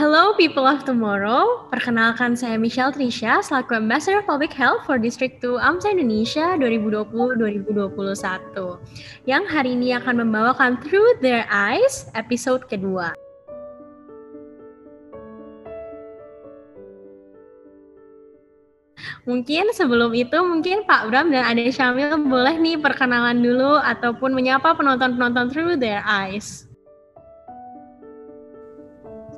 Hello 0.00 0.32
people 0.32 0.64
of 0.64 0.80
tomorrow, 0.88 1.68
perkenalkan 1.68 2.32
saya 2.32 2.56
Michelle 2.56 2.88
Trisha 2.88 3.44
selaku 3.44 3.76
Ambassador 3.76 4.24
Public 4.24 4.48
Health 4.48 4.88
for 4.88 4.96
District 4.96 5.36
2 5.44 5.60
AMSA 5.60 5.92
Indonesia 5.92 6.56
2020-2021 6.56 8.80
yang 9.28 9.44
hari 9.44 9.76
ini 9.76 9.92
akan 9.92 10.24
membawakan 10.24 10.80
Through 10.80 11.20
Their 11.20 11.44
Eyes 11.52 12.08
episode 12.16 12.64
kedua. 12.64 13.12
Mungkin 19.28 19.68
sebelum 19.76 20.16
itu 20.16 20.40
mungkin 20.40 20.88
Pak 20.88 21.12
Bram 21.12 21.28
dan 21.28 21.44
Ade 21.44 21.68
Syamil 21.76 22.16
boleh 22.24 22.56
nih 22.56 22.80
perkenalan 22.80 23.44
dulu 23.44 23.76
ataupun 23.76 24.32
menyapa 24.32 24.72
penonton-penonton 24.80 25.52
Through 25.52 25.76
Their 25.76 26.00
Eyes. 26.08 26.69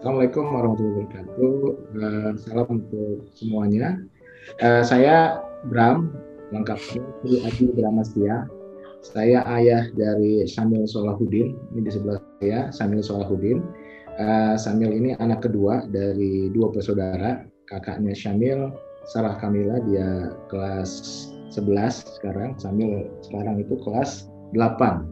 Assalamualaikum 0.03 0.50
warahmatullahi 0.50 0.95
wabarakatuh. 1.07 1.54
Uh, 1.95 2.31
salam 2.35 2.67
untuk 2.75 3.22
semuanya. 3.39 4.03
Uh, 4.59 4.82
saya 4.82 5.39
Bram, 5.71 6.11
lengkapnya 6.50 7.07
Sri 7.22 7.39
Adi 7.46 7.64
Bramastia. 7.71 8.50
Saya 8.99 9.46
ayah 9.46 9.86
dari 9.95 10.43
Samil 10.43 10.90
Solahudin. 10.90 11.54
Ini 11.71 11.86
di 11.86 11.90
sebelah 11.95 12.18
saya, 12.43 12.75
Samil 12.75 12.99
Solahudin. 12.99 13.62
Uh, 14.18 14.59
Samil 14.59 14.90
ini 14.90 15.14
anak 15.23 15.46
kedua 15.46 15.86
dari 15.86 16.50
dua 16.50 16.75
bersaudara. 16.75 17.46
Kakaknya 17.71 18.11
Syamil, 18.11 18.75
Sarah 19.07 19.39
Kamila, 19.39 19.79
dia 19.87 20.34
kelas 20.50 21.31
11 21.54 22.18
sekarang. 22.18 22.59
Samil 22.59 23.07
sekarang 23.23 23.62
itu 23.62 23.79
kelas 23.87 24.26
8. 24.50 25.07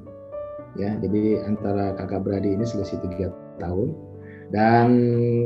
Ya, 0.82 0.98
jadi 0.98 1.46
antara 1.46 1.94
kakak 1.94 2.26
beradik 2.26 2.58
ini 2.58 2.66
selisih 2.66 2.98
tiga 3.06 3.30
tahun 3.62 4.09
dan 4.50 4.88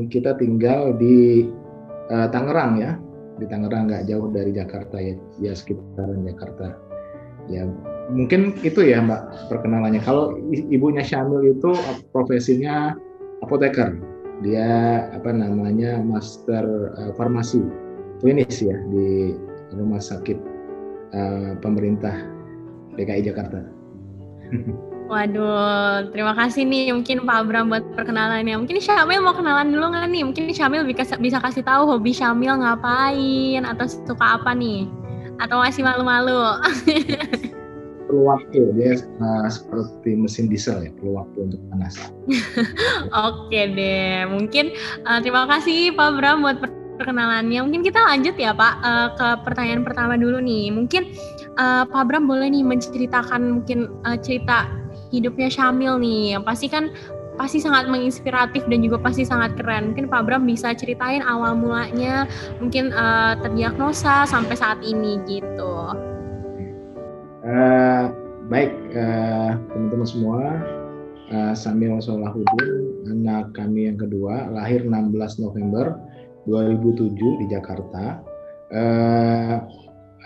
kita 0.08 0.36
tinggal 0.40 0.96
di 0.96 1.48
uh, 2.08 2.28
Tangerang 2.32 2.80
ya. 2.80 2.96
Di 3.36 3.44
Tangerang 3.44 3.92
nggak 3.92 4.08
jauh 4.08 4.32
dari 4.32 4.50
Jakarta 4.56 4.96
ya. 4.96 5.14
Ya 5.40 5.52
sekitaran 5.52 6.24
Jakarta. 6.24 6.76
Ya 7.52 7.68
mungkin 8.08 8.56
itu 8.64 8.80
ya 8.80 9.04
Mbak 9.04 9.52
perkenalannya. 9.52 10.00
Kalau 10.00 10.36
ibunya 10.48 11.04
Syamil 11.04 11.52
itu 11.56 11.76
profesinya 12.10 12.96
apoteker. 13.44 13.92
Dia 14.40 15.04
apa 15.14 15.30
namanya 15.30 16.00
master 16.00 16.96
uh, 16.96 17.12
farmasi 17.14 17.60
klinis 18.24 18.64
ya 18.64 18.74
di 18.88 19.36
rumah 19.76 20.00
sakit 20.00 20.38
uh, 21.12 21.52
pemerintah 21.60 22.24
DKI 22.96 23.28
Jakarta. 23.28 23.60
Waduh, 25.04 26.08
terima 26.16 26.32
kasih 26.32 26.64
nih 26.64 26.88
mungkin 26.96 27.28
Pak 27.28 27.44
Abram 27.44 27.68
buat 27.68 27.84
perkenalannya. 27.92 28.56
Mungkin 28.56 28.80
Syamil 28.80 29.20
mau 29.20 29.36
kenalan 29.36 29.68
dulu 29.68 29.92
nggak 29.92 30.08
nih? 30.08 30.22
Mungkin 30.24 30.48
Syamil 30.56 30.88
bisa, 30.88 31.20
bisa 31.20 31.38
kasih 31.44 31.60
tahu 31.60 31.84
hobi 31.84 32.16
Syamil 32.16 32.56
ngapain 32.56 33.62
atau 33.68 33.84
suka 33.84 34.40
apa 34.40 34.56
nih? 34.56 34.88
Atau 35.36 35.60
masih 35.60 35.84
malu-malu? 35.84 36.40
perlu 38.14 38.30
waktu 38.30 38.60
dia 38.78 39.00
uh, 39.18 39.48
seperti 39.50 40.14
mesin 40.14 40.46
diesel 40.46 40.78
ya 40.86 40.90
perlu 40.94 41.18
waktu 41.18 41.50
untuk 41.50 41.60
panas. 41.72 41.98
Oke 43.26 43.60
deh, 43.74 44.22
mungkin 44.30 44.70
uh, 45.02 45.18
terima 45.18 45.50
kasih 45.50 45.90
Pak 45.98 46.22
Bram 46.22 46.46
buat 46.46 46.62
perkenalannya. 46.94 47.58
Mungkin 47.66 47.82
kita 47.82 47.98
lanjut 48.06 48.38
ya 48.38 48.54
Pak 48.54 48.74
uh, 48.86 49.08
ke 49.18 49.26
pertanyaan 49.42 49.82
pertama 49.82 50.14
dulu 50.14 50.38
nih. 50.38 50.70
Mungkin 50.70 51.10
uh, 51.58 51.82
Pak 51.90 52.04
Bram 52.06 52.30
boleh 52.30 52.46
nih 52.54 52.62
menceritakan 52.62 53.60
mungkin 53.60 53.90
uh, 54.06 54.14
cerita 54.20 54.70
hidupnya 55.20 55.48
Syamil 55.50 55.98
nih 56.02 56.34
yang 56.38 56.42
pasti 56.42 56.66
kan 56.66 56.90
pasti 57.34 57.58
sangat 57.58 57.90
menginspiratif 57.90 58.62
dan 58.70 58.78
juga 58.82 58.98
pasti 59.02 59.26
sangat 59.26 59.58
keren. 59.58 59.92
Mungkin 59.92 60.06
Pak 60.06 60.22
Bram 60.26 60.46
bisa 60.46 60.70
ceritain 60.74 61.22
awal 61.22 61.58
mulanya, 61.58 62.30
mungkin 62.62 62.94
uh, 62.94 63.34
terdiagnosa 63.42 64.26
sampai 64.26 64.54
saat 64.54 64.78
ini 64.86 65.18
gitu. 65.26 65.74
Uh, 67.44 68.08
baik 68.48 68.72
uh, 68.96 69.58
teman-teman 69.74 70.08
semua, 70.08 70.40
uh, 71.34 71.52
Samil 71.52 71.98
Solahudin, 72.00 73.04
anak 73.10 73.52
kami 73.52 73.90
yang 73.90 73.98
kedua, 73.98 74.48
lahir 74.54 74.86
16 74.86 75.42
November 75.42 75.98
2007 76.46 77.14
di 77.14 77.46
Jakarta. 77.50 78.22
Uh, 78.72 79.60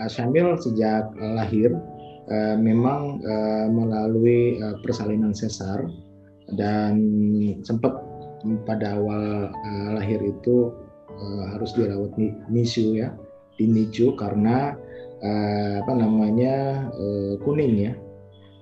Syamil 0.06 0.54
sejak 0.62 1.10
lahir 1.18 1.74
uh, 2.28 2.56
memang 2.60 3.20
uh, 3.24 3.66
melalui 3.68 4.60
uh, 4.60 4.76
persalinan 4.84 5.32
sesar 5.32 5.88
dan 6.56 6.96
sempat 7.64 7.92
pada 8.64 8.96
awal 8.96 9.50
uh, 9.50 9.88
lahir 9.98 10.20
itu 10.22 10.72
uh, 11.10 11.44
harus 11.56 11.74
dirawat 11.74 12.14
NICU 12.48 13.02
ya 13.04 13.12
di 13.58 13.66
NICU 13.66 14.14
karena 14.16 14.78
uh, 15.24 15.74
apa 15.82 15.92
namanya 15.96 16.86
uh, 16.94 17.34
kuning 17.42 17.90
ya. 17.90 17.94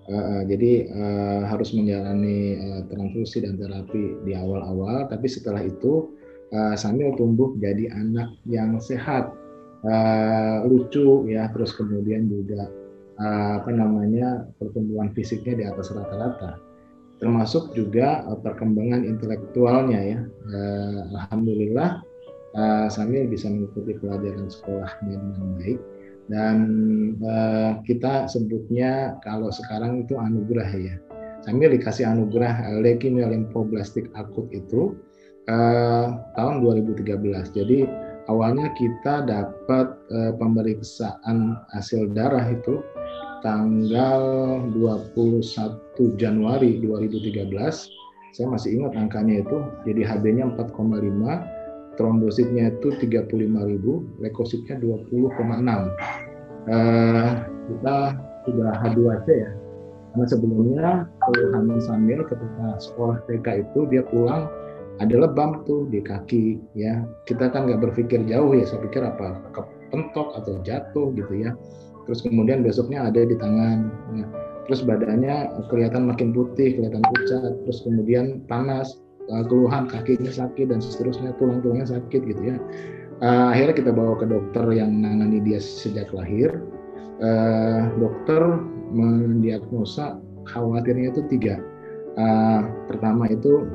Uh, 0.06 0.46
jadi 0.46 0.86
uh, 0.94 1.50
harus 1.50 1.74
menjalani 1.74 2.54
uh, 2.62 2.80
transfusi 2.86 3.42
dan 3.42 3.58
terapi 3.58 4.14
di 4.22 4.38
awal-awal 4.38 5.10
tapi 5.10 5.26
setelah 5.26 5.66
itu 5.66 6.14
uh, 6.54 6.78
sambil 6.78 7.10
tumbuh 7.18 7.50
jadi 7.58 7.90
anak 7.90 8.30
yang 8.46 8.78
sehat. 8.78 9.34
Uh, 9.86 10.66
lucu 10.66 11.30
ya 11.30 11.46
terus 11.54 11.70
kemudian 11.76 12.26
juga 12.26 12.66
Eh, 12.66 12.85
apa 13.16 13.70
namanya 13.72 14.44
pertumbuhan 14.60 15.12
fisiknya 15.16 15.54
di 15.56 15.64
atas 15.64 15.88
rata-rata. 15.92 16.60
Termasuk 17.16 17.72
juga 17.72 18.28
uh, 18.28 18.36
perkembangan 18.36 19.08
intelektualnya 19.08 20.00
ya. 20.00 20.20
Uh, 20.52 21.00
alhamdulillah 21.16 22.04
Samil 22.88 23.28
bisa 23.28 23.52
mengikuti 23.52 23.92
pelajaran 24.00 24.48
sekolahnya 24.48 25.20
dengan 25.20 25.60
baik. 25.60 25.80
Dan 26.24 26.56
kita 27.84 28.24
sebutnya 28.32 29.20
kalau 29.20 29.52
sekarang 29.52 30.08
itu 30.08 30.16
anugerah 30.16 30.64
ya. 30.72 30.96
Sambil 31.44 31.76
dikasih 31.76 32.08
anugerah 32.08 32.80
leukemia 32.80 33.28
limfoblastik 33.28 34.08
akut 34.16 34.48
itu 34.56 34.96
tahun 36.32 36.64
2013 36.64 37.04
jadi 37.52 37.78
awalnya 38.32 38.72
kita 38.72 39.28
dapat 39.28 39.92
pemeriksaan 40.40 41.60
hasil 41.76 42.08
darah 42.16 42.48
itu 42.48 42.80
tanggal 43.46 44.22
21 44.74 46.18
Januari 46.18 46.82
2013 46.82 47.46
saya 48.34 48.46
masih 48.50 48.82
ingat 48.82 48.98
angkanya 48.98 49.46
itu 49.46 49.62
jadi 49.86 50.02
HB-nya 50.02 50.50
4,5 50.58 50.74
trombositnya 51.94 52.74
itu 52.74 52.90
35.000 52.98 54.18
leukositnya 54.18 54.74
20,6 54.82 55.38
eh, 56.74 57.30
kita 57.70 57.96
sudah 58.46 58.70
H2C 58.82 59.26
ya. 59.30 59.50
Karena 60.14 60.26
sebelumnya 60.32 60.88
Hamil 61.52 61.80
Samil 61.84 62.20
ketika 62.24 62.80
sekolah 62.80 63.20
TK 63.28 63.68
itu 63.68 63.84
dia 63.92 64.00
pulang 64.06 64.48
ada 64.96 65.12
lebam 65.12 65.60
tuh 65.68 65.84
di 65.92 66.00
kaki 66.00 66.56
ya. 66.72 67.04
Kita 67.28 67.52
kan 67.52 67.68
nggak 67.68 67.90
berpikir 67.90 68.24
jauh 68.24 68.56
ya 68.56 68.64
saya 68.64 68.80
pikir 68.86 69.04
apa 69.04 69.44
kepentok 69.52 70.32
atau 70.40 70.56
jatuh 70.64 71.12
gitu 71.14 71.34
ya 71.36 71.52
terus 72.06 72.22
kemudian 72.22 72.62
besoknya 72.62 73.10
ada 73.10 73.20
di 73.26 73.36
tangan. 73.36 73.90
Ya. 74.14 74.26
terus 74.66 74.82
badannya 74.82 75.62
kelihatan 75.70 76.10
makin 76.10 76.34
putih 76.34 76.74
kelihatan 76.74 77.02
pucat. 77.02 77.54
Terus 77.66 77.86
kemudian 77.86 78.42
panas 78.50 78.98
uh, 79.30 79.44
keluhan 79.46 79.86
kakinya 79.86 80.30
sakit 80.30 80.70
dan 80.70 80.82
seterusnya 80.82 81.34
tulang-tulangnya 81.38 81.86
sakit 81.86 82.20
gitu 82.26 82.42
ya. 82.42 82.56
Uh, 83.22 83.54
akhirnya 83.54 83.74
kita 83.78 83.90
bawa 83.94 84.18
ke 84.18 84.26
dokter 84.26 84.64
yang 84.74 84.90
menangani 84.90 85.38
dia 85.42 85.62
sejak 85.62 86.10
lahir. 86.10 86.50
Uh, 87.22 87.88
dokter 87.96 88.42
mendiagnosa 88.92 90.18
khawatirnya 90.50 91.14
itu 91.14 91.22
tiga. 91.30 91.62
Uh, 92.18 92.66
pertama 92.90 93.30
itu 93.30 93.70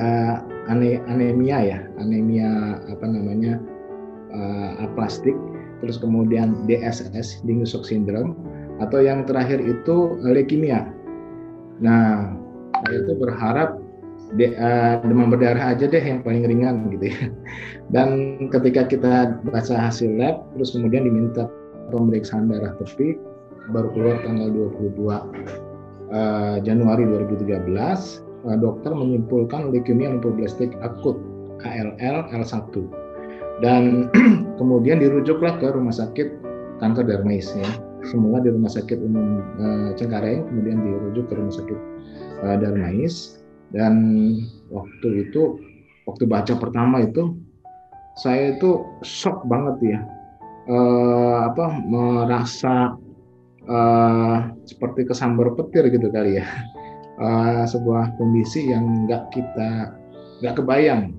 uh, 0.00 0.36
ane 0.72 0.96
anemia 1.12 1.58
ya. 1.60 1.78
Anemia 2.00 2.80
apa 2.88 3.04
namanya? 3.04 3.60
Uh, 4.30 4.86
aplastik 4.86 5.34
terus 5.80 5.96
kemudian 6.00 6.68
DSS, 6.68 7.44
Dingus 7.44 7.72
Shock 7.72 7.88
Syndrome, 7.88 8.36
atau 8.80 9.00
yang 9.00 9.28
terakhir 9.28 9.60
itu 9.60 10.16
leukemia. 10.20 10.88
Nah, 11.80 12.36
itu 12.88 13.12
berharap 13.16 13.80
de, 14.36 14.54
uh, 14.54 15.02
demam 15.02 15.32
berdarah 15.32 15.74
aja 15.74 15.88
deh 15.90 16.00
yang 16.00 16.22
paling 16.22 16.46
ringan 16.46 16.92
gitu 16.94 17.10
ya. 17.10 17.20
Dan 17.94 18.38
ketika 18.52 18.86
kita 18.86 19.40
baca 19.48 19.74
hasil 19.74 20.14
lab, 20.20 20.46
terus 20.54 20.76
kemudian 20.76 21.08
diminta 21.08 21.50
pemeriksaan 21.90 22.46
darah 22.46 22.76
tepi, 22.78 23.18
baru 23.74 23.88
keluar 23.92 24.16
tanggal 24.22 24.48
22 24.50 25.10
uh, 25.10 25.22
eh, 26.10 26.56
Januari 26.62 27.06
2013, 27.06 27.66
uh, 28.46 28.56
dokter 28.58 28.92
menyimpulkan 28.94 29.74
leukemia 29.74 30.14
lymphoblastik 30.14 30.70
akut 30.82 31.18
ALL 31.66 32.30
L1 32.32 32.99
dan 33.60 34.08
kemudian 34.60 35.00
dirujuklah 35.00 35.60
ke 35.60 35.68
rumah 35.72 35.92
sakit 35.92 36.28
kanker 36.80 37.04
Darmais 37.06 37.52
ya. 37.52 37.68
Semula 38.00 38.40
di 38.40 38.48
rumah 38.48 38.72
sakit 38.72 38.96
umum 38.96 39.44
uh, 39.60 39.90
Cengkareng 39.92 40.48
kemudian 40.48 40.80
dirujuk 40.80 41.28
ke 41.28 41.36
rumah 41.36 41.52
sakit 41.52 41.78
uh, 42.40 42.56
Darmais 42.56 43.40
dan 43.76 43.94
waktu 44.72 45.28
itu 45.28 45.60
waktu 46.08 46.24
baca 46.24 46.56
pertama 46.56 47.04
itu 47.04 47.36
saya 48.18 48.56
itu 48.56 48.84
shock 49.04 49.44
banget 49.46 49.76
ya. 49.96 50.00
Uh, 50.70 51.50
apa 51.50 51.82
merasa 51.84 52.94
uh, 53.68 54.36
seperti 54.64 55.04
kesambar 55.04 55.52
petir 55.54 55.92
gitu 55.92 56.08
kali 56.08 56.40
ya. 56.40 56.46
Uh, 57.20 57.68
sebuah 57.68 58.16
kondisi 58.16 58.72
yang 58.72 59.04
nggak 59.04 59.28
kita 59.28 59.92
nggak 60.40 60.56
kebayang. 60.56 61.12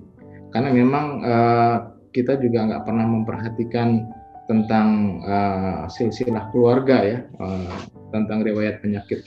Karena 0.50 0.68
memang 0.74 1.06
uh, 1.24 1.91
kita 2.12 2.38
juga 2.38 2.68
nggak 2.68 2.84
pernah 2.84 3.06
memperhatikan 3.08 4.08
tentang 4.46 5.20
uh, 5.24 5.88
silsilah 5.88 6.52
keluarga 6.52 7.00
ya 7.00 7.18
uh, 7.40 7.72
tentang 8.12 8.44
riwayat 8.44 8.84
penyakit 8.84 9.24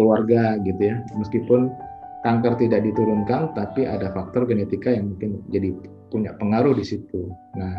keluarga 0.00 0.56
gitu 0.64 0.80
ya. 0.80 0.96
Meskipun 1.20 1.68
kanker 2.24 2.56
tidak 2.56 2.86
diturunkan 2.86 3.52
tapi 3.52 3.84
ada 3.84 4.08
faktor 4.16 4.48
genetika 4.48 4.88
yang 4.94 5.14
mungkin 5.14 5.44
jadi 5.52 5.76
punya 6.08 6.32
pengaruh 6.40 6.72
di 6.72 6.84
situ. 6.86 7.28
Nah 7.58 7.76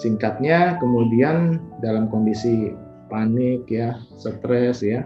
singkatnya 0.00 0.80
kemudian 0.80 1.60
dalam 1.84 2.08
kondisi 2.08 2.72
panik 3.12 3.68
ya 3.68 4.00
stres 4.16 4.80
ya 4.80 5.04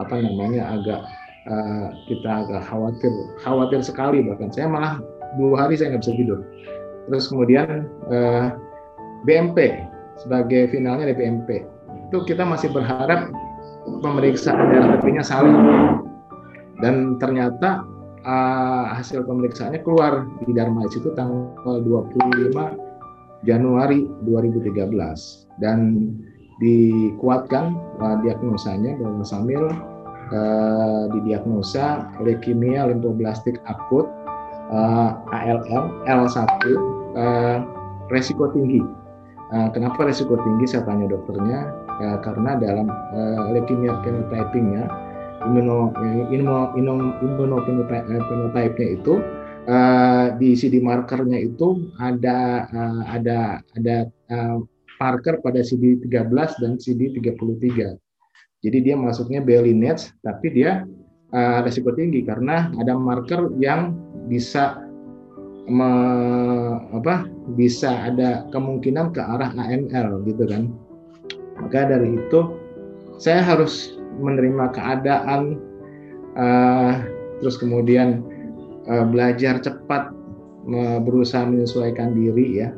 apa 0.00 0.24
namanya 0.24 0.72
agak 0.72 1.00
uh, 1.52 1.92
kita 2.08 2.48
agak 2.48 2.62
khawatir 2.64 3.12
khawatir 3.44 3.80
sekali 3.84 4.24
bahkan. 4.24 4.48
Saya 4.54 4.72
malah 4.72 5.02
dua 5.36 5.66
hari 5.66 5.76
saya 5.76 5.92
nggak 5.92 6.04
bisa 6.06 6.16
tidur 6.16 6.40
terus 7.08 7.26
kemudian 7.30 7.88
uh, 8.10 8.14
eh, 8.14 8.46
BMP 9.26 9.86
sebagai 10.18 10.70
finalnya 10.70 11.10
di 11.10 11.16
BMP 11.16 11.66
itu 12.10 12.18
kita 12.28 12.44
masih 12.44 12.68
berharap 12.70 13.32
pemeriksaan 14.04 14.70
darah 14.70 15.00
tepinya 15.00 15.24
salah 15.24 15.56
dan 16.82 17.16
ternyata 17.18 17.82
uh, 18.26 18.94
hasil 18.94 19.26
pemeriksaannya 19.26 19.82
keluar 19.82 20.26
di 20.46 20.52
Darmais 20.54 20.94
itu 20.94 21.10
tanggal 21.14 21.82
25 21.82 22.54
Januari 23.42 24.06
2013 24.22 24.94
dan 25.58 26.10
dikuatkan 26.62 27.74
uh, 27.98 28.16
diagnosanya 28.22 28.94
bahwa 29.02 29.26
Samil 29.26 29.66
uh, 30.30 31.04
didiagnosa 31.10 32.06
leukemia 32.22 32.86
limfoblastik 32.86 33.58
akut 33.66 34.06
uh, 34.72 35.10
ALL 35.30 35.84
L1 36.08 36.40
uh, 37.14 37.58
resiko 38.08 38.48
tinggi. 38.50 38.80
Uh, 39.52 39.68
kenapa 39.76 40.08
resiko 40.08 40.40
tinggi? 40.40 40.64
Saya 40.64 40.88
tanya 40.88 41.12
dokternya 41.12 41.68
uh, 42.00 42.18
karena 42.24 42.56
dalam 42.56 42.88
uh, 42.88 43.52
leukemia 43.52 44.00
phenotype-nya 44.00 44.88
itu 48.96 49.14
uh, 49.68 50.26
di 50.38 50.54
CD 50.54 50.78
markernya 50.80 51.38
itu 51.42 51.92
ada 51.98 52.70
uh, 52.70 53.02
ada 53.10 53.60
ada 53.76 53.96
uh, 54.30 54.62
marker 55.02 55.42
pada 55.42 55.60
CD13 55.66 56.30
dan 56.62 56.78
CD33. 56.78 57.98
Jadi 58.62 58.78
dia 58.78 58.94
masuknya 58.94 59.42
belly 59.42 59.74
nets 59.74 60.14
tapi 60.22 60.54
dia 60.54 60.86
uh, 61.32 61.58
resiko 61.64 61.92
tinggi 61.92 62.22
karena 62.24 62.70
ada 62.78 62.96
marker 62.96 63.50
yang 63.58 63.96
bisa 64.28 64.78
me, 65.68 65.90
apa 66.92 67.26
bisa 67.56 68.12
ada 68.12 68.46
kemungkinan 68.54 69.12
ke 69.12 69.20
arah 69.20 69.50
AML 69.56 70.24
gitu 70.28 70.44
kan. 70.46 70.72
Maka 71.60 71.88
dari 71.88 72.16
itu 72.16 72.40
saya 73.20 73.44
harus 73.44 73.96
menerima 74.20 74.72
keadaan 74.74 75.58
uh, 76.36 76.92
terus 77.40 77.58
kemudian 77.58 78.22
uh, 78.90 79.06
belajar 79.06 79.58
cepat 79.62 80.12
uh, 80.68 80.98
berusaha 81.02 81.46
menyesuaikan 81.46 82.14
diri 82.14 82.62
ya. 82.66 82.70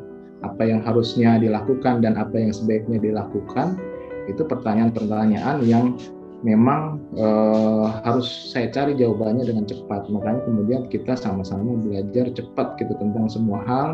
Apa 0.44 0.68
yang 0.68 0.84
harusnya 0.84 1.40
dilakukan 1.40 2.04
dan 2.04 2.20
apa 2.20 2.36
yang 2.36 2.52
sebaiknya 2.52 3.00
dilakukan 3.00 3.80
itu 4.28 4.44
pertanyaan-pertanyaan 4.44 5.64
yang 5.64 5.96
memang 6.44 7.00
uh, 7.16 8.04
harus 8.04 8.52
saya 8.52 8.68
cari 8.68 8.92
jawabannya 8.94 9.48
dengan 9.48 9.64
cepat. 9.64 10.12
Makanya 10.12 10.44
kemudian 10.44 10.86
kita 10.92 11.16
sama-sama 11.16 11.80
belajar 11.80 12.28
cepat 12.36 12.76
gitu 12.76 12.92
tentang 13.00 13.26
semua 13.32 13.64
hal 13.64 13.88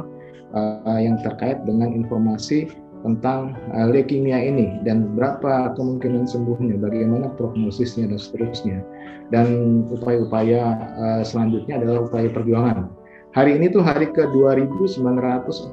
uh, 0.53 0.99
yang 0.99 1.17
terkait 1.23 1.63
dengan 1.63 1.95
informasi 1.95 2.67
tentang 3.07 3.57
uh, 3.73 3.89
leukemia 3.89 4.37
ini 4.37 4.83
dan 4.85 5.15
berapa 5.17 5.73
kemungkinan 5.79 6.29
sembuhnya, 6.29 6.77
bagaimana 6.83 7.33
prognosisnya 7.39 8.11
dan 8.11 8.19
seterusnya. 8.19 8.83
Dan 9.31 9.47
upaya-upaya 9.89 10.75
uh, 10.99 11.23
selanjutnya 11.23 11.81
adalah 11.81 12.11
upaya 12.11 12.29
perjuangan. 12.29 12.91
Hari 13.31 13.63
ini 13.63 13.71
tuh 13.71 13.87
hari 13.87 14.11
ke 14.11 14.27
2945 14.35 15.71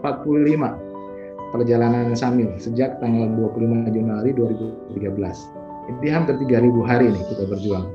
perjalanan 1.58 2.14
Samil 2.14 2.54
sejak 2.62 3.02
tanggal 3.02 3.34
25 3.34 3.90
Januari 3.90 4.30
2013 4.38 5.57
ini 5.88 6.08
hampir 6.12 6.36
3000 6.40 6.72
hari 6.84 7.08
nih 7.12 7.24
kita 7.32 7.44
berjuang. 7.48 7.88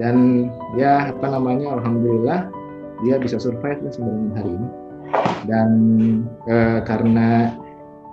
Dan 0.00 0.48
ya 0.74 1.14
apa 1.14 1.26
namanya 1.30 1.78
alhamdulillah 1.78 2.50
dia 3.06 3.20
bisa 3.20 3.38
survive 3.38 3.84
nih 3.84 3.92
sebenarnya 3.94 4.32
hari 4.36 4.50
ini. 4.56 4.68
Dan 5.44 5.70
eh, 6.48 6.80
karena 6.88 7.52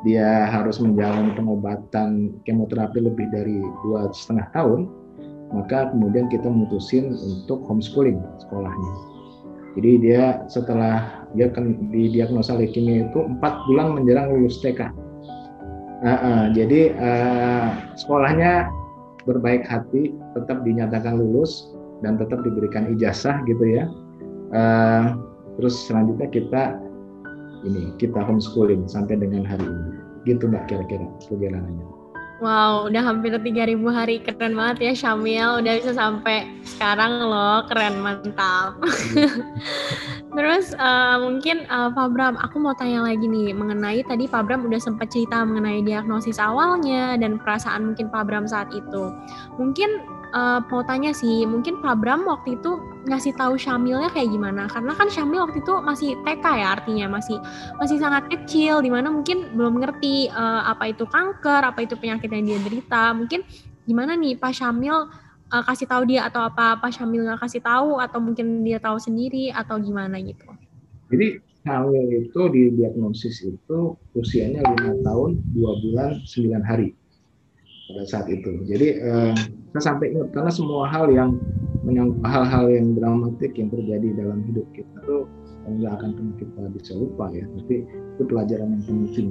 dia 0.01 0.49
harus 0.49 0.81
menjalani 0.81 1.31
pengobatan 1.37 2.35
kemoterapi 2.43 2.99
lebih 3.05 3.29
dari 3.29 3.61
dua 3.85 4.09
setengah 4.09 4.49
tahun 4.51 4.81
maka 5.51 5.91
kemudian 5.91 6.31
kita 6.31 6.47
memutusin 6.47 7.11
untuk 7.21 7.61
homeschooling 7.67 8.23
sekolahnya. 8.39 8.93
Jadi 9.75 9.91
dia 9.99 10.23
setelah 10.47 11.21
dia 11.35 11.47
kan 11.51 11.75
didiagnosa 11.91 12.55
leukemia 12.59 13.07
itu 13.07 13.19
empat 13.23 13.63
bulan 13.67 13.95
menjelang 13.95 14.31
lulus 14.31 14.59
TK 14.59 14.91
uh, 16.01 16.09
uh, 16.09 16.43
jadi 16.51 16.91
uh, 16.97 17.67
sekolahnya 17.95 18.67
berbaik 19.29 19.63
hati 19.67 20.15
tetap 20.33 20.65
dinyatakan 20.65 21.19
lulus 21.21 21.71
dan 22.01 22.17
tetap 22.17 22.41
diberikan 22.41 22.89
ijazah 22.97 23.41
gitu 23.45 23.63
ya. 23.65 23.85
Uh, 24.51 25.15
terus 25.55 25.77
selanjutnya 25.87 26.27
kita 26.27 26.63
ini 27.61 27.93
kita 28.01 28.17
homeschooling 28.17 28.89
sampai 28.89 29.21
dengan 29.21 29.45
hari 29.45 29.63
ini. 29.65 29.91
Gitu 30.25 30.49
mbak 30.49 30.69
kira-kira 30.69 31.05
perjalanannya. 31.29 32.00
Wow, 32.41 32.89
udah 32.89 33.05
hampir 33.05 33.29
3000 33.37 33.77
hari. 33.93 34.17
Keren 34.17 34.57
banget 34.57 34.89
ya 34.89 34.93
Syamil, 34.97 35.61
udah 35.61 35.73
bisa 35.77 35.93
sampai 35.93 36.49
sekarang 36.65 37.29
loh. 37.29 37.61
Keren, 37.69 38.01
mantap. 38.01 38.81
Terus 40.35 40.73
uh, 40.73 41.21
mungkin 41.21 41.69
uh, 41.69 41.93
Pak 41.93 42.17
Bram, 42.17 42.41
aku 42.41 42.57
mau 42.57 42.73
tanya 42.73 43.05
lagi 43.05 43.29
nih 43.29 43.53
mengenai 43.53 44.01
tadi 44.09 44.25
Pak 44.25 44.49
Bram 44.49 44.65
udah 44.65 44.81
sempat 44.81 45.13
cerita 45.13 45.45
mengenai 45.45 45.85
diagnosis 45.85 46.41
awalnya 46.41 47.13
dan 47.21 47.37
perasaan 47.37 47.93
mungkin 47.93 48.09
Pak 48.09 48.25
Bram 48.25 48.49
saat 48.49 48.73
itu. 48.73 49.13
Mungkin 49.61 50.01
uh, 50.33 50.59
mau 50.67 50.83
tanya 50.83 51.11
sih, 51.11 51.43
mungkin 51.47 51.79
Pak 51.79 51.95
Bram 51.99 52.27
waktu 52.27 52.59
itu 52.59 52.79
ngasih 53.07 53.33
tahu 53.35 53.55
Syamilnya 53.55 54.09
kayak 54.11 54.31
gimana? 54.31 54.67
Karena 54.67 54.95
kan 54.95 55.07
Syamil 55.07 55.43
waktu 55.47 55.63
itu 55.63 55.73
masih 55.83 56.09
TK 56.23 56.45
ya 56.45 56.67
artinya 56.79 57.05
masih 57.11 57.37
masih 57.77 57.97
sangat 57.99 58.27
kecil, 58.31 58.79
di 58.83 58.89
mana 58.91 59.11
mungkin 59.11 59.53
belum 59.55 59.79
ngerti 59.83 60.31
uh, 60.31 60.67
apa 60.71 60.91
itu 60.91 61.03
kanker, 61.07 61.61
apa 61.63 61.83
itu 61.83 61.95
penyakit 61.99 62.29
yang 62.31 62.45
dia 62.47 62.59
derita. 62.59 63.11
Mungkin 63.15 63.43
gimana 63.85 64.15
nih 64.15 64.39
Pak 64.39 64.53
Syamil 64.55 65.07
uh, 65.51 65.63
kasih 65.67 65.87
tahu 65.87 66.03
dia 66.07 66.27
atau 66.27 66.47
apa 66.47 66.79
Pak 66.79 66.91
Syamil 66.95 67.27
nggak 67.27 67.41
kasih 67.43 67.61
tahu 67.61 67.99
atau 67.99 68.19
mungkin 68.23 68.63
dia 68.63 68.79
tahu 68.79 68.97
sendiri 68.97 69.51
atau 69.51 69.77
gimana 69.77 70.19
gitu? 70.23 70.47
Jadi 71.11 71.43
Syamil 71.61 72.05
itu 72.09 72.41
di 72.49 72.63
diagnosis 72.79 73.43
itu 73.43 73.79
usianya 74.15 74.63
lima 74.63 74.95
tahun 75.03 75.43
dua 75.53 75.71
bulan 75.83 76.17
sembilan 76.23 76.63
hari 76.63 77.00
pada 77.91 78.07
saat 78.07 78.27
itu. 78.31 78.63
Jadi 78.65 78.87
eh, 78.99 79.33
saya 79.75 79.83
sampai 79.93 80.15
ingat 80.15 80.31
karena 80.31 80.51
semua 80.51 80.87
hal 80.87 81.11
yang 81.11 81.35
hal-hal 82.23 82.65
yang 82.69 82.93
dramatik 82.95 83.57
yang 83.57 83.69
terjadi 83.73 84.15
dalam 84.15 84.45
hidup 84.47 84.67
kita 84.71 84.95
tuh 85.03 85.25
nggak 85.67 85.93
akan 85.93 86.09
pernah 86.17 86.35
kita 86.39 86.61
bisa 86.73 86.91
lupa 86.97 87.25
ya. 87.31 87.45
Tapi 87.61 87.75
itu 87.85 88.23
pelajaran 88.25 88.79
yang 88.79 88.83
penting. 88.87 89.29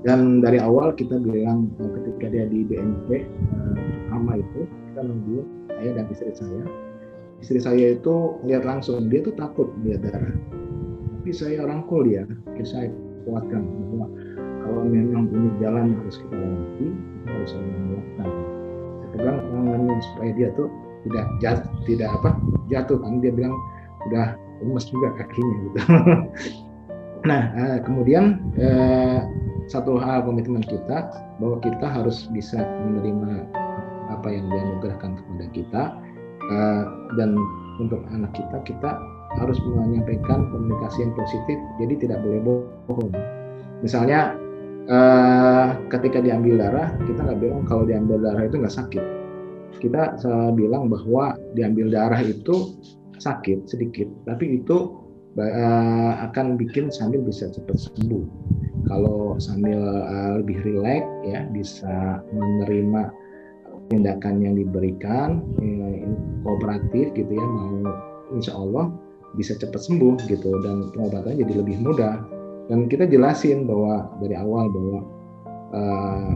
Dan 0.00 0.40
dari 0.40 0.56
awal 0.56 0.96
kita 0.96 1.20
bilang 1.20 1.68
eh, 1.82 1.90
ketika 2.00 2.26
dia 2.32 2.44
di 2.48 2.64
BNP 2.64 3.08
eh, 3.20 4.36
itu 4.38 4.60
kita 4.90 5.00
nunggu 5.04 5.38
saya 5.68 5.90
dan 5.96 6.06
istri 6.12 6.32
saya. 6.32 6.64
Istri 7.40 7.60
saya 7.64 7.86
itu 7.96 8.36
lihat 8.44 8.68
langsung 8.68 9.08
dia 9.08 9.24
tuh 9.24 9.32
takut 9.32 9.72
lihat 9.80 10.04
darah. 10.04 10.36
Tapi 11.20 11.36
saya 11.36 11.68
rangkul 11.68 12.08
dia, 12.08 12.24
saya 12.64 12.88
kuatkan 13.28 13.64
bahwa 13.64 14.08
kalau 14.64 14.82
memang 14.88 15.28
ini 15.32 15.48
jalan 15.60 15.96
harus 16.00 16.16
kita 16.20 16.36
lewati 16.36 16.88
harus 17.28 17.50
saling 17.52 17.72
melakukan 17.90 18.28
saya 19.00 19.08
pegang 19.12 19.38
tangannya 19.50 19.96
supaya 20.12 20.30
dia 20.36 20.48
tuh 20.56 20.68
tidak 21.08 21.26
jatuh 21.40 21.72
tidak 21.88 22.08
apa 22.20 22.30
jatuh 22.68 22.98
kan 23.00 23.20
dia 23.20 23.32
bilang 23.32 23.54
udah 24.08 24.26
lemes 24.60 24.86
juga 24.88 25.08
kakinya 25.16 25.54
gitu 25.64 25.78
nah 27.28 27.42
eh, 27.56 27.78
kemudian 27.84 28.40
eh, 28.56 29.20
satu 29.68 30.00
hal 30.00 30.24
komitmen 30.24 30.64
kita 30.64 31.12
bahwa 31.38 31.56
kita 31.60 31.86
harus 31.86 32.28
bisa 32.32 32.60
menerima 32.84 33.44
apa 34.10 34.28
yang 34.28 34.48
dia 34.50 34.60
anugerahkan 34.64 35.20
kepada 35.20 35.46
kita 35.52 35.82
eh, 36.48 36.82
dan 37.16 37.36
untuk 37.80 38.04
anak 38.12 38.32
kita 38.36 38.58
kita 38.64 38.90
harus 39.38 39.58
menyampaikan 39.62 40.50
komunikasi 40.50 41.06
yang 41.06 41.14
positif, 41.14 41.58
jadi 41.78 41.94
tidak 42.02 42.18
boleh 42.26 42.40
bohong. 42.90 43.14
Misalnya 43.86 44.34
eh, 44.88 45.68
ketika 45.90 46.18
diambil 46.22 46.54
darah, 46.60 46.88
kita 47.04 47.20
nggak 47.26 47.40
bilang 47.42 47.62
kalau 47.68 47.84
diambil 47.84 48.16
darah 48.22 48.46
itu 48.46 48.56
nggak 48.60 48.76
sakit. 48.76 49.04
Kita 49.80 50.20
bilang 50.52 50.92
bahwa 50.92 51.40
diambil 51.56 51.88
darah 51.88 52.20
itu 52.20 52.76
sakit 53.20 53.68
sedikit, 53.68 54.08
tapi 54.28 54.60
itu 54.60 55.00
uh, 55.38 56.12
akan 56.30 56.58
bikin 56.58 56.90
Samil 56.90 57.22
bisa 57.22 57.52
cepat 57.52 57.78
sembuh. 57.78 58.24
Kalau 58.88 59.38
Samil 59.38 59.78
uh, 59.78 60.40
lebih 60.42 60.58
rileks 60.64 61.08
ya 61.28 61.46
bisa 61.52 62.24
menerima 62.32 63.12
tindakan 63.90 64.42
yang 64.42 64.54
diberikan 64.54 65.42
ya, 65.58 65.88
kooperatif 66.46 67.10
gitu 67.14 67.30
ya 67.30 67.46
mau 67.46 67.90
insya 68.30 68.54
Allah 68.54 68.90
bisa 69.34 69.58
cepat 69.58 69.82
sembuh 69.82 70.14
gitu 70.30 70.50
dan 70.62 70.90
pengobatannya 70.94 71.42
jadi 71.42 71.54
lebih 71.62 71.76
mudah 71.82 72.22
dan 72.70 72.86
kita 72.86 73.10
jelasin 73.10 73.66
bahwa 73.66 74.06
dari 74.22 74.38
awal 74.38 74.70
bahwa 74.70 74.98
uh, 75.74 76.32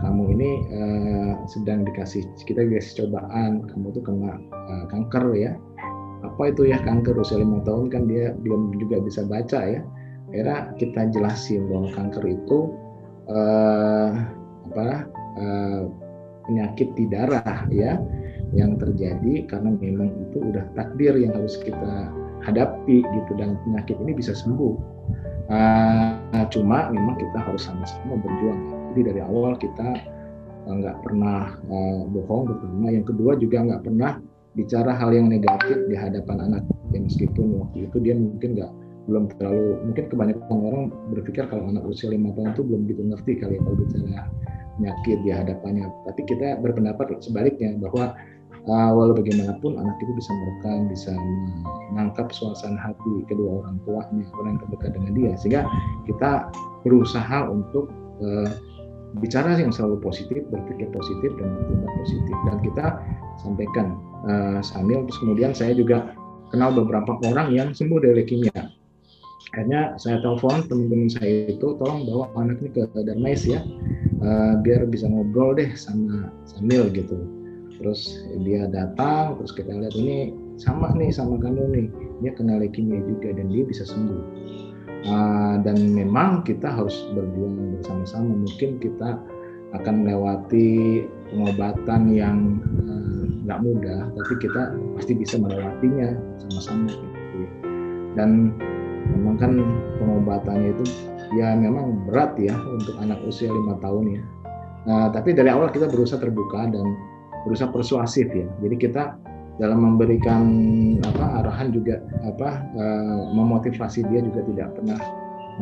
kamu 0.00 0.24
ini 0.32 0.50
uh, 0.72 1.32
sedang 1.44 1.84
dikasih 1.84 2.24
kita 2.48 2.64
dikasih 2.64 3.04
cobaan 3.04 3.68
kamu 3.68 3.92
tuh 3.92 4.02
kena 4.02 4.40
uh, 4.48 4.84
kanker 4.88 5.36
ya. 5.36 5.52
Apa 6.24 6.56
itu 6.56 6.72
ya 6.72 6.80
kanker? 6.80 7.20
Usia 7.20 7.36
lima 7.36 7.60
tahun 7.68 7.92
kan 7.92 8.08
dia 8.08 8.32
belum 8.32 8.80
juga 8.80 9.04
bisa 9.04 9.28
baca 9.28 9.60
ya. 9.60 9.84
Akhirnya 10.32 10.72
kita 10.80 11.00
jelasin 11.12 11.68
bahwa 11.68 11.92
kanker 11.92 12.24
itu 12.32 12.58
uh, 13.28 14.10
apa 14.72 14.88
uh, 15.36 15.82
penyakit 16.48 16.96
di 16.96 17.04
darah 17.12 17.68
ya 17.68 18.00
yang 18.56 18.80
terjadi 18.80 19.44
karena 19.52 19.76
memang 19.76 20.16
itu 20.16 20.48
udah 20.48 20.64
takdir 20.72 21.12
yang 21.20 21.36
harus 21.36 21.60
kita 21.60 22.08
hadapi 22.40 23.04
gitu. 23.04 23.32
Dan 23.36 23.60
penyakit 23.68 24.00
ini 24.00 24.16
bisa 24.16 24.32
sembuh 24.32 24.93
uh, 25.50 26.46
cuma 26.52 26.88
memang 26.92 27.16
kita 27.20 27.38
harus 27.40 27.64
sama-sama 27.64 28.20
berjuang. 28.20 28.60
Jadi 28.92 29.00
dari 29.12 29.20
awal 29.24 29.58
kita 29.58 29.88
nggak 30.64 30.96
uh, 30.96 31.00
pernah 31.04 31.52
uh, 31.68 32.02
bohong 32.08 32.48
pertama 32.48 32.88
yang 32.88 33.04
kedua 33.04 33.36
juga 33.36 33.64
nggak 33.64 33.82
pernah 33.84 34.20
bicara 34.54 34.94
hal 34.94 35.10
yang 35.12 35.26
negatif 35.28 35.76
di 35.90 35.96
hadapan 35.98 36.48
anak. 36.48 36.62
Ya 36.94 37.02
meskipun 37.02 37.58
waktu 37.60 37.90
itu 37.90 37.96
dia 38.00 38.14
mungkin 38.14 38.54
nggak 38.54 38.72
belum 39.04 39.28
terlalu 39.36 39.84
mungkin 39.84 40.04
kebanyakan 40.08 40.58
orang 40.64 40.84
berpikir 41.12 41.44
kalau 41.52 41.68
anak 41.68 41.84
usia 41.84 42.08
lima 42.08 42.32
tahun 42.32 42.56
itu 42.56 42.62
belum 42.64 42.80
begitu 42.88 43.02
ngerti 43.04 43.32
kali 43.36 43.54
ya 43.56 43.60
kalau 43.60 43.76
bicara 43.76 44.22
penyakit 44.80 45.18
di 45.22 45.30
hadapannya. 45.30 45.86
Tapi 46.08 46.20
kita 46.24 46.48
berpendapat 46.64 47.20
sebaliknya 47.20 47.76
bahwa 47.78 48.16
uh, 48.68 48.90
walau 48.92 49.14
bagaimanapun 49.16 49.76
anak 49.76 49.96
itu 50.00 50.12
bisa 50.16 50.30
merekam 50.32 50.78
bisa 50.90 51.12
menangkap 51.92 52.28
suasana 52.34 52.76
hati 52.80 53.14
kedua 53.28 53.64
orang 53.64 53.76
tuanya 53.86 54.26
orang 54.40 54.56
yang 54.56 54.60
terdekat 54.66 54.90
dengan 54.96 55.12
dia 55.14 55.32
sehingga 55.40 55.62
kita 56.08 56.52
berusaha 56.84 57.48
untuk 57.48 57.88
uh, 58.20 58.50
bicara 59.22 59.54
yang 59.54 59.70
selalu 59.70 60.02
positif, 60.02 60.42
berpikir 60.50 60.90
positif 60.90 61.30
dan 61.38 61.54
bertindak 61.54 61.92
positif. 62.02 62.36
Dan 62.50 62.56
kita 62.66 62.86
sampaikan 63.38 63.86
uh, 64.26 64.58
sambil 64.58 65.06
terus 65.06 65.18
kemudian 65.22 65.52
saya 65.54 65.72
juga 65.76 66.14
kenal 66.50 66.74
beberapa 66.74 67.18
orang 67.30 67.54
yang 67.54 67.70
sembuh 67.70 68.02
dari 68.02 68.22
leukemia. 68.22 68.74
Akhirnya 69.54 69.94
saya 70.02 70.18
telepon 70.18 70.66
teman-teman 70.66 71.06
saya 71.06 71.54
itu, 71.54 71.78
tolong 71.78 72.02
bawa 72.10 72.26
anak 72.42 72.58
ini 72.58 72.74
ke 72.74 72.82
Darmais 73.06 73.46
ya, 73.46 73.62
uh, 74.18 74.58
biar 74.66 74.82
bisa 74.90 75.06
ngobrol 75.06 75.54
deh 75.54 75.70
sama 75.78 76.34
Samil 76.42 76.90
gitu. 76.90 77.14
Terus 77.80 78.22
dia 78.42 78.70
datang, 78.70 79.38
terus 79.40 79.52
kita 79.54 79.74
lihat 79.74 79.94
ini 79.98 80.30
sama 80.60 80.94
nih 80.94 81.10
sama 81.10 81.36
kamu 81.42 81.62
nih, 81.74 81.88
dia 82.22 82.32
kena 82.38 82.62
leukemia 82.62 83.02
juga 83.02 83.34
dan 83.34 83.50
dia 83.50 83.64
bisa 83.66 83.82
sembuh. 83.82 84.24
Uh, 85.04 85.60
dan 85.60 85.76
memang 85.92 86.40
kita 86.48 86.64
harus 86.64 87.04
berjuang 87.12 87.76
bersama-sama. 87.76 88.32
Mungkin 88.32 88.80
kita 88.80 89.20
akan 89.74 90.06
melewati 90.06 91.02
pengobatan 91.34 92.14
yang 92.14 92.62
eh, 92.86 93.22
nggak 93.42 93.58
uh, 93.58 93.62
mudah 93.66 94.00
tapi 94.14 94.34
kita 94.38 94.70
pasti 94.94 95.12
bisa 95.18 95.34
melewatinya 95.34 96.14
sama-sama 96.46 96.94
gitu 96.94 97.36
ya. 97.42 97.50
dan 98.14 98.54
memang 99.10 99.36
kan 99.36 99.52
pengobatannya 99.98 100.70
itu 100.78 100.84
ya 101.34 101.58
memang 101.58 102.06
berat 102.06 102.38
ya 102.38 102.54
untuk 102.54 102.94
anak 103.02 103.18
usia 103.26 103.50
lima 103.50 103.74
tahun 103.82 104.20
ya. 104.20 104.22
Nah, 104.84 105.08
tapi 105.10 105.32
dari 105.32 105.48
awal 105.48 105.72
kita 105.72 105.88
berusaha 105.88 106.20
terbuka 106.20 106.68
dan 106.68 106.86
berusaha 107.44 107.68
persuasif 107.70 108.26
ya. 108.32 108.48
Jadi 108.64 108.76
kita 108.80 109.14
dalam 109.62 109.86
memberikan 109.86 110.42
apa 111.06 111.44
arahan 111.44 111.70
juga 111.70 112.02
apa 112.26 112.58
uh, 112.74 113.30
memotivasi 113.30 114.02
dia 114.10 114.18
juga 114.24 114.42
tidak 114.50 114.68
pernah 114.74 114.98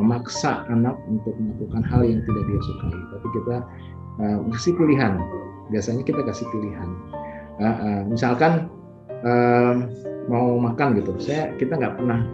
memaksa 0.01 0.65
anak 0.73 0.97
untuk 1.05 1.37
melakukan 1.37 1.85
hal 1.85 2.01
yang 2.01 2.19
tidak 2.25 2.43
dia 2.49 2.59
sukai. 2.65 2.97
Tapi 3.13 3.27
kita 3.37 3.55
uh, 4.23 4.37
kasih 4.57 4.73
pilihan. 4.79 5.13
Biasanya 5.69 6.03
kita 6.07 6.21
kasih 6.25 6.47
pilihan. 6.49 6.89
Uh, 7.61 7.69
uh, 7.69 8.01
misalkan 8.09 8.65
uh, 9.21 9.85
mau 10.25 10.57
makan 10.57 10.97
gitu. 10.97 11.13
Saya 11.21 11.53
kita 11.61 11.77
nggak 11.77 12.01
pernah 12.01 12.25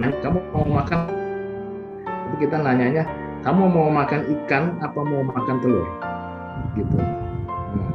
kamu 0.00 0.40
mau 0.56 0.64
makan? 0.80 1.00
Tapi 2.08 2.36
kita 2.48 2.56
nanyanya 2.56 3.04
kamu 3.44 3.68
mau 3.68 3.92
makan 3.92 4.24
ikan 4.40 4.80
apa 4.80 5.00
mau 5.04 5.20
makan 5.20 5.60
telur? 5.60 5.84
Gitu 6.72 7.21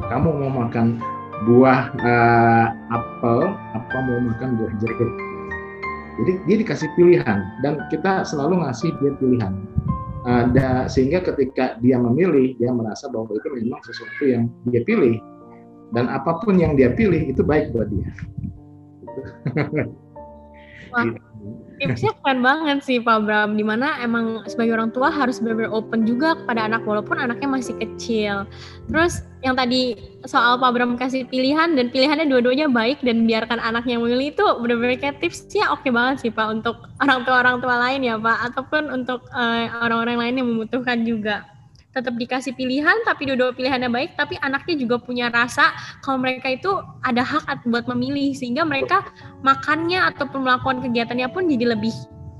kamu 0.08 0.28
mau 0.40 0.50
makan 0.64 1.00
buah 1.46 1.92
uh, 2.02 2.66
apel 2.90 3.52
apa 3.76 3.96
mau 4.02 4.18
makan 4.32 4.58
buah 4.58 4.72
jeruk? 4.80 5.12
Jadi 6.18 6.32
dia 6.50 6.56
dikasih 6.66 6.90
pilihan 6.98 7.38
dan 7.62 7.78
kita 7.92 8.26
selalu 8.26 8.66
ngasih 8.66 8.90
dia 8.98 9.12
pilihan. 9.22 9.54
Uh, 10.26 10.50
da, 10.50 10.90
sehingga 10.90 11.22
ketika 11.22 11.78
dia 11.78 11.94
memilih 11.94 12.58
dia 12.58 12.74
merasa 12.74 13.06
bahwa 13.06 13.30
itu 13.32 13.48
memang 13.54 13.80
sesuatu 13.86 14.24
yang 14.26 14.50
dia 14.68 14.82
pilih. 14.82 15.22
Dan 15.94 16.10
apa 16.10 16.36
pun 16.44 16.60
yang 16.60 16.76
dia 16.76 16.92
pilih 16.92 17.32
itu 17.32 17.40
baik 17.40 17.72
buat 17.72 17.88
dia. 17.88 18.10
Wah, 20.92 21.04
gitu 21.04 21.27
tipsnya 21.78 22.12
keren 22.20 22.42
banget 22.42 22.78
sih 22.82 22.98
Pak 22.98 23.24
Bram 23.24 23.54
di 23.54 23.62
mana 23.62 23.96
emang 24.02 24.42
sebagai 24.50 24.74
orang 24.74 24.90
tua 24.90 25.08
harus 25.08 25.38
benar-benar 25.38 25.70
open 25.70 26.04
juga 26.04 26.34
kepada 26.34 26.66
anak 26.66 26.82
walaupun 26.82 27.16
anaknya 27.16 27.48
masih 27.48 27.74
kecil. 27.78 28.44
Terus 28.90 29.22
yang 29.46 29.54
tadi 29.54 29.94
soal 30.26 30.58
Pak 30.58 30.70
Bram 30.74 30.98
kasih 30.98 31.24
pilihan 31.30 31.78
dan 31.78 31.94
pilihannya 31.94 32.26
dua-duanya 32.26 32.66
baik 32.66 33.00
dan 33.06 33.24
biarkan 33.24 33.62
anaknya 33.62 34.02
memilih 34.02 34.34
itu 34.34 34.44
benar-benar 34.58 34.98
kayak 34.98 35.22
tipsnya 35.22 35.70
oke 35.70 35.86
banget 35.88 36.26
sih 36.26 36.32
Pak 36.34 36.46
untuk 36.62 36.76
orang 36.98 37.22
tua 37.22 37.36
orang 37.40 37.56
tua 37.62 37.74
lain 37.78 38.02
ya 38.02 38.18
Pak 38.18 38.52
ataupun 38.52 38.90
untuk 38.90 39.22
uh, 39.30 39.70
orang-orang 39.82 40.18
lain 40.18 40.34
yang 40.42 40.48
membutuhkan 40.50 41.06
juga 41.06 41.46
tetap 41.96 42.14
dikasih 42.20 42.52
pilihan 42.52 42.94
tapi 43.08 43.26
dua-dua 43.26 43.56
pilihannya 43.56 43.88
baik 43.88 44.14
tapi 44.14 44.36
anaknya 44.44 44.76
juga 44.76 45.00
punya 45.00 45.32
rasa 45.32 45.72
kalau 46.04 46.20
mereka 46.20 46.52
itu 46.52 46.68
ada 47.02 47.24
hak 47.24 47.64
buat 47.64 47.88
memilih 47.88 48.36
sehingga 48.36 48.62
mereka 48.62 49.08
makannya 49.40 49.98
ataupun 50.14 50.44
melakukan 50.44 50.84
kegiatannya 50.84 51.28
pun 51.32 51.48
jadi 51.48 51.72
lebih 51.72 51.94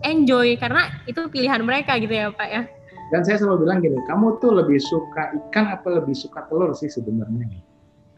enjoy 0.07 0.55
karena 0.61 0.93
itu 1.11 1.27
pilihan 1.33 1.65
mereka 1.65 1.99
gitu 1.99 2.13
ya 2.13 2.31
Pak 2.31 2.49
ya. 2.49 2.63
Dan 3.09 3.25
saya 3.25 3.41
selalu 3.41 3.65
bilang 3.65 3.81
gini, 3.81 3.99
kamu 4.05 4.37
tuh 4.37 4.53
lebih 4.53 4.77
suka 4.77 5.33
ikan 5.33 5.73
apa 5.73 5.89
lebih 5.97 6.13
suka 6.13 6.45
telur 6.53 6.77
sih 6.77 6.93
sebenarnya? 6.93 7.49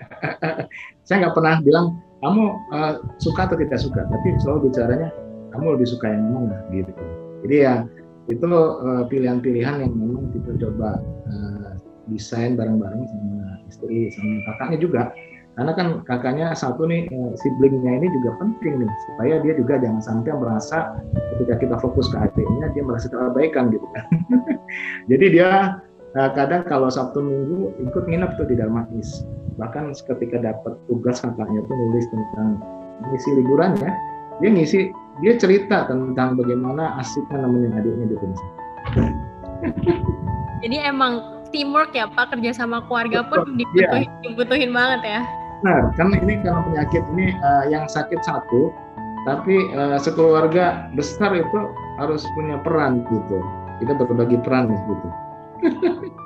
saya 1.07 1.17
nggak 1.27 1.35
pernah 1.39 1.63
bilang 1.63 1.87
kamu 2.19 2.43
uh, 2.75 2.95
suka 3.23 3.47
atau 3.47 3.57
tidak 3.57 3.79
suka, 3.79 4.03
tapi 4.11 4.35
selalu 4.43 4.69
bicaranya 4.69 5.09
kamu 5.55 5.79
lebih 5.79 5.89
suka 5.95 6.11
yang 6.11 6.27
mana 6.35 6.59
gitu. 6.75 6.91
Jadi 7.47 7.57
ya 7.63 7.87
itu 8.31 8.47
uh, 8.47 9.05
pilihan-pilihan 9.11 9.83
yang 9.83 9.93
memang 9.93 10.31
kita 10.31 10.57
coba 10.67 11.03
uh, 11.29 11.71
desain 12.09 12.55
bareng-bareng 12.55 13.05
sama 13.07 13.39
istri 13.67 14.11
sama 14.15 14.39
kakaknya 14.55 14.79
juga. 14.79 15.03
Karena 15.59 15.73
kan 15.77 15.89
kakaknya 16.07 16.47
satu 16.55 16.87
nih 16.87 17.11
uh, 17.11 17.35
siblingnya 17.37 18.01
ini 18.01 18.09
juga 18.23 18.39
penting 18.39 18.87
nih 18.87 18.91
supaya 19.11 19.35
dia 19.43 19.53
juga 19.59 19.83
jangan 19.83 20.01
sampai 20.01 20.33
merasa 20.39 20.79
ketika 21.37 21.55
kita 21.59 21.77
fokus 21.83 22.07
ke 22.09 22.17
adiknya 22.17 22.71
dia 22.73 22.83
merasa 22.87 23.11
terabaikan 23.11 23.69
gitu 23.75 23.87
kan. 23.93 24.07
Jadi 25.11 25.27
dia 25.35 25.83
uh, 26.15 26.31
kadang 26.33 26.65
kalau 26.71 26.89
Sabtu 26.89 27.21
Minggu 27.21 27.75
ikut 27.83 28.05
nginep 28.07 28.31
tuh 28.39 28.47
di 28.47 28.55
Darmais 28.57 29.27
bahkan 29.59 29.93
ketika 29.93 30.41
dapat 30.41 30.73
tugas 30.89 31.21
kakaknya 31.21 31.61
tuh 31.69 31.77
nulis 31.77 32.07
tentang 32.09 32.57
misi 33.13 33.31
liburannya 33.37 33.93
dia 34.41 34.51
ngisi 34.51 34.81
dia 35.21 35.37
cerita 35.37 35.85
tentang 35.85 36.37
bagaimana 36.37 36.97
asiknya 36.97 37.45
nemenin 37.45 37.77
adiknya 37.77 38.07
di 38.09 38.17
rumah. 38.17 38.49
Jadi 40.65 40.77
emang 40.81 41.45
teamwork 41.53 41.93
ya 41.93 42.09
Pak 42.09 42.37
kerja 42.37 42.57
sama 42.57 42.85
keluarga 42.89 43.25
pun 43.29 43.57
dibutuhin, 43.57 44.09
ya. 44.09 44.21
dibutuhin 44.25 44.71
banget 44.73 45.01
ya. 45.05 45.21
Nah, 45.61 45.93
kan 45.97 46.17
ini 46.17 46.41
karena 46.41 46.65
penyakit 46.65 47.05
ini 47.17 47.37
uh, 47.45 47.69
yang 47.69 47.85
sakit 47.85 48.25
satu, 48.25 48.73
tapi 49.29 49.61
uh, 49.77 50.01
sekeluarga 50.01 50.89
besar 50.97 51.37
itu 51.37 51.59
harus 52.01 52.25
punya 52.33 52.57
peran 52.65 53.05
gitu. 53.05 53.39
Kita 53.85 53.93
berbagi 53.97 54.41
peran 54.41 54.73
gitu. 54.73 55.09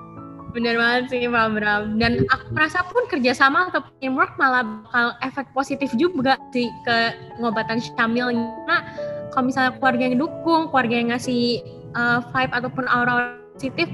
Bener 0.54 0.78
banget 0.78 1.10
sih 1.10 1.26
Pak 1.26 1.46
Bram. 1.58 1.98
Dan 1.98 2.22
iya. 2.22 2.30
aku 2.30 2.46
merasa 2.54 2.86
pun 2.86 3.04
kerjasama 3.10 3.74
atau 3.74 3.82
teamwork 3.98 4.38
malah 4.38 4.62
bakal 4.62 5.06
efek 5.26 5.46
positif 5.50 5.90
juga 5.98 6.38
sih 6.54 6.70
ke 6.86 6.96
pengobatan 7.36 7.82
Syamil. 7.82 8.30
Karena 8.30 8.78
kalau 9.34 9.44
misalnya 9.50 9.74
keluarga 9.82 10.02
yang 10.06 10.18
dukung, 10.22 10.70
keluarga 10.70 10.94
yang 10.94 11.08
ngasih 11.10 11.58
uh, 11.98 12.22
vibe 12.30 12.52
ataupun 12.54 12.86
aura 12.86 13.34
positif, 13.58 13.90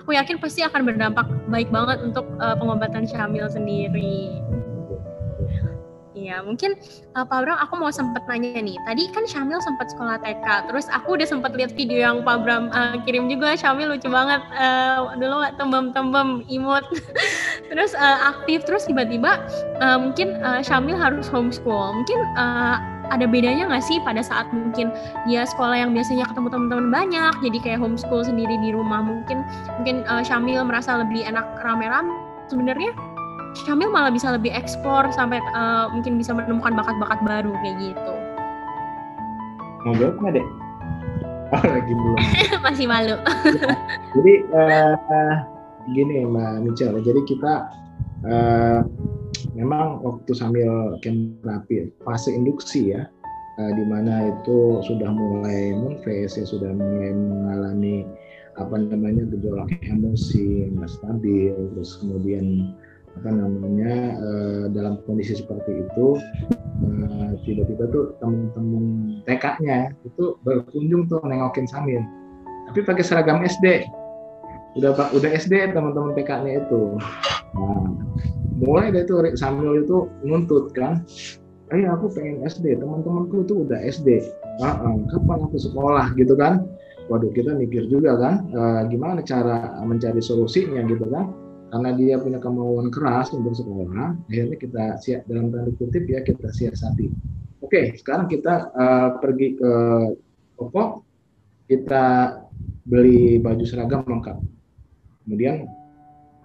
aku 0.00 0.16
yakin 0.16 0.40
pasti 0.40 0.64
akan 0.64 0.88
berdampak 0.88 1.28
baik 1.52 1.68
banget 1.68 2.00
untuk 2.00 2.24
uh, 2.40 2.56
pengobatan 2.56 3.04
Syamil 3.04 3.44
sendiri. 3.52 4.40
Iya, 6.24 6.40
mungkin 6.40 6.72
uh, 7.12 7.28
Pak 7.28 7.38
Bram 7.44 7.60
aku 7.60 7.76
mau 7.76 7.92
sempat 7.92 8.24
nanya 8.24 8.56
nih. 8.64 8.80
Tadi 8.88 9.12
kan 9.12 9.28
Syamil 9.28 9.60
sempat 9.60 9.92
sekolah 9.92 10.16
TK, 10.24 10.72
terus 10.72 10.88
aku 10.88 11.20
udah 11.20 11.28
sempat 11.28 11.52
lihat 11.52 11.76
video 11.76 12.00
yang 12.00 12.24
Pak 12.24 12.48
Bram 12.48 12.72
uh, 12.72 12.96
kirim 13.04 13.28
juga. 13.28 13.52
Syamil 13.60 13.92
lucu 13.92 14.08
banget. 14.08 14.40
Uh, 14.56 15.12
dulu 15.20 15.44
tembem-tembem 15.60 16.48
imut. 16.48 16.80
terus 17.70 17.92
uh, 17.92 18.32
aktif, 18.32 18.64
terus 18.64 18.88
tiba-tiba 18.88 19.44
uh, 19.84 20.00
mungkin 20.00 20.40
uh, 20.40 20.64
Syamil 20.64 20.96
harus 20.96 21.28
homeschool. 21.28 21.92
Mungkin 21.92 22.18
uh, 22.40 22.80
ada 23.12 23.28
bedanya 23.28 23.68
nggak 23.68 23.84
sih 23.84 24.00
pada 24.00 24.24
saat 24.24 24.48
mungkin 24.48 24.88
dia 25.28 25.44
sekolah 25.44 25.76
yang 25.76 25.92
biasanya 25.92 26.24
ketemu 26.24 26.48
teman-teman 26.48 26.88
banyak, 26.88 27.34
jadi 27.44 27.58
kayak 27.60 27.80
homeschool 27.84 28.24
sendiri 28.24 28.56
di 28.64 28.72
rumah 28.72 29.04
mungkin 29.04 29.44
mungkin 29.76 30.08
uh, 30.08 30.24
Syamil 30.24 30.64
merasa 30.64 31.04
lebih 31.04 31.20
enak 31.28 31.44
rame-rame. 31.60 32.08
Sebenarnya 32.48 32.92
Syamil 33.54 33.94
malah 33.94 34.10
bisa 34.10 34.34
lebih 34.34 34.50
eksplor 34.50 35.14
sampai 35.14 35.38
uh, 35.54 35.86
mungkin 35.94 36.18
bisa 36.18 36.34
menemukan 36.34 36.74
bakat-bakat 36.74 37.22
baru 37.22 37.54
kayak 37.62 37.76
gitu. 37.78 38.14
Ngobrol 39.86 40.10
nggak 40.18 40.32
deh? 40.42 40.46
Oh 41.54 41.62
lagi 41.62 41.92
belum. 41.94 42.18
Masih 42.66 42.86
malu. 42.90 43.16
jadi 44.18 44.34
uh, 44.50 45.34
gini 45.94 46.26
Mbak 46.26 46.66
Michelle, 46.66 46.98
jadi 46.98 47.20
kita 47.30 47.54
uh, 48.26 48.80
memang 49.54 50.02
waktu 50.02 50.34
sambil 50.34 50.98
terapi 50.98 51.94
fase 52.02 52.34
induksi 52.34 52.90
ya, 52.90 53.06
uh, 53.62 53.70
di 53.70 53.84
mana 53.86 54.34
itu 54.34 54.82
sudah 54.82 55.14
mulai 55.14 55.78
menfase, 55.78 56.42
ya 56.42 56.46
sudah 56.48 56.74
mulai 56.74 57.14
mengalami 57.14 58.02
apa 58.58 58.74
namanya 58.78 59.26
gejolak 59.30 59.70
emosi, 59.86 60.74
nggak 60.74 60.90
stabil, 60.90 61.54
terus 61.74 61.98
kemudian 62.02 62.74
apa 63.14 63.30
namanya 63.30 63.94
uh, 64.18 64.64
dalam 64.74 64.98
kondisi 65.06 65.38
seperti 65.38 65.86
itu 65.86 66.18
uh, 66.82 67.30
tiba-tiba 67.46 67.86
tuh 67.94 68.04
temen-temen 68.18 68.84
TK-nya 69.24 69.94
itu 70.02 70.34
berkunjung 70.42 71.06
tuh 71.06 71.22
nengokin 71.22 71.64
Samir. 71.70 72.02
Tapi 72.70 72.80
pakai 72.82 73.04
seragam 73.04 73.44
SD 73.46 73.86
udah 74.74 74.90
pak 74.98 75.14
udah 75.14 75.30
SD 75.30 75.70
teman-teman 75.70 76.18
TK-nya 76.18 76.66
itu. 76.66 76.98
Nah, 77.54 77.86
mulai 78.58 78.90
dari 78.90 79.06
itu 79.06 79.14
Samil 79.38 79.86
itu 79.86 80.10
nuntut 80.26 80.74
kan 80.74 81.06
eh 81.72 81.86
aku 81.86 82.10
pengen 82.12 82.42
SD 82.44 82.82
teman-temanku 82.82 83.46
itu 83.46 83.64
udah 83.64 83.78
SD 83.88 84.20
ah, 84.60 84.90
ah, 84.90 84.96
kapan 85.14 85.38
aku 85.46 85.58
sekolah? 85.58 86.10
Gitu 86.18 86.34
kan. 86.34 86.66
Waduh 87.04 87.28
kita 87.36 87.52
mikir 87.52 87.84
juga 87.92 88.16
kan 88.16 88.48
uh, 88.56 88.80
gimana 88.88 89.20
cara 89.20 89.76
mencari 89.84 90.24
solusinya 90.24 90.80
gitu 90.88 91.04
kan 91.12 91.43
karena 91.74 91.90
dia 91.90 92.22
punya 92.22 92.38
kemauan 92.38 92.86
keras 92.86 93.34
untuk 93.34 93.50
sekolah, 93.50 94.14
akhirnya 94.30 94.54
kita 94.62 94.84
siap 95.02 95.26
dalam 95.26 95.50
tanda 95.50 95.74
kutip 95.74 96.06
ya 96.06 96.22
kita 96.22 96.46
siasati. 96.46 97.10
Oke, 97.66 97.98
sekarang 97.98 98.30
kita 98.30 98.70
uh, 98.70 99.18
pergi 99.18 99.58
ke 99.58 99.72
toko, 100.54 101.02
kita 101.66 102.38
beli 102.86 103.42
baju 103.42 103.66
seragam 103.66 104.06
lengkap. 104.06 104.38
Kemudian 105.26 105.66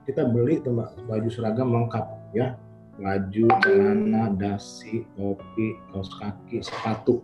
kita 0.10 0.26
beli 0.34 0.66
baju 1.06 1.30
seragam 1.30 1.78
lengkap 1.78 2.34
ya, 2.34 2.58
baju, 2.98 3.46
celana, 3.62 4.34
dasi, 4.34 5.06
topi, 5.14 5.78
kaos 5.94 6.10
kaki, 6.18 6.66
sepatu. 6.66 7.22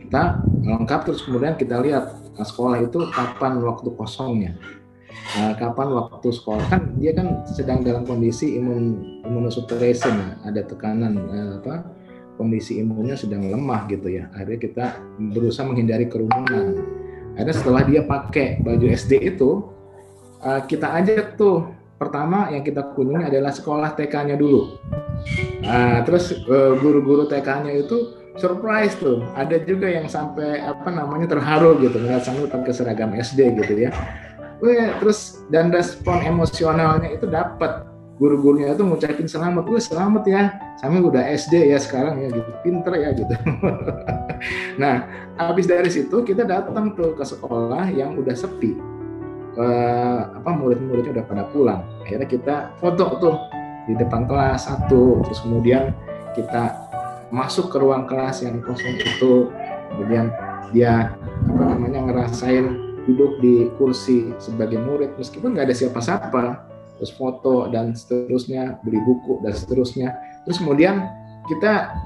Kita 0.00 0.40
lengkap 0.64 1.04
terus 1.04 1.20
kemudian 1.28 1.52
kita 1.60 1.84
lihat 1.84 2.16
sekolah 2.40 2.80
itu 2.80 3.12
kapan 3.12 3.60
waktu 3.60 3.92
kosongnya 3.92 4.56
uh, 5.38 5.54
kapan 5.58 5.88
waktu 5.94 6.28
sekolah? 6.30 6.64
Kan 6.70 6.94
dia 6.98 7.12
kan 7.14 7.42
sedang 7.46 7.82
dalam 7.82 8.06
kondisi 8.06 8.58
imun 8.58 9.20
imunosupresin 9.26 10.14
ya, 10.14 10.30
ada 10.46 10.60
tekanan 10.64 11.14
uh, 11.30 11.50
apa 11.62 11.86
kondisi 12.40 12.80
imunnya 12.80 13.14
sedang 13.18 13.44
lemah 13.46 13.84
gitu 13.90 14.08
ya. 14.08 14.32
Akhirnya 14.32 14.60
kita 14.60 14.86
berusaha 15.32 15.68
menghindari 15.68 16.08
kerumunan. 16.08 16.80
Akhirnya 17.36 17.56
setelah 17.56 17.82
dia 17.84 18.02
pakai 18.02 18.64
baju 18.64 18.86
SD 18.90 19.12
itu 19.36 19.70
uh, 20.42 20.60
kita 20.64 20.88
ajak 21.00 21.36
tuh. 21.36 21.76
Pertama 22.00 22.48
yang 22.48 22.64
kita 22.64 22.96
kunjungi 22.96 23.28
adalah 23.28 23.52
sekolah 23.52 23.92
TK-nya 23.92 24.40
dulu. 24.40 24.72
Nah, 25.60 26.00
terus 26.00 26.32
guru-guru 26.80 27.28
TK-nya 27.28 27.76
itu 27.76 28.16
surprise 28.40 28.96
tuh. 28.96 29.20
Ada 29.36 29.60
juga 29.68 29.84
yang 29.84 30.08
sampai 30.08 30.64
apa 30.64 30.88
namanya 30.88 31.28
terharu 31.28 31.76
gitu 31.84 32.00
ngeliat 32.00 32.24
sambil 32.24 32.48
pakai 32.48 32.72
seragam 32.72 33.12
SD 33.12 33.52
gitu 33.52 33.84
ya 33.84 33.92
Wih, 34.60 34.92
terus 35.00 35.40
dan 35.48 35.72
respon 35.72 36.20
emosionalnya 36.20 37.08
itu 37.16 37.24
dapat 37.24 37.88
guru-gurunya 38.20 38.76
itu 38.76 38.84
ngucapin 38.84 39.24
selamat, 39.24 39.64
wih 39.64 39.80
selamat 39.80 40.22
ya, 40.28 40.42
sambil 40.76 41.08
udah 41.08 41.24
SD 41.24 41.72
ya 41.72 41.80
sekarang 41.80 42.20
ya 42.20 42.28
gitu, 42.28 42.50
pinter 42.60 42.92
ya 42.92 43.16
gitu. 43.16 43.32
nah, 44.82 45.08
habis 45.40 45.64
dari 45.64 45.88
situ 45.88 46.20
kita 46.20 46.44
datang 46.44 46.92
tuh 46.92 47.16
ke 47.16 47.24
sekolah 47.24 47.88
yang 47.88 48.20
udah 48.20 48.36
sepi, 48.36 48.76
uh, 49.56 50.36
apa 50.36 50.50
murid-muridnya 50.52 51.16
udah 51.16 51.24
pada 51.24 51.44
pulang. 51.48 51.80
Akhirnya 52.04 52.28
kita 52.28 52.56
foto 52.76 53.04
tuh 53.16 53.36
di 53.88 53.96
depan 53.96 54.28
kelas 54.28 54.68
satu, 54.68 55.24
terus 55.24 55.40
kemudian 55.40 55.96
kita 56.36 56.76
masuk 57.32 57.72
ke 57.72 57.80
ruang 57.80 58.04
kelas 58.04 58.44
yang 58.44 58.60
kosong 58.60 59.00
itu, 59.00 59.48
kemudian 59.96 60.28
dia 60.76 61.16
apa 61.48 61.62
namanya 61.72 62.04
ngerasain 62.04 62.89
duduk 63.08 63.40
di 63.40 63.68
kursi 63.80 64.32
sebagai 64.36 64.80
murid 64.80 65.16
meskipun 65.16 65.56
nggak 65.56 65.72
ada 65.72 65.76
siapa-siapa 65.76 66.70
terus 67.00 67.16
foto 67.16 67.64
dan 67.72 67.96
seterusnya 67.96 68.76
beli 68.84 69.00
buku 69.00 69.40
dan 69.40 69.56
seterusnya. 69.56 70.20
Terus 70.44 70.60
kemudian 70.60 71.08
kita 71.48 71.96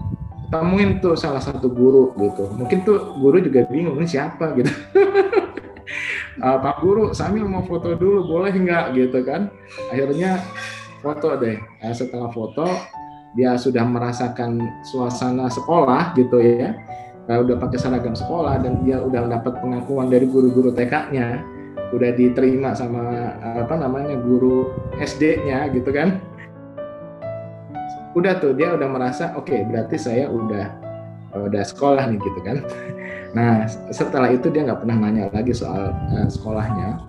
temuin 0.54 1.02
tuh 1.02 1.18
salah 1.18 1.42
satu 1.42 1.66
guru 1.66 2.14
gitu. 2.14 2.46
Mungkin 2.54 2.87
tuh 2.87 3.18
guru 3.18 3.42
juga 3.42 3.66
bingung 3.66 3.98
ini 3.98 4.07
siapa? 4.07 4.54
gitu. 4.54 4.70
Uh, 6.38 6.59
Pak 6.62 6.78
Guru 6.78 7.11
sambil 7.11 7.42
mau 7.42 7.66
foto 7.66 7.98
dulu 7.98 8.22
boleh 8.38 8.54
nggak? 8.54 8.94
gitu 8.94 9.18
kan. 9.26 9.50
Akhirnya 9.90 10.38
foto 11.02 11.42
deh. 11.42 11.59
Nah, 11.59 11.90
setelah 11.90 12.30
foto 12.30 12.70
dia 13.35 13.59
sudah 13.59 13.83
merasakan 13.83 14.62
suasana 14.87 15.50
sekolah 15.50 16.14
gitu 16.14 16.38
ya 16.38 16.70
uh, 17.28 17.38
udah 17.40 17.56
pakai 17.60 17.78
seragam 17.80 18.16
sekolah 18.16 18.60
dan 18.60 18.84
dia 18.84 19.00
udah 19.00 19.28
dapat 19.28 19.60
pengakuan 19.60 20.12
dari 20.12 20.28
guru-guru 20.28 20.72
TK-nya, 20.72 21.40
udah 21.94 22.10
diterima 22.16 22.74
sama 22.74 23.34
apa 23.40 23.74
namanya 23.78 24.18
guru 24.18 24.72
SD-nya 24.98 25.72
gitu 25.72 25.90
kan. 25.94 26.20
Udah 28.14 28.38
tuh 28.38 28.54
dia 28.54 28.74
udah 28.74 28.87
merasa 28.87 29.34
oke 29.34 29.50
okay, 29.50 29.66
berarti 29.66 29.98
saya 29.98 30.30
udah 30.30 30.66
udah 31.34 31.64
sekolah 31.66 32.06
nih 32.10 32.18
gitu 32.22 32.40
kan. 32.46 32.56
Nah 33.34 33.66
setelah 33.90 34.30
itu 34.30 34.46
dia 34.54 34.62
nggak 34.62 34.87
pernah 34.87 34.96
nanya 35.02 35.26
lagi 35.34 35.50
soal 35.50 35.90
uh, 35.90 36.28
sekolahnya. 36.30 37.02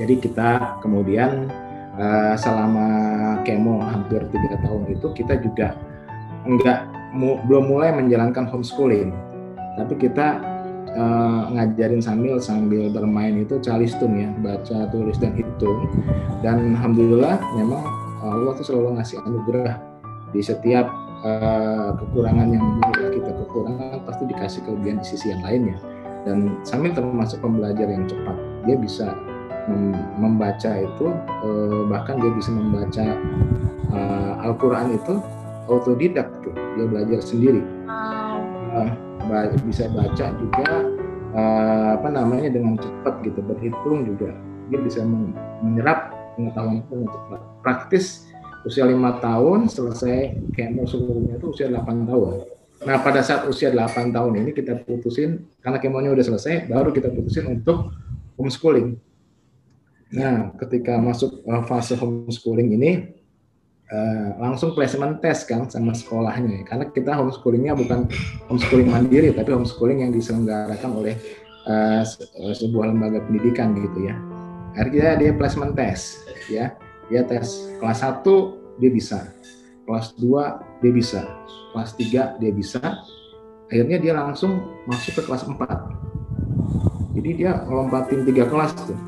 Jadi 0.00 0.14
kita 0.18 0.80
kemudian 0.80 1.52
uh, 2.00 2.34
selama 2.34 2.88
kemo 3.44 3.84
hampir 3.84 4.24
tiga 4.32 4.56
tahun 4.64 4.90
itu 4.90 5.06
kita 5.12 5.38
juga 5.44 5.76
nggak 6.48 6.93
mu, 7.14 7.38
belum 7.46 7.70
mulai 7.70 7.94
menjalankan 7.94 8.50
homeschooling. 8.50 9.14
Tapi 9.78 9.94
kita 9.98 10.42
uh, 10.94 11.50
ngajarin 11.54 12.02
sambil 12.02 12.42
sambil 12.42 12.90
bermain 12.90 13.38
itu 13.38 13.58
calistung 13.62 14.18
ya 14.18 14.30
baca 14.42 14.90
tulis 14.90 15.16
dan 15.22 15.32
hitung. 15.38 15.88
Dan 16.42 16.74
alhamdulillah 16.76 17.38
memang 17.56 17.82
Allah 18.24 18.52
tuh 18.58 18.66
selalu 18.66 18.98
ngasih 18.98 19.22
anugerah 19.22 19.78
di 20.34 20.40
setiap 20.42 20.90
uh, 21.22 21.94
kekurangan 21.96 22.50
yang 22.50 22.66
kita. 23.14 23.30
Kekurangan 23.46 24.02
pasti 24.04 24.22
dikasih 24.28 24.60
kelebihan 24.66 24.98
di 25.00 25.06
sisi 25.06 25.30
yang 25.30 25.42
lainnya. 25.46 25.78
Dan 26.24 26.56
sambil 26.64 26.96
termasuk 26.96 27.44
pembelajar 27.44 27.84
yang 27.84 28.08
cepat 28.08 28.36
dia 28.64 28.76
bisa 28.80 29.12
membaca 30.20 30.72
itu 30.76 31.06
uh, 31.40 31.82
bahkan 31.88 32.20
dia 32.20 32.32
bisa 32.36 32.52
membaca 32.52 33.16
Al-Quran 34.44 34.98
itu 34.98 35.22
autodidak 35.68 36.28
tuh 36.44 36.54
dia 36.76 36.86
belajar 36.88 37.20
sendiri. 37.22 37.62
Uh, 38.74 38.90
bisa 39.64 39.88
baca 39.88 40.26
juga 40.36 40.68
uh, 41.32 41.88
apa 41.96 42.08
namanya 42.12 42.52
dengan 42.52 42.76
cepat 42.76 43.24
gitu 43.24 43.40
berhitung 43.40 44.04
juga. 44.04 44.34
Dia 44.72 44.80
bisa 44.80 45.04
menyerap 45.60 46.12
pengetahuan 46.36 46.82
itu 46.82 46.92
dengan 46.92 47.08
cepat. 47.12 47.40
Praktis 47.64 48.06
usia 48.64 48.84
lima 48.88 49.20
tahun 49.20 49.68
selesai 49.68 50.40
kemo 50.56 50.88
seluruhnya 50.88 51.36
itu 51.36 51.52
usia 51.52 51.68
8 51.68 52.08
tahun. 52.08 52.34
Nah 52.84 52.96
pada 53.00 53.20
saat 53.20 53.44
usia 53.48 53.68
8 53.70 54.12
tahun 54.12 54.40
ini 54.40 54.50
kita 54.56 54.84
putusin 54.84 55.44
karena 55.60 55.78
kemonya 55.80 56.10
udah 56.12 56.24
selesai 56.24 56.68
baru 56.68 56.90
kita 56.90 57.12
putusin 57.12 57.60
untuk 57.60 57.92
homeschooling. 58.40 58.96
Nah 60.16 60.56
ketika 60.56 60.96
masuk 60.96 61.44
uh, 61.44 61.64
fase 61.68 61.96
homeschooling 61.96 62.72
ini 62.72 62.90
uh, 63.90 64.28
langsung 64.40 64.72
placement 64.72 65.20
test 65.20 65.50
kan 65.50 65.66
sama 65.68 65.92
sekolahnya 65.96 66.64
karena 66.68 66.84
kita 66.92 67.12
homeschoolingnya 67.16 67.74
bukan 67.76 68.08
homeschooling 68.48 68.88
mandiri 68.88 69.32
tapi 69.34 69.50
homeschooling 69.52 70.06
yang 70.06 70.12
diselenggarakan 70.14 70.90
oleh 70.94 71.14
uh, 71.66 72.04
sebuah 72.54 72.94
lembaga 72.94 73.20
pendidikan 73.24 73.74
gitu 73.76 74.08
ya. 74.08 74.14
Akhirnya 74.74 75.14
dia 75.18 75.30
placement 75.34 75.74
test 75.78 76.26
ya. 76.50 76.74
Dia 77.12 77.20
tes 77.28 77.68
kelas 77.78 78.00
1 78.00 78.24
dia 78.80 78.90
bisa. 78.90 79.28
Kelas 79.84 80.16
2 80.16 80.80
dia 80.82 80.92
bisa. 80.92 81.20
Kelas 81.76 81.90
3 81.94 82.40
dia 82.40 82.52
bisa. 82.52 82.80
Akhirnya 83.68 84.00
dia 84.00 84.12
langsung 84.16 84.64
masuk 84.88 85.20
ke 85.20 85.22
kelas 85.28 85.46
4 85.46 86.04
jadi 87.14 87.30
dia 87.38 87.52
lompatin 87.70 88.26
tiga 88.26 88.44
kelas 88.50 88.74
tuh 88.74 88.98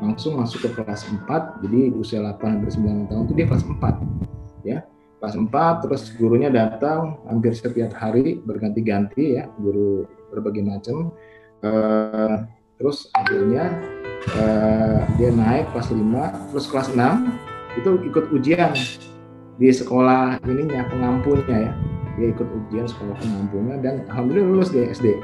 langsung 0.00 0.40
masuk 0.40 0.64
ke 0.64 0.70
kelas 0.80 1.04
4 1.06 1.62
jadi 1.64 1.80
usia 1.94 2.18
8 2.24 2.40
sampai 2.40 2.72
9 3.06 3.08
tahun 3.12 3.22
itu 3.28 3.34
dia 3.36 3.46
kelas 3.46 3.64
4 3.68 4.64
ya. 4.64 4.78
Kelas 5.20 5.36
4 5.36 5.82
terus 5.84 6.02
gurunya 6.16 6.48
datang 6.48 7.20
hampir 7.28 7.52
setiap 7.52 7.92
hari 7.92 8.40
berganti-ganti 8.40 9.36
ya 9.36 9.44
guru 9.60 10.08
berbagai 10.32 10.64
macam. 10.64 11.12
Uh, 11.60 12.48
terus 12.80 13.12
akhirnya 13.12 13.68
uh, 14.40 15.04
dia 15.20 15.28
naik 15.28 15.68
kelas 15.76 15.92
5 15.92 16.48
terus 16.56 16.66
kelas 16.72 16.88
6 16.96 17.76
itu 17.76 17.90
ikut 18.08 18.24
ujian 18.32 18.72
di 19.60 19.68
sekolah 19.68 20.40
ininya 20.48 20.88
pengampunya 20.88 21.68
ya. 21.68 21.72
Dia 22.16 22.32
ikut 22.32 22.48
ujian 22.48 22.88
sekolah 22.88 23.16
pengampunya 23.20 23.76
dan 23.84 23.94
alhamdulillah 24.08 24.48
lulus 24.48 24.72
di 24.72 24.88
SD 24.88 25.20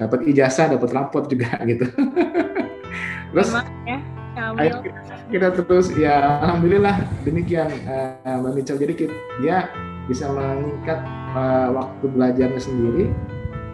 dapat 0.00 0.24
ijazah 0.24 0.72
dapat 0.72 0.90
rapot 0.96 1.28
juga 1.28 1.60
gitu 1.70 1.84
terus 3.30 3.50
ya, 3.86 3.98
ayo 4.58 4.74
kita, 5.30 5.48
terus 5.54 5.86
ya 5.94 6.42
alhamdulillah 6.42 7.06
demikian 7.22 7.70
uh, 7.86 8.42
Mbak 8.42 8.52
Mitchell 8.58 8.80
jadi 8.82 8.94
kita, 8.94 9.14
dia 9.42 9.56
bisa 10.10 10.26
meningkat 10.30 10.98
uh, 11.38 11.70
waktu 11.70 12.04
belajarnya 12.10 12.60
sendiri 12.60 13.04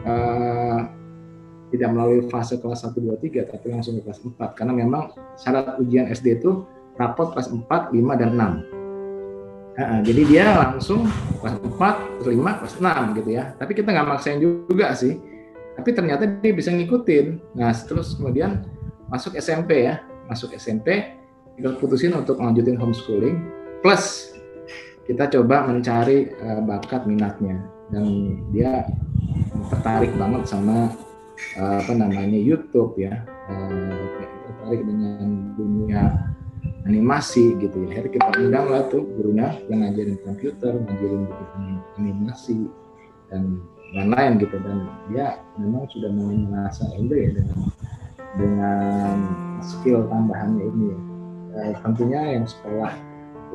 uh, 0.05 0.85
tidak 1.73 1.91
melalui 1.93 2.23
fase 2.31 2.61
kelas 2.61 2.85
1, 2.85 2.95
2, 2.95 3.19
3 3.21 3.53
tapi 3.53 3.67
langsung 3.73 3.99
ke 3.99 4.07
kelas 4.07 4.21
4 4.23 4.59
karena 4.59 4.73
memang 4.77 5.03
syarat 5.41 5.81
ujian 5.81 6.07
SD 6.13 6.45
itu 6.45 6.69
rapot 7.01 7.33
kelas 7.33 7.49
4, 7.53 7.93
5, 7.93 8.21
dan 8.21 8.31
6 8.37 8.77
Uh, 9.77 10.01
jadi 10.01 10.23
dia 10.25 10.47
langsung 10.57 11.05
kelas 11.45 11.61
4, 11.61 12.25
kelas 12.25 12.29
5, 12.33 12.61
kelas 12.65 12.75
6 12.81 13.19
gitu 13.21 13.31
ya. 13.37 13.53
Tapi 13.61 13.77
kita 13.77 13.93
nggak 13.93 14.09
maksain 14.09 14.41
juga 14.41 14.97
sih. 14.97 15.21
Tapi 15.77 15.93
ternyata 15.93 16.25
dia 16.25 16.53
bisa 16.57 16.73
ngikutin. 16.73 17.53
Nah, 17.61 17.77
terus 17.85 18.17
kemudian 18.17 18.65
masuk 19.11 19.39
SMP 19.39 19.87
ya. 19.87 20.03
Masuk 20.27 20.55
SMP 20.59 21.17
kita 21.57 21.73
putusin 21.81 22.13
untuk 22.13 22.37
melanjutin 22.39 22.77
homeschooling. 22.77 23.37
Plus 23.81 24.35
kita 25.07 25.31
coba 25.31 25.65
mencari 25.65 26.31
uh, 26.43 26.61
bakat 26.63 27.09
minatnya. 27.09 27.63
Dan 27.89 28.39
dia 28.51 28.83
tertarik 29.71 30.11
banget 30.19 30.51
sama 30.51 30.91
uh, 31.57 31.77
apa 31.81 31.93
namanya 31.95 32.37
YouTube 32.37 32.99
ya. 32.99 33.23
Uh, 33.47 33.95
tertarik 34.51 34.83
dengan 34.83 35.55
dunia 35.55 36.35
animasi 36.87 37.55
gitu 37.63 37.87
ya. 37.87 37.99
Akhirnya 37.99 38.13
kita 38.19 38.27
undang 38.43 38.67
lah 38.71 38.83
tuh 38.91 39.03
gurunya 39.17 39.55
yang 39.71 39.87
ngajarin 39.87 40.19
komputer 40.23 40.73
ngajarin 40.75 41.25
animasi 41.99 42.67
dan 43.31 43.63
lain-lain 43.95 44.43
gitu. 44.43 44.57
Dan 44.59 44.91
dia 45.11 45.39
memang 45.59 45.87
sudah 45.91 46.11
merasa 46.11 46.85
enjoy 46.99 47.31
ya 47.31 47.31
dengan 47.39 47.71
dengan 48.37 49.17
skill 49.65 50.07
tambahannya 50.09 50.65
ini 50.65 50.85
ya. 50.93 50.99
Eh, 51.57 51.75
tentunya 51.81 52.21
yang 52.37 52.45
sekolah 52.45 52.93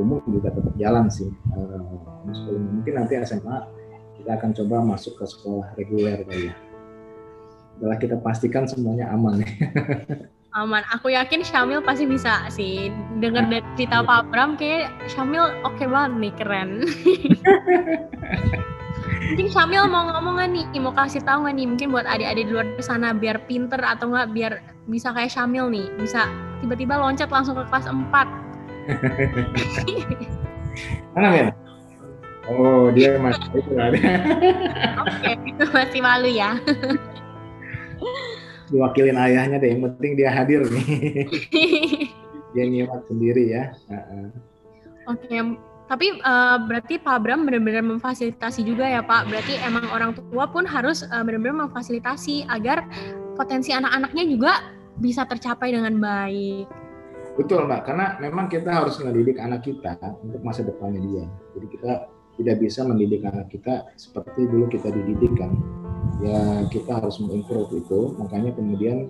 umum 0.01 0.21
juga 0.25 0.49
tetap 0.49 0.73
jalan 0.77 1.05
sih. 1.07 1.29
Eh, 1.29 2.57
mungkin 2.57 2.93
nanti 2.97 3.13
SMA 3.21 3.57
kita 4.21 4.37
akan 4.37 4.51
coba 4.57 4.75
masuk 4.85 5.17
ke 5.17 5.25
sekolah 5.25 5.67
reguler 5.77 6.25
kali 6.25 6.49
ya. 6.49 6.55
Setelah 7.77 7.97
kita 7.97 8.15
pastikan 8.21 8.65
semuanya 8.65 9.09
aman 9.13 9.41
ya. 9.41 9.49
aman. 10.61 10.83
Aku 10.97 11.09
yakin 11.09 11.41
Syamil 11.45 11.81
pasti 11.81 12.05
bisa 12.05 12.45
sih. 12.51 12.91
Dengar 13.21 13.47
dari 13.47 13.63
cerita 13.77 14.03
Pak 14.03 14.29
Bram 14.33 14.59
kayak 14.59 14.91
Syamil 15.09 15.49
oke 15.63 15.77
okay 15.77 15.87
banget 15.87 16.11
nih, 16.17 16.33
keren. 16.37 16.69
mungkin 19.31 19.47
Syamil 19.47 19.87
mau 19.87 20.11
ngomong 20.11 20.43
gak 20.43 20.49
nih 20.51 20.65
mau 20.83 20.91
kasih 20.91 21.23
tahu 21.23 21.47
gak 21.47 21.55
nih 21.55 21.63
mungkin 21.63 21.87
buat 21.95 22.03
adik-adik 22.03 22.45
di 22.47 22.51
luar 22.51 22.67
sana 22.83 23.15
biar 23.15 23.39
pinter 23.47 23.79
atau 23.79 24.11
enggak 24.11 24.27
biar 24.35 24.53
bisa 24.89 25.13
kayak 25.13 25.29
Syamil 25.29 25.69
nih 25.69 25.85
bisa 25.99 26.25
tiba-tiba 26.61 26.97
loncat 26.97 27.29
langsung 27.29 27.55
ke 27.57 27.63
kelas 27.69 27.85
4 27.85 28.01
mana 31.13 31.29
ya 31.35 31.53
oh 32.49 32.89
dia 32.93 33.19
masih 33.21 33.45
itu 33.53 33.71
kan 33.77 33.93
oke 35.05 35.31
itu 35.45 35.65
masih 35.69 36.01
malu 36.01 36.29
ya. 36.29 36.57
Diwakilin 38.71 39.19
ayahnya 39.19 39.59
deh 39.59 39.75
yang 39.75 39.83
penting 39.83 40.15
dia 40.15 40.31
hadir 40.31 40.63
nih. 40.63 41.27
Dia 42.55 42.63
nyimak 42.67 43.07
sendiri 43.07 43.47
ya. 43.51 43.71
Oke 45.11 45.35
tapi 45.91 46.23
uh, 46.23 46.55
berarti 46.71 47.03
Pak 47.03 47.19
Bram 47.19 47.43
benar-benar 47.43 47.83
memfasilitasi 47.83 48.63
juga 48.63 48.87
ya 48.87 49.03
Pak. 49.03 49.27
Berarti 49.27 49.59
emang 49.59 49.83
orang 49.91 50.15
tua 50.15 50.47
pun 50.47 50.63
harus 50.63 51.03
uh, 51.03 51.19
benar-benar 51.19 51.67
memfasilitasi 51.67 52.47
agar 52.47 52.87
potensi 53.41 53.73
anak-anaknya 53.73 54.23
juga 54.29 54.51
bisa 55.01 55.25
tercapai 55.25 55.73
dengan 55.73 55.97
baik. 55.97 56.69
Betul 57.33 57.65
Mbak, 57.65 57.81
karena 57.89 58.05
memang 58.21 58.45
kita 58.45 58.69
harus 58.69 59.01
mendidik 59.01 59.41
anak 59.41 59.65
kita 59.65 59.97
untuk 60.21 60.45
masa 60.45 60.61
depannya 60.61 61.01
dia. 61.01 61.25
Jadi 61.57 61.67
kita 61.73 61.91
tidak 62.37 62.57
bisa 62.61 62.85
mendidik 62.85 63.25
anak 63.25 63.49
kita 63.49 63.89
seperti 63.97 64.45
dulu 64.45 64.69
kita 64.69 64.93
dididik 64.93 65.33
kan. 65.41 65.57
Ya 66.21 66.69
kita 66.69 67.01
harus 67.01 67.17
mengimprove 67.17 67.81
itu, 67.81 68.13
makanya 68.21 68.53
kemudian 68.53 69.09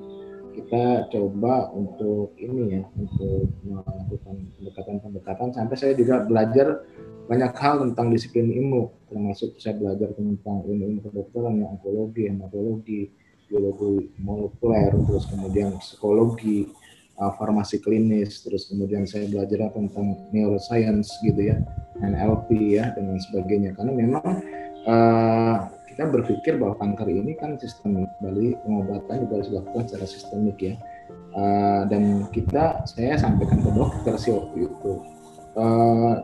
kita 0.56 1.12
coba 1.12 1.72
untuk 1.76 2.36
ini 2.40 2.80
ya 2.80 2.84
untuk 2.96 3.52
melakukan 3.68 4.36
pendekatan-pendekatan 4.60 5.50
sampai 5.56 5.76
saya 5.80 5.94
juga 5.96 6.24
belajar 6.28 6.84
banyak 7.28 7.52
hal 7.56 7.88
tentang 7.88 8.12
disiplin 8.12 8.52
ilmu 8.52 8.92
termasuk 9.08 9.56
saya 9.60 9.80
belajar 9.80 10.12
tentang 10.16 10.64
ilmu-ilmu 10.68 11.00
kedokteran 11.08 11.64
onkologi, 11.64 12.28
hematologi, 12.28 13.02
biologi 13.52 14.08
molekuler, 14.24 14.96
terus 14.96 15.28
kemudian 15.28 15.76
psikologi, 15.84 16.72
uh, 17.20 17.36
farmasi 17.36 17.84
klinis, 17.84 18.48
terus 18.48 18.72
kemudian 18.72 19.04
saya 19.04 19.28
belajar 19.28 19.68
tentang 19.76 20.16
neuroscience 20.32 21.12
gitu 21.28 21.52
ya, 21.52 21.60
NLP 22.00 22.80
ya 22.80 22.96
dan 22.96 23.20
sebagainya 23.20 23.76
karena 23.76 23.92
memang 23.92 24.26
uh, 24.88 25.68
kita 25.92 26.08
berpikir 26.08 26.56
bahwa 26.56 26.80
kanker 26.80 27.12
ini 27.12 27.36
kan 27.36 27.60
sistemik, 27.60 28.08
balik 28.24 28.56
pengobatan 28.64 29.28
juga 29.28 29.34
harus 29.44 29.50
dilakukan 29.52 29.84
secara 29.92 30.08
sistemik 30.08 30.58
ya. 30.64 30.76
Uh, 31.36 31.84
dan 31.92 32.28
kita, 32.32 32.84
saya 32.88 33.20
sampaikan 33.20 33.60
ke 33.60 33.72
dokter 33.76 34.16
sih 34.16 34.32
waktu 34.32 34.72
itu. 34.72 34.94
Uh, 35.60 36.24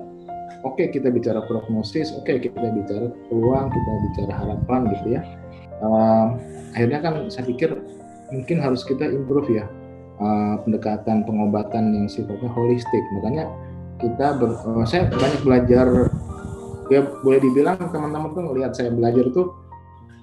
Oke 0.66 0.90
okay, 0.90 1.00
kita 1.00 1.14
bicara 1.14 1.46
prognosis, 1.46 2.10
oke 2.18 2.26
okay, 2.26 2.42
kita 2.42 2.74
bicara 2.74 3.14
peluang, 3.30 3.70
kita 3.70 3.92
bicara 4.10 4.34
harapan 4.42 4.80
gitu 4.90 5.08
ya. 5.14 5.22
Uh, 5.78 6.34
akhirnya 6.74 7.00
kan 7.02 7.14
saya 7.30 7.46
pikir 7.46 7.70
mungkin 8.34 8.58
harus 8.60 8.82
kita 8.82 9.06
improve 9.06 9.62
ya 9.62 9.66
uh, 10.18 10.58
pendekatan 10.66 11.24
pengobatan 11.24 11.94
yang 11.94 12.08
sifatnya 12.10 12.50
holistik. 12.54 13.04
Makanya 13.20 13.46
kita 14.02 14.38
ber, 14.38 14.58
uh, 14.62 14.86
saya 14.86 15.10
banyak 15.10 15.42
belajar 15.46 15.88
ya 16.88 17.04
boleh 17.22 17.40
dibilang 17.44 17.78
teman-teman 17.92 18.32
tuh 18.32 18.44
ngelihat 18.48 18.72
saya 18.72 18.90
belajar 18.94 19.26
tuh 19.36 19.48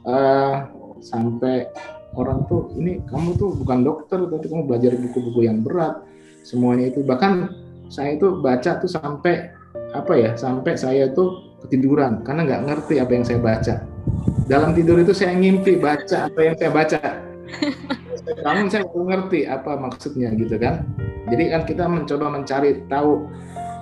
uh, 0.08 0.64
sampai 1.04 1.68
orang 2.16 2.46
tuh 2.48 2.72
ini 2.78 3.02
kamu 3.10 3.36
tuh 3.36 3.52
bukan 3.58 3.84
dokter 3.84 4.18
tapi 4.24 4.46
kamu 4.48 4.62
belajar 4.64 4.92
buku-buku 4.96 5.44
yang 5.44 5.60
berat 5.60 6.00
semuanya 6.46 6.88
itu 6.88 7.04
bahkan 7.04 7.52
saya 7.92 8.16
itu 8.16 8.40
baca 8.40 8.80
tuh 8.80 8.88
sampai 8.88 9.52
apa 9.92 10.12
ya 10.16 10.30
sampai 10.34 10.74
saya 10.78 11.10
tuh 11.12 11.58
ketiduran 11.66 12.24
karena 12.24 12.46
nggak 12.48 12.62
ngerti 12.70 12.94
apa 13.02 13.12
yang 13.12 13.24
saya 13.26 13.38
baca 13.40 13.74
dalam 14.44 14.76
tidur 14.76 15.00
itu 15.00 15.16
saya 15.16 15.32
ngimpi 15.36 15.80
baca 15.80 16.28
apa 16.28 16.40
yang 16.44 16.54
saya 16.60 16.70
baca. 16.70 17.00
Namun 18.44 18.68
saya 18.68 18.84
nggak 18.88 19.04
ngerti 19.04 19.40
apa 19.48 19.72
maksudnya 19.80 20.32
gitu 20.36 20.56
kan. 20.60 20.84
Jadi 21.32 21.44
kan 21.52 21.62
kita 21.64 21.84
mencoba 21.88 22.26
mencari 22.28 22.84
tahu 22.88 23.24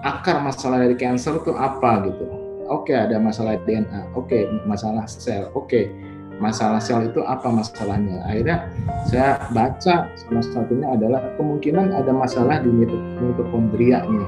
akar 0.07 0.43
masalah 0.43 0.87
dari 0.87 0.95
cancer 0.99 1.39
itu 1.39 1.55
apa 1.55 2.07
gitu. 2.07 2.25
Oke 2.71 2.95
ada 2.95 3.19
masalah 3.19 3.59
DNA, 3.67 4.15
oke 4.15 4.49
masalah 4.65 5.05
sel, 5.11 5.51
oke 5.53 5.91
masalah 6.39 6.79
sel 6.79 7.11
itu 7.11 7.21
apa 7.27 7.51
masalahnya. 7.51 8.23
Akhirnya 8.27 8.71
saya 9.11 9.43
baca 9.51 10.07
salah 10.15 10.45
satunya 10.47 10.87
adalah 10.95 11.21
kemungkinan 11.39 11.91
ada 11.91 12.15
masalah 12.15 12.63
di 12.63 12.71
mitokondria 12.71 14.07
nih 14.07 14.27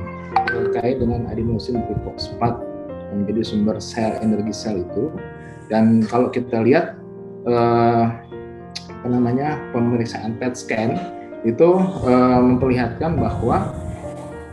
terkait 0.51 0.99
dengan 0.99 1.31
adenosin 1.31 1.79
yang 1.79 2.59
menjadi 3.15 3.43
sumber 3.47 3.79
sel 3.79 4.19
energi 4.19 4.51
sel 4.51 4.83
itu. 4.83 5.15
Dan 5.75 6.07
kalau 6.07 6.31
kita 6.31 6.63
lihat 6.63 6.95
eh, 7.51 8.05
apa 8.79 9.07
namanya 9.11 9.59
pemeriksaan 9.75 10.39
PET 10.39 10.55
scan 10.55 10.95
itu 11.43 11.71
eh, 12.07 12.41
memperlihatkan 12.47 13.19
bahwa 13.19 13.75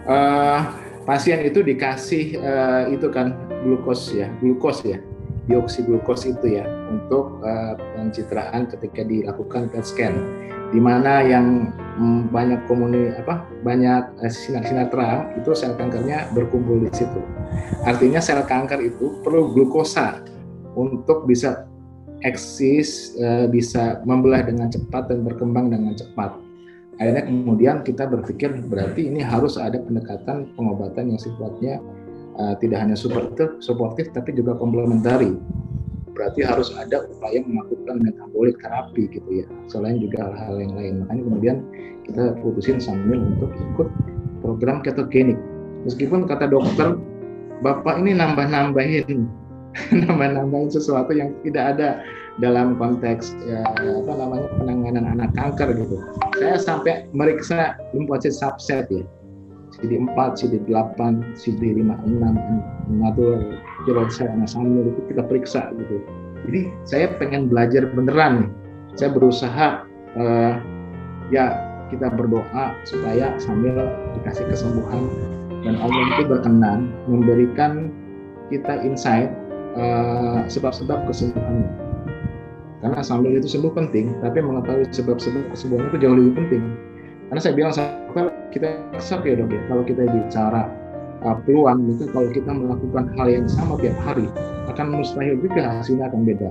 eh, 0.10 0.60
pasien 1.06 1.42
itu 1.42 1.66
dikasih 1.66 2.38
uh, 2.40 2.84
itu 2.90 3.10
kan 3.10 3.34
glukos 3.66 4.14
ya, 4.14 4.30
glukos 4.40 4.86
ya, 4.86 5.02
dioksiglukos 5.50 6.30
itu 6.30 6.62
ya 6.62 6.66
untuk 6.90 7.42
uh, 7.42 7.74
pencitraan 7.98 8.70
ketika 8.70 9.02
dilakukan 9.06 9.70
PET 9.74 9.86
scan 9.86 10.14
di 10.72 10.80
mana 10.80 11.20
yang 11.20 11.76
mm, 12.00 12.32
banyak 12.32 12.64
komuni 12.64 13.12
apa 13.12 13.44
banyak 13.60 14.08
sinar-sinar 14.32 14.88
terang 14.88 15.36
itu 15.36 15.52
sel 15.52 15.76
kankernya 15.76 16.32
berkumpul 16.32 16.80
di 16.80 16.92
situ. 16.96 17.20
Artinya 17.84 18.24
sel 18.24 18.40
kanker 18.48 18.80
itu 18.80 19.20
perlu 19.20 19.52
glukosa 19.52 20.24
untuk 20.76 21.28
bisa 21.28 21.68
eksis, 22.22 23.18
bisa 23.50 24.00
membelah 24.06 24.46
dengan 24.46 24.70
cepat 24.70 25.10
dan 25.10 25.26
berkembang 25.26 25.74
dengan 25.74 25.98
cepat 25.98 26.38
akhirnya 27.02 27.26
kemudian 27.26 27.76
kita 27.82 28.06
berpikir 28.06 28.54
berarti 28.70 29.10
ini 29.10 29.26
harus 29.26 29.58
ada 29.58 29.82
pendekatan 29.82 30.54
pengobatan 30.54 31.10
yang 31.10 31.18
sifatnya 31.18 31.82
uh, 32.38 32.54
tidak 32.62 32.78
hanya 32.86 32.94
supportif, 32.94 33.58
supportif 33.60 34.14
tapi 34.14 34.38
juga 34.38 34.54
komplementari. 34.56 35.34
Berarti 36.12 36.46
harus 36.46 36.70
ada 36.78 37.08
upaya 37.08 37.42
melakukan 37.42 38.04
metabolik 38.04 38.62
terapi 38.62 39.10
gitu 39.10 39.30
ya. 39.42 39.46
Selain 39.66 39.98
juga 39.98 40.30
hal-hal 40.30 40.62
yang 40.62 40.74
lain. 40.78 40.94
Makanya 41.02 41.24
kemudian 41.26 41.58
kita 42.06 42.24
putusin 42.44 42.78
sambil 42.78 43.18
untuk 43.18 43.50
ikut 43.50 43.90
program 44.46 44.86
ketogenik. 44.86 45.40
Meskipun 45.88 46.30
kata 46.30 46.52
dokter, 46.52 47.00
Bapak 47.66 48.02
ini 48.02 48.14
nambah-nambahin 48.18 49.26
nambah-nambahin 50.04 50.72
sesuatu 50.72 51.16
yang 51.16 51.32
tidak 51.48 51.78
ada 51.78 51.90
dalam 52.40 52.80
konteks 52.80 53.36
ya, 53.44 53.64
apa 53.68 54.12
namanya 54.16 54.48
penanganan 54.60 55.06
anak 55.18 55.30
kanker 55.36 55.76
gitu. 55.76 55.98
Saya 56.40 56.58
sampai 56.60 57.08
meriksa 57.12 57.76
limfosit 57.96 58.36
subset 58.36 58.88
ya. 58.92 59.04
CD4, 59.72 60.18
CD8, 60.36 61.00
CD56, 61.40 62.28
natural 62.92 63.40
killer 63.88 64.08
cell 64.12 64.36
sambil 64.44 64.92
itu 64.92 65.02
kita 65.08 65.24
periksa 65.24 65.72
gitu. 65.80 66.04
Jadi 66.44 66.62
saya 66.84 67.08
pengen 67.16 67.48
belajar 67.48 67.88
beneran. 67.96 68.52
Saya 69.00 69.16
berusaha 69.16 69.88
uh, 70.20 70.54
ya 71.32 71.56
kita 71.88 72.12
berdoa 72.12 72.76
supaya 72.84 73.36
sambil 73.40 73.88
dikasih 74.20 74.44
kesembuhan 74.52 75.08
dan 75.64 75.80
Allah 75.80 76.04
itu 76.16 76.24
berkenan 76.28 76.80
memberikan 77.08 77.92
kita 78.52 78.84
insight 78.84 79.32
uh, 79.76 80.44
sebab-sebab 80.48 81.08
kesembuhannya. 81.08 81.70
Karena 82.82 83.00
sambil 83.06 83.38
itu 83.38 83.46
sembuh 83.46 83.78
penting, 83.78 84.18
tapi 84.26 84.42
mengetahui 84.42 84.90
sebab-sebab 84.90 85.54
kesembuhan 85.54 85.86
itu 85.94 85.98
jauh 86.02 86.18
lebih 86.18 86.34
penting. 86.34 86.64
Karena 87.30 87.40
saya 87.40 87.54
bilang 87.56 87.72
kita 88.52 88.68
kesal 88.98 89.24
ya 89.24 89.40
dok 89.40 89.54
ya, 89.54 89.62
kalau 89.70 89.84
kita 89.86 90.02
bicara 90.10 90.68
uh, 91.24 91.38
peluang 91.46 91.88
itu 91.88 92.10
kalau 92.12 92.28
kita 92.34 92.52
melakukan 92.52 93.14
hal 93.16 93.28
yang 93.30 93.46
sama 93.48 93.78
tiap 93.80 93.96
hari 94.04 94.28
akan 94.68 94.98
mustahil 94.98 95.38
juga 95.40 95.80
hasilnya 95.80 96.10
akan 96.10 96.22
beda. 96.26 96.50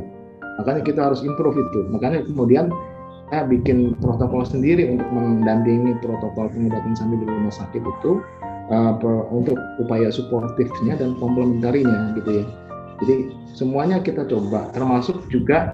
Makanya 0.62 0.80
kita 0.84 1.00
harus 1.10 1.20
improve 1.26 1.56
itu. 1.56 1.80
Makanya 1.92 2.24
kemudian 2.24 2.72
saya 3.30 3.46
bikin 3.46 3.94
protokol 4.02 4.42
sendiri 4.42 4.90
untuk 4.90 5.06
mendampingi 5.14 5.94
protokol 6.02 6.50
pengobatan 6.50 6.94
sambil 6.98 7.22
di 7.22 7.26
rumah 7.30 7.54
sakit 7.54 7.82
itu 7.82 8.20
uh, 8.70 8.92
untuk 9.30 9.58
upaya 9.82 10.10
suportifnya 10.10 10.98
dan 10.98 11.14
komplementarinya 11.18 12.14
gitu 12.18 12.42
ya. 12.42 12.44
Jadi 13.00 13.32
semuanya 13.56 13.98
kita 14.04 14.28
coba, 14.28 14.68
termasuk 14.76 15.24
juga 15.32 15.72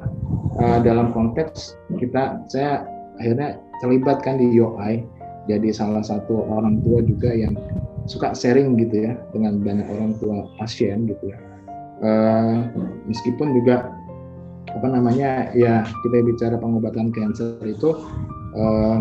uh, 0.63 0.79
dalam 0.83 1.11
konteks 1.11 1.75
kita, 1.99 2.47
saya 2.47 2.87
akhirnya 3.19 3.59
terlibatkan 3.83 4.39
di 4.39 4.57
UI, 4.57 5.03
jadi 5.51 5.75
salah 5.75 6.03
satu 6.03 6.47
orang 6.47 6.83
tua 6.83 7.03
juga 7.03 7.31
yang 7.35 7.55
suka 8.07 8.31
sharing 8.35 8.79
gitu 8.79 9.11
ya 9.11 9.13
dengan 9.35 9.59
banyak 9.63 9.87
orang 9.91 10.13
tua 10.23 10.47
pasien 10.59 11.11
gitu 11.11 11.35
ya. 11.35 11.39
Uh, 11.97 12.69
meskipun 13.09 13.57
juga 13.57 13.91
apa 14.77 14.87
namanya 14.93 15.49
ya 15.57 15.89
kita 16.05 16.21
bicara 16.21 16.61
pengobatan 16.61 17.09
cancer 17.09 17.57
itu 17.65 17.97
uh, 18.55 19.01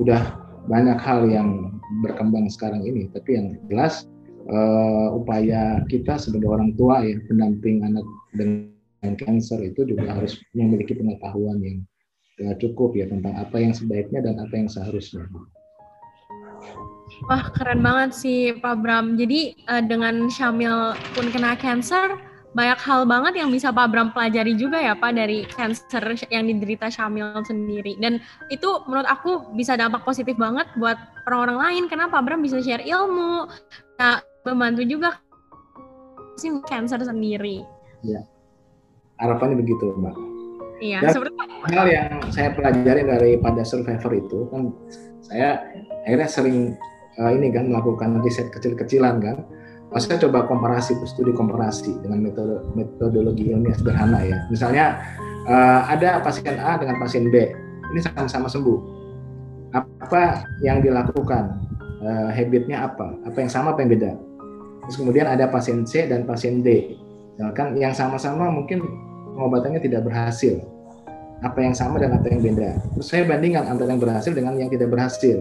udah 0.00 0.22
banyak 0.66 0.96
hal 0.96 1.28
yang 1.28 1.78
berkembang 2.06 2.46
sekarang 2.46 2.86
ini, 2.86 3.10
tapi 3.10 3.36
yang 3.36 3.46
jelas 3.66 4.06
uh, 4.50 5.08
upaya 5.14 5.80
kita 5.86 6.18
sebagai 6.18 6.50
orang 6.50 6.74
tua 6.74 7.06
ya 7.06 7.16
pendamping 7.30 7.86
anak 7.86 8.06
dengan 8.34 9.14
kanker 9.16 9.60
itu 9.64 9.86
juga 9.88 10.12
harus 10.12 10.36
memiliki 10.52 10.92
pengetahuan 10.92 11.62
yang 11.62 11.78
ya, 12.36 12.52
cukup 12.60 12.92
ya 12.98 13.08
tentang 13.08 13.32
apa 13.38 13.56
yang 13.56 13.72
sebaiknya 13.72 14.20
dan 14.20 14.36
apa 14.42 14.54
yang 14.54 14.68
seharusnya. 14.68 15.24
Wah 17.28 17.52
keren 17.52 17.80
banget 17.80 18.10
sih 18.16 18.40
Pak 18.58 18.80
Bram. 18.84 19.16
Jadi 19.16 19.56
uh, 19.68 19.82
dengan 19.84 20.28
Syamil 20.28 20.94
pun 21.12 21.28
kena 21.32 21.56
cancer, 21.56 22.16
banyak 22.50 22.80
hal 22.82 23.06
banget 23.06 23.38
yang 23.38 23.50
bisa 23.52 23.70
Pak 23.70 23.92
Bram 23.92 24.10
pelajari 24.10 24.56
juga 24.58 24.80
ya 24.80 24.96
Pak 24.96 25.12
dari 25.14 25.46
cancer 25.52 26.02
yang 26.32 26.48
diderita 26.48 26.88
Syamil 26.88 27.34
sendiri. 27.44 27.96
Dan 28.00 28.18
itu 28.48 28.68
menurut 28.88 29.06
aku 29.06 29.52
bisa 29.54 29.76
dampak 29.76 30.02
positif 30.02 30.34
banget 30.36 30.66
buat 30.80 30.96
orang-orang 31.28 31.58
lain 31.60 31.82
karena 31.92 32.06
Pak 32.08 32.22
Bram 32.24 32.40
bisa 32.40 32.58
share 32.64 32.82
ilmu, 32.82 33.46
nah, 34.00 34.18
membantu 34.44 34.82
juga 34.86 35.20
sih 36.40 36.52
cancer 36.64 37.00
sendiri. 37.04 37.64
Ya, 38.00 38.24
harapannya 39.20 39.60
begitu 39.60 39.92
mbak. 40.00 40.16
Iya, 40.80 41.04
Dan 41.04 41.12
seperti 41.12 41.36
hal 41.76 41.86
yang 41.92 42.08
saya 42.32 42.56
pelajari 42.56 43.04
daripada 43.04 43.60
survivor 43.68 44.12
itu 44.16 44.48
kan 44.48 44.72
saya 45.20 45.60
akhirnya 46.08 46.28
sering 46.28 46.72
uh, 47.20 47.30
ini 47.36 47.52
kan 47.52 47.68
melakukan 47.68 48.24
riset 48.24 48.48
kecil-kecilan 48.48 49.20
kan. 49.20 49.44
Pas 49.90 50.06
saya 50.06 50.22
coba 50.22 50.46
komparasi, 50.46 50.96
studi 51.04 51.34
komparasi 51.34 51.98
dengan 52.00 52.22
metode 52.24 52.62
metodologi 52.72 53.52
ilmiah 53.52 53.76
sederhana 53.76 54.22
ya. 54.24 54.38
Misalnya 54.48 55.02
uh, 55.44 55.84
ada 55.84 56.24
pasien 56.24 56.56
A 56.56 56.80
dengan 56.80 56.96
pasien 56.96 57.28
B, 57.28 57.52
ini 57.92 58.00
sama-sama 58.00 58.48
sembuh. 58.48 58.80
Apa 59.76 60.46
yang 60.64 60.80
dilakukan? 60.80 61.60
Uh, 62.00 62.32
habitnya 62.32 62.88
apa? 62.88 63.12
Apa 63.28 63.44
yang 63.44 63.50
sama, 63.52 63.76
apa 63.76 63.84
yang 63.84 63.92
beda? 63.92 64.29
Terus 64.86 64.96
kemudian 64.96 65.26
ada 65.28 65.48
pasien 65.50 65.82
C 65.84 66.06
dan 66.06 66.24
pasien 66.24 66.64
D. 66.64 66.96
Misalkan 67.36 67.76
yang 67.80 67.96
sama-sama 67.96 68.52
mungkin 68.52 68.84
pengobatannya 69.36 69.80
tidak 69.80 70.04
berhasil. 70.04 70.60
Apa 71.40 71.64
yang 71.64 71.72
sama 71.72 71.96
dan 71.96 72.12
apa 72.12 72.28
yang 72.28 72.44
beda. 72.44 72.76
Terus 72.96 73.06
saya 73.08 73.24
bandingkan 73.24 73.64
antara 73.64 73.96
yang 73.96 74.02
berhasil 74.02 74.32
dengan 74.36 74.60
yang 74.60 74.68
tidak 74.68 74.92
berhasil. 74.92 75.40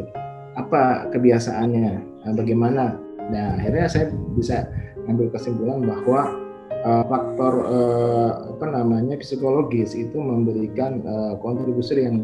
Apa 0.55 1.11
kebiasaannya? 1.11 1.91
Nah, 2.23 2.33
bagaimana? 2.35 2.95
Nah, 3.29 3.59
akhirnya 3.59 3.87
saya 3.91 4.05
bisa 4.33 4.63
ambil 5.11 5.27
kesimpulan 5.27 5.83
bahwa 5.83 6.39
uh, 6.87 7.03
faktor 7.07 7.53
uh, 7.67 8.31
apa 8.55 8.65
namanya 8.71 9.19
psikologis 9.19 9.91
itu 9.95 10.15
memberikan 10.15 11.03
uh, 11.03 11.35
kontribusi 11.43 11.99
yang 11.99 12.23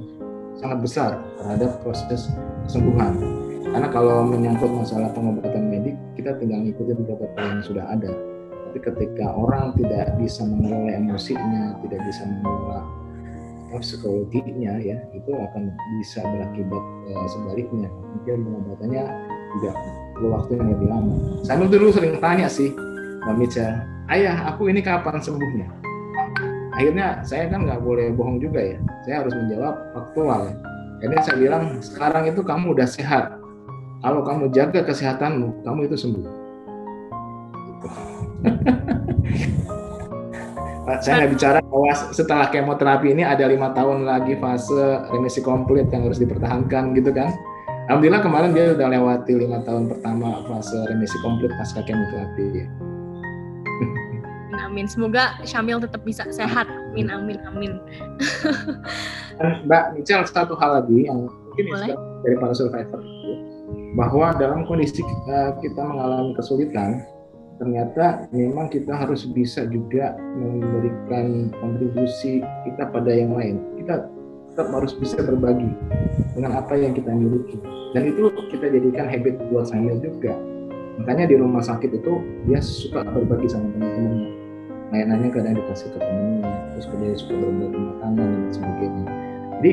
sangat 0.56 0.80
besar 0.80 1.12
terhadap 1.40 1.84
proses 1.84 2.32
kesembuhan. 2.64 3.20
Karena 3.66 3.92
kalau 3.92 4.24
menyangkut 4.24 4.72
masalah 4.72 5.12
pengobatan 5.12 5.68
kita 6.26 6.42
tinggal 6.42 6.66
ngikutin 6.66 7.06
protokol 7.06 7.38
yang 7.38 7.62
sudah 7.62 7.86
ada. 7.86 8.10
Tapi 8.50 8.80
ketika 8.82 9.30
orang 9.38 9.78
tidak 9.78 10.18
bisa 10.18 10.42
mengelola 10.42 10.98
emosinya, 10.98 11.78
tidak 11.86 12.02
bisa 12.02 12.26
mengelola 12.26 12.82
psikologinya, 13.78 14.74
ya 14.82 14.98
itu 15.14 15.30
akan 15.30 15.70
bisa 16.02 16.26
berakibat 16.26 16.84
uh, 17.14 17.28
sebaliknya. 17.30 17.94
Mungkin 17.94 18.42
pengobatannya 18.42 19.06
juga 19.54 19.72
perlu 20.18 20.28
waktu 20.34 20.52
yang 20.58 20.70
lebih 20.74 20.88
lama. 20.90 21.14
Saya 21.46 21.62
dulu 21.62 21.94
sering 21.94 22.18
tanya 22.18 22.50
sih, 22.50 22.74
Mbak 23.22 23.36
Mica, 23.38 23.86
ayah 24.10 24.50
aku 24.50 24.74
ini 24.74 24.82
kapan 24.82 25.22
sembuhnya? 25.22 25.70
Akhirnya 26.74 27.22
saya 27.22 27.54
kan 27.54 27.70
nggak 27.70 27.86
boleh 27.86 28.10
bohong 28.18 28.42
juga 28.42 28.66
ya, 28.66 28.82
saya 29.06 29.22
harus 29.22 29.34
menjawab 29.38 29.94
faktual. 29.94 30.58
Akhirnya 30.98 31.22
saya 31.22 31.38
bilang, 31.38 31.64
sekarang 31.86 32.34
itu 32.34 32.42
kamu 32.42 32.74
udah 32.74 32.90
sehat, 32.90 33.38
kalau 34.06 34.22
kamu 34.22 34.54
jaga 34.54 34.86
kesehatanmu, 34.86 35.66
kamu 35.66 35.90
itu 35.90 35.98
sembuh. 35.98 36.30
Saya 41.02 41.26
nggak 41.26 41.32
bicara 41.34 41.60
bahwa 41.66 41.90
setelah 42.14 42.46
kemoterapi 42.54 43.18
ini 43.18 43.26
ada 43.26 43.50
lima 43.50 43.74
tahun 43.74 44.06
lagi 44.06 44.38
fase 44.38 45.02
remisi 45.10 45.42
komplit 45.42 45.90
yang 45.90 46.06
harus 46.06 46.22
dipertahankan 46.22 46.94
gitu 46.94 47.10
kan. 47.10 47.34
Alhamdulillah 47.90 48.22
kemarin 48.22 48.54
dia 48.54 48.78
udah 48.78 48.94
lewati 48.94 49.34
lima 49.34 49.66
tahun 49.66 49.90
pertama 49.90 50.46
fase 50.46 50.78
remisi 50.86 51.18
komplit 51.26 51.50
pasca 51.58 51.82
kemoterapi. 51.82 52.70
Amin. 54.62 54.86
Semoga 54.86 55.42
Syamil 55.42 55.82
tetap 55.82 56.06
bisa 56.06 56.30
sehat. 56.30 56.70
Amin, 56.94 57.10
amin, 57.10 57.42
amin. 57.50 57.82
Mbak 59.66 59.98
Michelle, 59.98 60.30
satu 60.30 60.54
hal 60.62 60.86
lagi 60.86 61.10
yang 61.10 61.26
mungkin 61.26 61.74
dari 62.22 62.38
para 62.38 62.54
survivor 62.54 63.15
bahwa 63.96 64.36
dalam 64.36 64.68
kondisi 64.68 65.00
kita, 65.00 65.56
kita 65.64 65.82
mengalami 65.82 66.36
kesulitan, 66.36 67.02
ternyata 67.56 68.28
memang 68.36 68.68
kita 68.68 68.92
harus 68.92 69.24
bisa 69.24 69.64
juga 69.72 70.20
memberikan 70.36 71.50
kontribusi 71.64 72.44
kita 72.68 72.92
pada 72.92 73.12
yang 73.12 73.32
lain. 73.34 73.64
Kita 73.80 74.12
tetap 74.52 74.68
harus 74.72 74.96
bisa 74.96 75.20
berbagi 75.24 75.72
dengan 76.36 76.60
apa 76.60 76.76
yang 76.76 76.92
kita 76.92 77.12
miliki. 77.12 77.56
Dan 77.96 78.12
itu 78.12 78.28
kita 78.52 78.68
jadikan 78.68 79.08
habit 79.08 79.40
buat 79.52 79.72
saya 79.72 79.96
juga. 80.04 80.36
makanya 80.96 81.28
di 81.28 81.36
rumah 81.36 81.60
sakit 81.60 81.92
itu 81.92 82.24
dia 82.48 82.64
suka 82.64 83.04
berbagi 83.04 83.52
sama 83.52 83.68
teman-temannya 83.76 84.32
layanannya 84.96 85.30
kadang 85.34 85.56
dikasih 85.60 85.92
ke 85.92 86.00
temennya 86.00 86.52
terus 86.72 86.88
dia 86.88 87.14
suka 87.20 87.36
berbagi 87.36 87.80
makanan 87.84 88.28
dan 88.32 88.52
sebagainya 88.56 89.06
jadi 89.60 89.72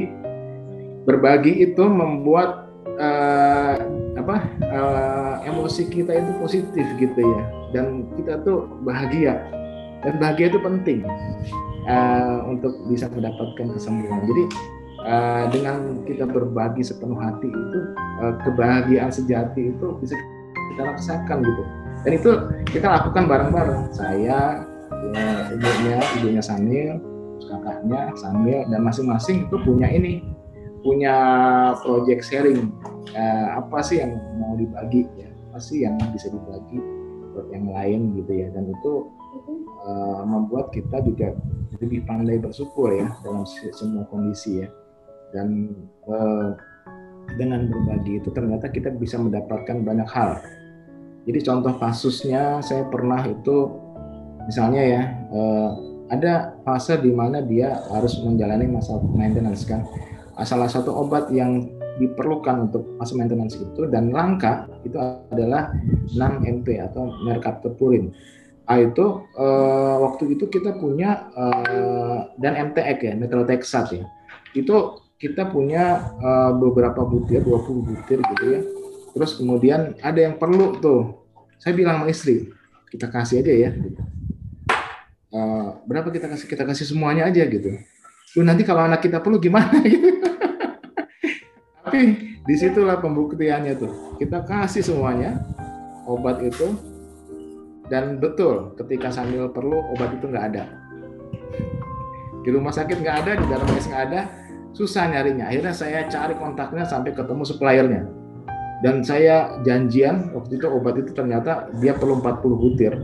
berbagi 1.06 1.52
itu 1.62 1.84
membuat 1.86 2.70
uh, 2.98 3.76
apa 4.18 4.44
uh, 4.68 5.34
emosi 5.48 5.88
kita 5.88 6.12
itu 6.12 6.32
positif 6.38 6.86
gitu 7.00 7.20
ya. 7.20 7.42
Dan 7.72 8.08
kita 8.18 8.44
tuh 8.44 8.68
bahagia. 8.84 9.40
Dan 10.02 10.18
bahagia 10.18 10.50
itu 10.50 10.58
penting 10.58 11.00
uh, 11.86 12.44
untuk 12.46 12.74
bisa 12.90 13.08
mendapatkan 13.08 13.72
kesembuhan. 13.72 14.20
Jadi 14.26 14.44
uh, 15.06 15.44
dengan 15.48 16.02
kita 16.04 16.26
berbagi 16.26 16.82
sepenuh 16.82 17.18
hati 17.18 17.48
itu 17.48 17.78
uh, 18.20 18.34
kebahagiaan 18.42 19.10
sejati 19.14 19.72
itu 19.72 19.86
bisa 20.02 20.18
kita 20.74 20.82
rasakan 20.92 21.38
gitu. 21.46 21.62
Dan 22.02 22.12
itu 22.18 22.30
kita 22.74 22.86
lakukan 22.90 23.30
bareng-bareng. 23.30 23.94
Saya 23.94 24.66
ya 25.12 25.50
ibunya 25.50 25.96
ibunya 26.20 26.42
Samil 26.42 26.98
kakaknya 27.42 28.14
Samil 28.14 28.62
dan 28.70 28.80
masing-masing 28.86 29.50
itu 29.50 29.56
punya 29.66 29.90
ini 29.90 30.22
punya 30.82 31.14
project 31.82 32.26
sharing 32.26 32.70
uh, 33.10 33.46
apa 33.58 33.78
sih 33.82 33.98
yang 34.02 34.18
mau 34.38 34.54
dibagi 34.54 35.06
ya? 35.18 35.28
Apa 35.50 35.58
sih 35.58 35.84
yang 35.84 35.98
bisa 36.14 36.30
dibagi 36.30 36.78
buat 37.34 37.46
yang 37.50 37.66
lain 37.70 38.00
gitu 38.22 38.32
ya? 38.32 38.48
Dan 38.54 38.70
itu 38.70 38.92
uh, 39.84 40.22
membuat 40.24 40.70
kita 40.70 41.02
juga 41.02 41.34
lebih 41.82 42.06
pandai 42.06 42.38
bersyukur 42.38 42.94
ya 42.94 43.10
dalam 43.26 43.42
semua 43.48 44.06
kondisi 44.08 44.62
ya. 44.62 44.68
Dan 45.32 45.72
uh, 46.06 46.54
dengan 47.38 47.70
berbagi 47.70 48.20
itu 48.20 48.28
ternyata 48.34 48.68
kita 48.68 48.92
bisa 48.94 49.16
mendapatkan 49.16 49.82
banyak 49.82 50.08
hal. 50.10 50.38
Jadi 51.22 51.38
contoh 51.46 51.74
kasusnya 51.78 52.58
saya 52.60 52.82
pernah 52.90 53.22
itu 53.22 53.70
misalnya 54.50 54.82
ya 54.82 55.02
uh, 55.30 55.70
ada 56.10 56.58
fase 56.66 56.98
di 56.98 57.14
mana 57.14 57.40
dia 57.40 57.78
harus 57.88 58.18
menjalani 58.20 58.68
masa 58.68 58.98
maintenance 59.00 59.64
kan. 59.64 59.86
Salah 60.42 60.68
satu 60.68 60.90
obat 60.92 61.30
yang 61.30 61.70
diperlukan 62.00 62.70
untuk 62.70 62.96
masa 62.96 63.12
maintenance 63.16 63.56
itu 63.60 63.84
dan 63.88 64.12
langka 64.12 64.68
itu 64.86 64.96
adalah 65.28 65.72
6 66.08 66.16
MP 66.44 66.80
atau 66.80 67.12
mercaptopurine. 67.20 68.12
Nah, 68.62 68.80
itu 68.80 69.04
uh, 69.36 69.96
waktu 70.00 70.32
itu 70.32 70.48
kita 70.48 70.72
punya 70.80 71.28
uh, 71.36 72.32
dan 72.40 72.72
MTX 72.72 72.98
ya, 73.04 73.12
metronidazole 73.20 74.00
ya. 74.00 74.04
Itu 74.56 75.04
kita 75.20 75.52
punya 75.52 76.16
uh, 76.16 76.56
beberapa 76.56 77.04
butir, 77.04 77.44
20 77.44 77.84
butir 77.84 78.18
gitu 78.24 78.44
ya. 78.48 78.60
Terus 79.12 79.36
kemudian 79.36 79.92
ada 80.00 80.16
yang 80.16 80.40
perlu 80.40 80.80
tuh. 80.80 81.20
Saya 81.60 81.76
bilang 81.76 82.00
sama 82.00 82.08
istri, 82.08 82.48
kita 82.88 83.12
kasih 83.12 83.44
aja 83.44 83.52
ya. 83.52 83.70
Uh, 85.28 85.76
berapa 85.84 86.08
kita 86.08 86.32
kasih? 86.32 86.46
Kita 86.48 86.64
kasih 86.64 86.88
semuanya 86.88 87.28
aja 87.28 87.44
gitu. 87.44 87.76
Lu 88.40 88.42
nanti 88.42 88.64
kalau 88.64 88.88
anak 88.88 89.04
kita 89.04 89.20
perlu 89.20 89.36
gimana 89.36 89.84
gitu. 89.84 90.21
Tapi 91.92 92.40
di 92.48 92.56
situlah 92.56 92.96
pembuktiannya 93.04 93.76
tuh. 93.76 94.16
Kita 94.16 94.48
kasih 94.48 94.80
semuanya 94.80 95.44
obat 96.08 96.40
itu 96.40 96.72
dan 97.92 98.16
betul 98.16 98.72
ketika 98.80 99.12
sambil 99.12 99.52
perlu 99.52 99.76
obat 99.92 100.16
itu 100.16 100.24
nggak 100.24 100.56
ada. 100.56 100.72
Di 102.40 102.48
rumah 102.48 102.72
sakit 102.72 102.96
nggak 102.96 103.16
ada, 103.20 103.32
di 103.36 103.44
dalam 103.44 103.68
mes 103.68 103.84
nggak 103.84 104.04
ada, 104.08 104.24
susah 104.72 105.04
nyarinya. 105.04 105.52
Akhirnya 105.52 105.76
saya 105.76 106.08
cari 106.08 106.32
kontaknya 106.40 106.88
sampai 106.88 107.12
ketemu 107.12 107.44
suppliernya. 107.44 108.08
Dan 108.80 109.04
saya 109.04 109.60
janjian 109.60 110.32
waktu 110.32 110.56
itu 110.56 110.72
obat 110.72 110.96
itu 110.96 111.12
ternyata 111.12 111.68
dia 111.76 111.92
perlu 111.92 112.24
40 112.24 112.56
butir. 112.56 112.96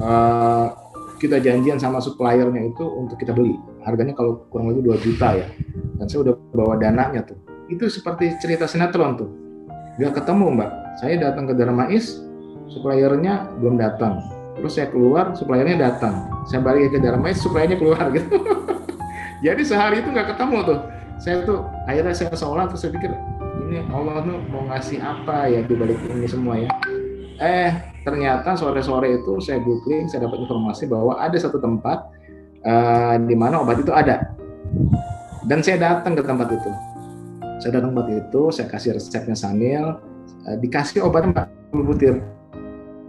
Uh, 0.00 0.72
kita 1.20 1.44
janjian 1.44 1.76
sama 1.76 2.00
suppliernya 2.00 2.72
itu 2.72 2.88
untuk 2.88 3.20
kita 3.20 3.36
beli. 3.36 3.60
Harganya 3.84 4.16
kalau 4.16 4.48
kurang 4.48 4.72
lebih 4.72 4.96
2 4.96 5.04
juta 5.12 5.36
ya. 5.36 5.46
Dan 6.00 6.08
saya 6.08 6.24
udah 6.24 6.34
bawa 6.56 6.80
dananya 6.80 7.20
tuh 7.20 7.43
itu 7.68 7.88
seperti 7.88 8.36
cerita 8.40 8.68
sinetron 8.68 9.16
tuh. 9.16 9.30
Gak 9.96 10.20
ketemu 10.20 10.58
mbak. 10.58 10.70
Saya 11.00 11.18
datang 11.18 11.48
ke 11.50 11.54
Darmais 11.56 12.20
suppliernya 12.70 13.50
belum 13.60 13.78
datang. 13.78 14.20
Terus 14.58 14.72
saya 14.78 14.88
keluar 14.90 15.34
suppliernya 15.34 15.76
datang. 15.90 16.30
Saya 16.46 16.62
balik 16.62 16.94
ke 16.94 16.98
Darmais 17.00 17.38
suppliernya 17.40 17.78
keluar 17.78 18.10
gitu. 18.16 18.36
Jadi 19.44 19.62
sehari 19.66 20.00
itu 20.00 20.08
nggak 20.08 20.36
ketemu 20.36 20.58
tuh. 20.64 20.78
Saya 21.20 21.36
tuh 21.46 21.62
akhirnya 21.86 22.14
saya 22.14 22.34
sholat 22.34 22.66
terus 22.74 22.82
saya 22.84 22.92
pikir 22.96 23.10
ini 23.64 23.80
Allah 23.94 24.20
tuh 24.26 24.36
mau 24.50 24.66
ngasih 24.66 24.98
apa 24.98 25.46
ya 25.46 25.62
di 25.62 25.74
balik 25.78 25.98
ini 26.10 26.26
semua 26.26 26.58
ya? 26.58 26.70
Eh 27.38 27.70
ternyata 28.02 28.58
sore-sore 28.58 29.22
itu 29.22 29.40
saya 29.40 29.62
googling 29.62 30.10
saya 30.10 30.26
dapat 30.26 30.44
informasi 30.44 30.84
bahwa 30.90 31.16
ada 31.16 31.38
satu 31.38 31.62
tempat 31.62 32.02
uh, 32.66 33.16
di 33.18 33.34
mana 33.38 33.62
obat 33.62 33.80
itu 33.80 33.94
ada. 33.94 34.32
Dan 35.44 35.60
saya 35.60 35.76
datang 35.76 36.16
ke 36.16 36.22
tempat 36.24 36.50
itu 36.50 36.70
saya 37.62 37.80
datang 37.80 37.94
buat 37.94 38.10
itu 38.10 38.50
saya 38.50 38.66
kasih 38.70 38.98
resepnya 38.98 39.36
sambil 39.38 39.98
uh, 40.46 40.56
dikasih 40.58 41.04
obat 41.06 41.26
40 41.30 41.88
butir 41.88 42.14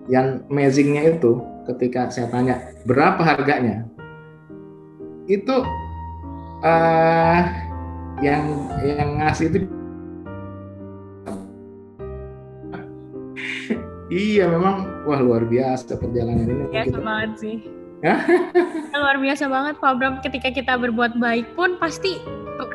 yang 0.05 0.45
amazingnya 0.53 1.17
itu 1.17 1.41
ketika 1.65 2.13
saya 2.13 2.29
tanya 2.29 2.61
berapa 2.85 3.21
harganya? 3.25 3.89
Itu 5.25 5.65
uh, 6.61 7.41
yang 8.21 8.43
yang 8.85 9.17
ngasih 9.17 9.45
itu 9.49 9.57
iya 14.13 14.45
memang 14.45 14.85
wah 15.09 15.17
luar 15.17 15.49
biasa 15.49 15.97
perjalanan 15.97 16.45
ini. 16.45 16.63
Banget 16.93 17.31
sih 17.41 17.74
luar 18.93 19.17
biasa 19.17 19.49
banget 19.49 19.75
Pak 19.81 19.93
Bram 19.97 20.15
ketika 20.21 20.49
kita 20.53 20.73
berbuat 20.77 21.17
baik 21.17 21.47
pun 21.57 21.79
pasti 21.81 22.21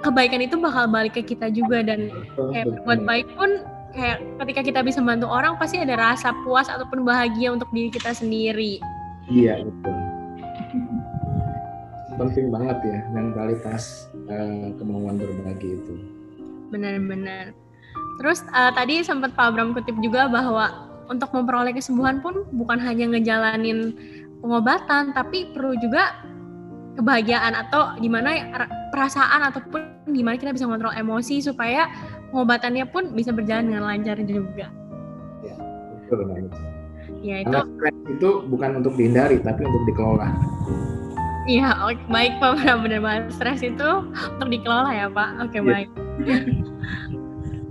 kebaikan 0.03 0.43
itu 0.43 0.59
bakal 0.59 0.91
balik 0.91 1.17
ke 1.17 1.23
kita 1.23 1.49
juga 1.53 1.85
dan 1.87 2.11
kayak 2.37 2.67
berbuat 2.67 3.01
baik 3.07 3.27
pun 3.39 3.51
kayak 3.95 4.23
ketika 4.45 4.61
kita 4.67 4.81
bisa 4.87 4.99
membantu 5.03 5.29
orang 5.31 5.55
pasti 5.59 5.83
ada 5.83 5.99
rasa 5.99 6.35
puas 6.47 6.71
ataupun 6.71 7.03
bahagia 7.03 7.55
untuk 7.55 7.69
diri 7.75 7.91
kita 7.91 8.15
sendiri. 8.15 8.79
Iya 9.31 9.63
betul. 9.67 9.97
Penting 12.19 12.47
banget 12.53 12.79
ya 12.85 12.99
mentalitas 13.11 14.11
uh, 14.29 14.69
kemauan 14.77 15.17
berbagi 15.19 15.81
itu. 15.81 15.95
Benar-benar. 16.71 17.57
Terus 18.21 18.45
uh, 18.53 18.71
tadi 18.77 19.01
sempat 19.01 19.33
Pak 19.33 19.57
Abram 19.57 19.73
kutip 19.73 19.97
juga 20.05 20.29
bahwa 20.29 20.91
untuk 21.11 21.35
memperoleh 21.35 21.75
kesembuhan 21.75 22.23
pun 22.23 22.47
bukan 22.55 22.79
hanya 22.79 23.11
ngejalanin 23.11 23.99
pengobatan 24.41 25.13
tapi 25.13 25.53
perlu 25.53 25.77
juga 25.79 26.25
kebahagiaan 26.99 27.55
atau 27.55 27.95
gimana 28.03 28.35
perasaan 28.91 29.47
ataupun 29.53 30.11
gimana 30.11 30.37
kita 30.37 30.53
bisa 30.53 30.67
mengontrol 30.67 30.93
emosi 30.93 31.39
supaya 31.41 31.87
pengobatannya 32.35 32.85
pun 32.91 33.15
bisa 33.15 33.31
berjalan 33.31 33.71
dengan 33.71 33.87
lancar 33.87 34.19
juga. 34.27 34.67
Ya, 35.47 35.55
betul 36.05 36.27
banget. 36.27 36.53
Ya 37.21 37.37
itu. 37.45 37.53
Karena 37.53 37.67
stres 37.79 37.97
itu 38.11 38.31
bukan 38.49 38.71
untuk 38.83 38.93
dihindari 38.99 39.37
tapi 39.41 39.63
untuk 39.65 39.83
dikelola. 39.87 40.29
Iya, 41.49 41.73
baik 42.13 42.37
Pak, 42.39 42.51
benar-benar 42.61 43.01
banget. 43.01 43.25
Stres 43.33 43.61
itu 43.65 43.89
untuk 44.13 44.49
dikelola 44.51 44.91
ya 44.93 45.07
Pak. 45.09 45.31
Oke, 45.49 45.59
ya. 45.59 45.65
baik. 45.65 45.89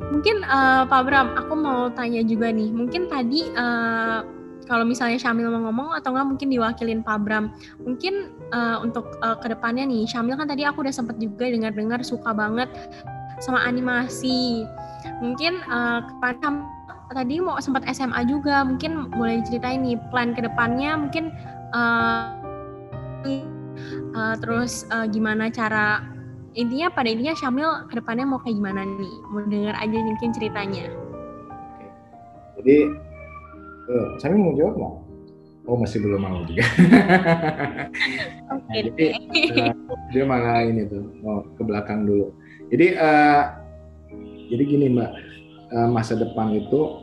mungkin 0.10 0.42
uh, 0.50 0.90
Pak 0.90 1.02
Bram, 1.06 1.38
aku 1.38 1.54
mau 1.54 1.88
tanya 1.94 2.26
juga 2.26 2.50
nih. 2.50 2.74
Mungkin 2.74 3.08
tadi 3.08 3.46
uh, 3.54 4.26
kalau 4.70 4.86
misalnya 4.86 5.18
Syamil 5.18 5.50
mau 5.50 5.66
ngomong 5.66 5.98
atau 5.98 6.14
enggak 6.14 6.28
mungkin 6.30 6.48
diwakilin 6.54 7.02
Pak 7.02 7.26
Bram. 7.26 7.50
Mungkin 7.82 8.30
uh, 8.54 8.78
untuk 8.86 9.18
uh, 9.26 9.34
ke 9.42 9.50
depannya 9.50 9.90
nih, 9.90 10.06
Syamil 10.06 10.38
kan 10.38 10.46
tadi 10.46 10.62
aku 10.64 10.86
udah 10.86 10.94
sempet 10.94 11.18
juga 11.18 11.50
dengar-dengar 11.50 12.06
suka 12.06 12.30
banget 12.30 12.70
sama 13.42 13.66
animasi. 13.66 14.70
Mungkin 15.26 15.66
uh, 15.66 16.06
ke 16.06 16.12
depan 16.22 16.62
tadi 17.10 17.42
mau 17.42 17.58
sempat 17.58 17.82
SMA 17.90 18.30
juga, 18.30 18.62
mungkin 18.62 19.10
boleh 19.10 19.42
diceritain 19.42 19.82
nih 19.82 19.98
plan 20.14 20.38
ke 20.38 20.46
depannya 20.46 20.94
mungkin 20.94 21.34
uh, 21.74 22.38
uh, 24.14 24.36
terus 24.38 24.86
uh, 24.94 25.10
gimana 25.10 25.50
cara 25.50 26.06
intinya 26.54 26.94
pada 26.94 27.10
intinya 27.10 27.34
Syamil 27.34 27.90
ke 27.90 27.98
depannya 27.98 28.26
mau 28.30 28.38
kayak 28.38 28.54
gimana 28.54 28.86
nih? 28.86 29.16
Mau 29.34 29.42
dengar 29.50 29.74
aja 29.82 29.98
mungkin 29.98 30.30
ceritanya. 30.30 30.86
Jadi 32.62 33.09
Uh, 33.90 34.14
saya 34.22 34.38
mau 34.38 34.54
jawab 34.54 34.78
nggak? 34.78 34.96
Oh 35.66 35.78
masih 35.78 35.98
belum 36.02 36.22
mau 36.22 36.46
juga. 36.46 36.62
Oke. 38.54 38.78
jadi 38.94 39.70
uh, 39.70 39.74
dia 40.14 40.24
malah 40.30 40.62
ini 40.62 40.86
tuh 40.86 41.10
mau 41.26 41.42
ke 41.58 41.62
belakang 41.66 42.06
dulu. 42.06 42.30
Jadi 42.70 42.94
uh, 42.98 43.50
jadi 44.54 44.64
gini 44.66 44.86
mbak, 44.94 45.10
uh, 45.74 45.90
masa 45.90 46.22
depan 46.22 46.54
itu 46.54 47.02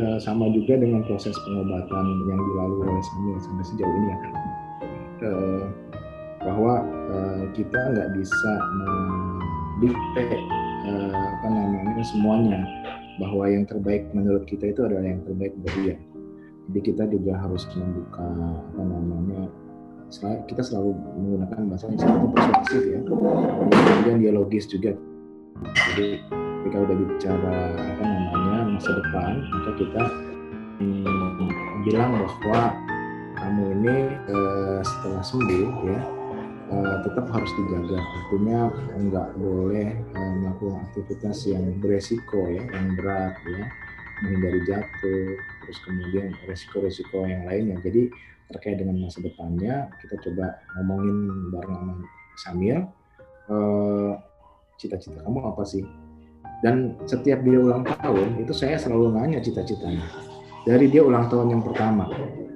uh, 0.00 0.16
sama 0.16 0.48
juga 0.56 0.80
dengan 0.80 1.04
proses 1.04 1.36
pengobatan 1.44 2.04
yang 2.28 2.40
dilalui 2.40 2.88
oleh 2.88 3.04
Samuel 3.04 3.38
sampai 3.44 3.64
sejauh 3.68 3.92
ini 3.92 4.06
ya 4.08 4.16
kan. 4.16 4.34
Uh, 5.24 5.64
bahwa 6.44 6.74
uh, 7.12 7.42
kita 7.52 7.80
nggak 7.92 8.08
bisa 8.16 8.52
mendikte 8.80 10.24
uh, 10.88 11.12
apa 11.12 11.46
namanya 11.52 12.04
semuanya 12.04 12.60
bahwa 13.20 13.44
yang 13.48 13.64
terbaik 13.68 14.08
menurut 14.16 14.44
kita 14.48 14.72
itu 14.72 14.80
adalah 14.84 15.04
yang 15.04 15.20
terbaik 15.24 15.52
buat 15.60 15.74
dia 15.84 15.96
Jadi 16.64 16.80
kita 16.80 17.04
juga 17.12 17.36
harus 17.36 17.68
membuka 17.76 18.24
apa 18.72 18.82
namanya 18.82 19.42
kita 20.48 20.62
selalu 20.62 20.94
menggunakan 21.18 21.60
bahasa 21.68 21.84
yang 21.90 21.98
sifatnya 21.98 22.28
persuasif 22.32 22.82
ya. 22.86 23.00
Kemudian 23.04 24.18
dialogis 24.22 24.64
juga. 24.70 24.92
Jadi 25.74 26.08
ketika 26.64 26.76
udah 26.80 26.96
bicara 26.96 27.56
apa 27.76 28.04
namanya 28.04 28.58
masa 28.72 28.90
depan 28.96 29.32
maka 29.52 29.70
kita 29.76 30.02
hmm, 30.80 31.48
bilang 31.84 32.10
bahwa 32.16 32.60
kamu 33.34 33.64
ini 33.76 33.96
eh, 34.32 34.80
setelah 34.80 35.22
sembuh 35.22 35.70
ya 35.84 36.00
eh, 36.72 36.96
tetap 37.04 37.26
harus 37.28 37.50
dijaga. 37.60 38.00
Artinya 38.00 38.60
nggak 38.96 39.28
boleh 39.36 39.88
eh, 39.92 40.32
melakukan 40.40 40.80
aktivitas 40.88 41.44
yang 41.44 41.76
beresiko 41.82 42.48
ya 42.48 42.64
yang 42.64 42.96
berat 42.96 43.36
ya 43.44 43.64
menghindari 44.24 44.64
jatuh 44.64 45.36
terus 45.64 45.78
kemudian 45.84 46.32
resiko-resiko 46.48 47.28
yang 47.28 47.44
lainnya. 47.44 47.76
Jadi 47.84 48.08
terkait 48.48 48.80
dengan 48.80 48.96
masa 49.04 49.20
depannya 49.20 49.88
kita 50.00 50.16
coba 50.24 50.56
ngomongin 50.76 51.16
bareng 51.52 51.76
sama 51.76 51.94
Samir 52.34 52.78
eh, 53.52 54.12
cita-cita 54.80 55.20
kamu 55.22 55.38
apa 55.44 55.62
sih? 55.68 55.84
Dan 56.64 56.96
setiap 57.04 57.44
dia 57.44 57.60
ulang 57.60 57.84
tahun 57.84 58.40
itu 58.40 58.56
saya 58.56 58.80
selalu 58.80 59.12
nanya 59.12 59.44
cita-citanya. 59.44 60.04
Dari 60.64 60.88
dia 60.88 61.04
ulang 61.04 61.28
tahun 61.28 61.52
yang 61.52 61.62
pertama. 61.62 62.08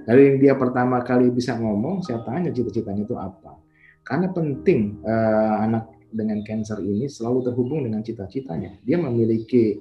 Dari 0.09 0.41
dia 0.41 0.57
pertama 0.57 1.05
kali 1.05 1.29
bisa 1.29 1.61
ngomong 1.61 2.01
saya 2.01 2.25
tanya 2.25 2.49
cita-citanya 2.49 3.05
itu 3.05 3.17
apa. 3.21 3.61
Karena 4.01 4.33
penting 4.33 5.05
eh, 5.05 5.55
anak 5.69 5.93
dengan 6.09 6.41
cancer 6.41 6.81
ini 6.81 7.05
selalu 7.05 7.53
terhubung 7.53 7.85
dengan 7.85 8.01
cita-citanya. 8.01 8.81
Dia 8.81 8.97
memiliki 8.97 9.77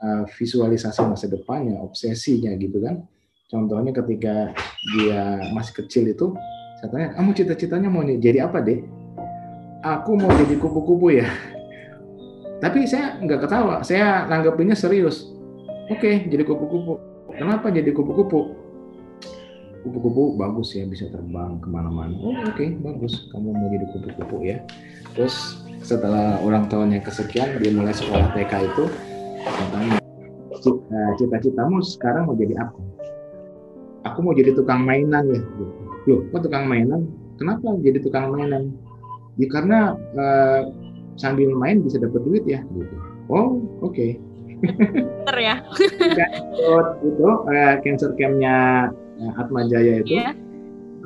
uh, 0.00 0.24
visualisasi 0.28 1.00
masa 1.06 1.26
depannya 1.28 1.80
obsesinya 1.80 2.52
gitu 2.56 2.80
kan 2.82 3.04
Contohnya 3.46 3.94
ketika 3.94 4.50
dia 4.98 5.38
masih 5.54 5.74
kecil 5.78 6.10
itu, 6.10 6.34
saya 6.82 6.88
tanya, 6.90 7.08
kamu 7.14 7.30
cita-citanya 7.30 7.86
mau 7.86 8.02
jadi 8.02 8.42
apa 8.42 8.58
deh? 8.58 8.82
Aku 9.86 10.18
mau 10.18 10.26
jadi 10.34 10.58
kupu-kupu 10.58 11.14
ya. 11.22 11.30
Tapi 12.62 12.90
saya 12.90 13.22
nggak 13.22 13.46
ketawa, 13.46 13.86
saya 13.86 14.26
nanggepinnya 14.26 14.74
serius. 14.74 15.30
Oke, 15.86 16.26
jadi 16.26 16.42
kupu-kupu. 16.42 16.98
Kenapa 17.38 17.70
jadi 17.70 17.94
kupu-kupu? 17.94 18.58
Kupu-kupu 19.86 20.34
bagus 20.34 20.74
ya, 20.74 20.82
bisa 20.82 21.06
terbang 21.06 21.62
ke 21.62 21.70
mana-mana. 21.70 22.18
Oh 22.18 22.34
oke, 22.34 22.50
okay, 22.50 22.74
bagus. 22.82 23.30
Kamu 23.30 23.54
mau 23.54 23.70
jadi 23.70 23.86
kupu-kupu 23.94 24.42
ya. 24.42 24.58
Terus 25.14 25.62
setelah 25.86 26.42
ulang 26.42 26.66
tahun 26.66 26.98
yang 26.98 27.06
kesekian, 27.06 27.62
dia 27.62 27.70
mulai 27.70 27.94
sekolah 27.94 28.34
TK 28.34 28.74
itu, 28.74 28.90
tanya, 29.46 29.98
eh, 30.56 31.10
cita-citamu 31.18 31.78
sekarang 31.84 32.26
mau 32.26 32.36
jadi 32.36 32.54
apa? 32.58 32.96
aku 34.06 34.18
mau 34.22 34.34
jadi 34.34 34.54
tukang 34.54 34.86
mainan 34.86 35.26
ya 35.26 35.42
loh 36.06 36.22
kok 36.30 36.40
tukang 36.46 36.70
mainan 36.70 37.10
kenapa 37.36 37.74
jadi 37.82 37.98
tukang 37.98 38.30
mainan 38.30 38.70
ya 39.36 39.46
karena 39.50 39.98
uh, 40.14 40.70
sambil 41.18 41.50
main 41.52 41.82
bisa 41.82 41.98
dapat 41.98 42.22
duit 42.22 42.44
ya 42.46 42.62
gitu 42.70 42.94
oh 43.26 43.58
oke 43.82 43.92
okay. 43.92 44.10
Ter 45.28 45.36
ya 45.36 45.56
itu 47.04 47.28
uh, 47.28 47.74
cancer 47.84 48.16
campnya 48.16 48.88
uh, 49.20 49.32
Atma 49.36 49.66
Jaya 49.66 50.00
itu 50.00 50.22
yeah. 50.22 50.32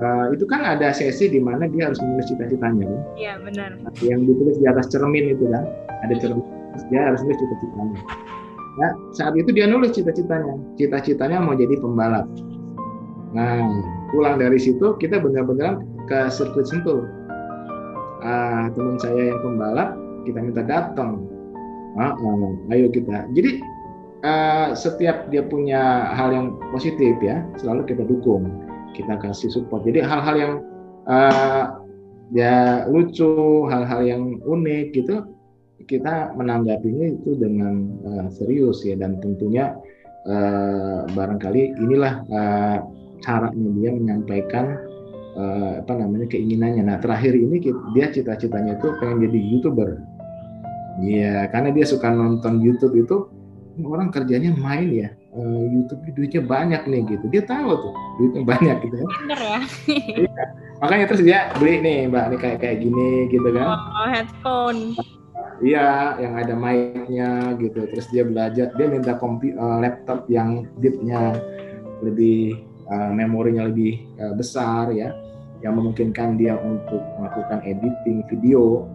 Uh, 0.01 0.33
itu 0.33 0.49
kan 0.49 0.65
ada 0.65 0.97
sesi 0.97 1.29
di 1.29 1.37
mana 1.37 1.69
dia 1.69 1.93
harus 1.93 2.01
menulis 2.01 2.25
cita-citanya 2.25 2.89
kan? 2.89 3.01
Iya 3.21 3.37
benar. 3.37 3.71
Yang 4.01 4.33
ditulis 4.33 4.57
di 4.57 4.65
atas 4.65 4.89
cermin 4.89 5.37
itu 5.37 5.45
kan, 5.53 5.69
ada 6.01 6.15
cermin, 6.17 6.41
dia 6.89 7.05
harus 7.05 7.21
nulis 7.21 7.37
cita-citanya. 7.37 8.01
Nah, 8.79 8.91
saat 9.11 9.35
itu 9.35 9.51
dia 9.51 9.67
nulis 9.67 9.97
cita-citanya. 9.97 10.55
Cita-citanya 10.79 11.43
mau 11.43 11.59
jadi 11.59 11.75
pembalap. 11.81 12.31
Nah, 13.35 13.67
pulang 14.15 14.39
dari 14.39 14.59
situ 14.59 14.95
kita 14.99 15.19
benar-benar 15.19 15.83
ke 16.07 16.31
sirkuit 16.31 16.67
Sentul. 16.67 17.07
Ah, 18.21 18.69
teman 18.77 19.01
saya 19.01 19.35
yang 19.35 19.41
pembalap 19.43 19.97
kita 20.29 20.39
minta 20.39 20.63
datang. 20.63 21.25
Ah, 21.99 22.15
ah, 22.15 22.51
ayo 22.71 22.87
kita. 22.93 23.27
Jadi 23.35 23.63
uh, 24.25 24.71
setiap 24.77 25.29
dia 25.33 25.43
punya 25.45 26.13
hal 26.15 26.31
yang 26.33 26.47
positif 26.71 27.17
ya, 27.21 27.43
selalu 27.59 27.89
kita 27.89 28.07
dukung, 28.07 28.47
kita 28.95 29.17
kasih 29.21 29.51
support. 29.51 29.83
Jadi 29.89 30.05
hal-hal 30.05 30.37
yang 30.37 30.55
uh, 31.09 31.81
ya 32.31 32.87
lucu, 32.87 33.67
hal-hal 33.69 34.01
yang 34.05 34.23
unik 34.45 34.87
gitu, 34.95 35.27
kita 35.91 36.39
menanggapinya 36.39 37.19
itu 37.19 37.35
dengan 37.35 37.91
uh, 38.07 38.27
serius 38.31 38.87
ya 38.87 38.95
dan 38.95 39.19
tentunya 39.19 39.75
uh, 40.31 41.03
barangkali 41.11 41.75
inilah 41.83 42.23
uh, 42.31 42.79
caranya 43.27 43.69
dia 43.75 43.91
menyampaikan 43.91 44.79
uh, 45.35 45.83
apa 45.83 45.93
namanya 45.99 46.31
keinginannya. 46.31 46.87
Nah 46.87 47.03
terakhir 47.03 47.35
ini 47.35 47.59
dia 47.99 48.07
cita-citanya 48.15 48.79
itu 48.79 48.95
pengen 49.03 49.27
jadi 49.27 49.39
youtuber. 49.51 49.99
Iya, 51.01 51.49
karena 51.51 51.75
dia 51.75 51.87
suka 51.89 52.13
nonton 52.13 52.61
YouTube 52.61 52.95
itu 52.95 53.27
orang 53.83 54.15
kerjanya 54.15 54.55
main 54.55 54.91
ya. 54.95 55.11
Uh, 55.31 55.63
YouTube 55.71 56.03
duitnya 56.15 56.43
banyak 56.43 56.83
nih 56.87 57.03
gitu. 57.19 57.25
Dia 57.31 57.43
tahu 57.47 57.71
tuh 57.75 57.95
duitnya 58.19 58.43
banyak 58.47 58.77
gitu 58.87 58.95
ya. 58.95 59.07
Bener 59.27 59.41
ya. 59.41 59.59
iya. 60.27 60.45
Makanya 60.83 61.05
terus 61.11 61.23
dia 61.27 61.51
beli 61.59 61.83
nih 61.83 61.99
mbak 62.11 62.35
nih 62.35 62.39
kayak 62.39 62.59
kayak 62.63 62.77
gini 62.83 63.27
gitu 63.31 63.49
kan. 63.55 63.67
Oh, 63.75 64.07
headphone. 64.11 64.95
Iya, 65.61 66.17
yang 66.17 66.35
ada 66.41 66.57
mic-nya 66.57 67.53
gitu. 67.61 67.85
Terus 67.85 68.09
dia 68.09 68.25
belajar, 68.25 68.73
dia 68.73 68.87
minta 68.89 69.17
kompi, 69.21 69.53
uh, 69.53 69.77
laptop 69.81 70.25
yang 70.33 70.65
deep-nya 70.81 71.37
lebih 72.01 72.65
uh, 72.89 73.13
memorinya 73.13 73.69
lebih 73.69 74.01
uh, 74.17 74.33
besar 74.33 74.89
ya. 74.93 75.13
Yang 75.61 75.73
memungkinkan 75.77 76.41
dia 76.41 76.57
untuk 76.57 77.05
melakukan 77.21 77.61
editing 77.69 78.25
video 78.33 78.89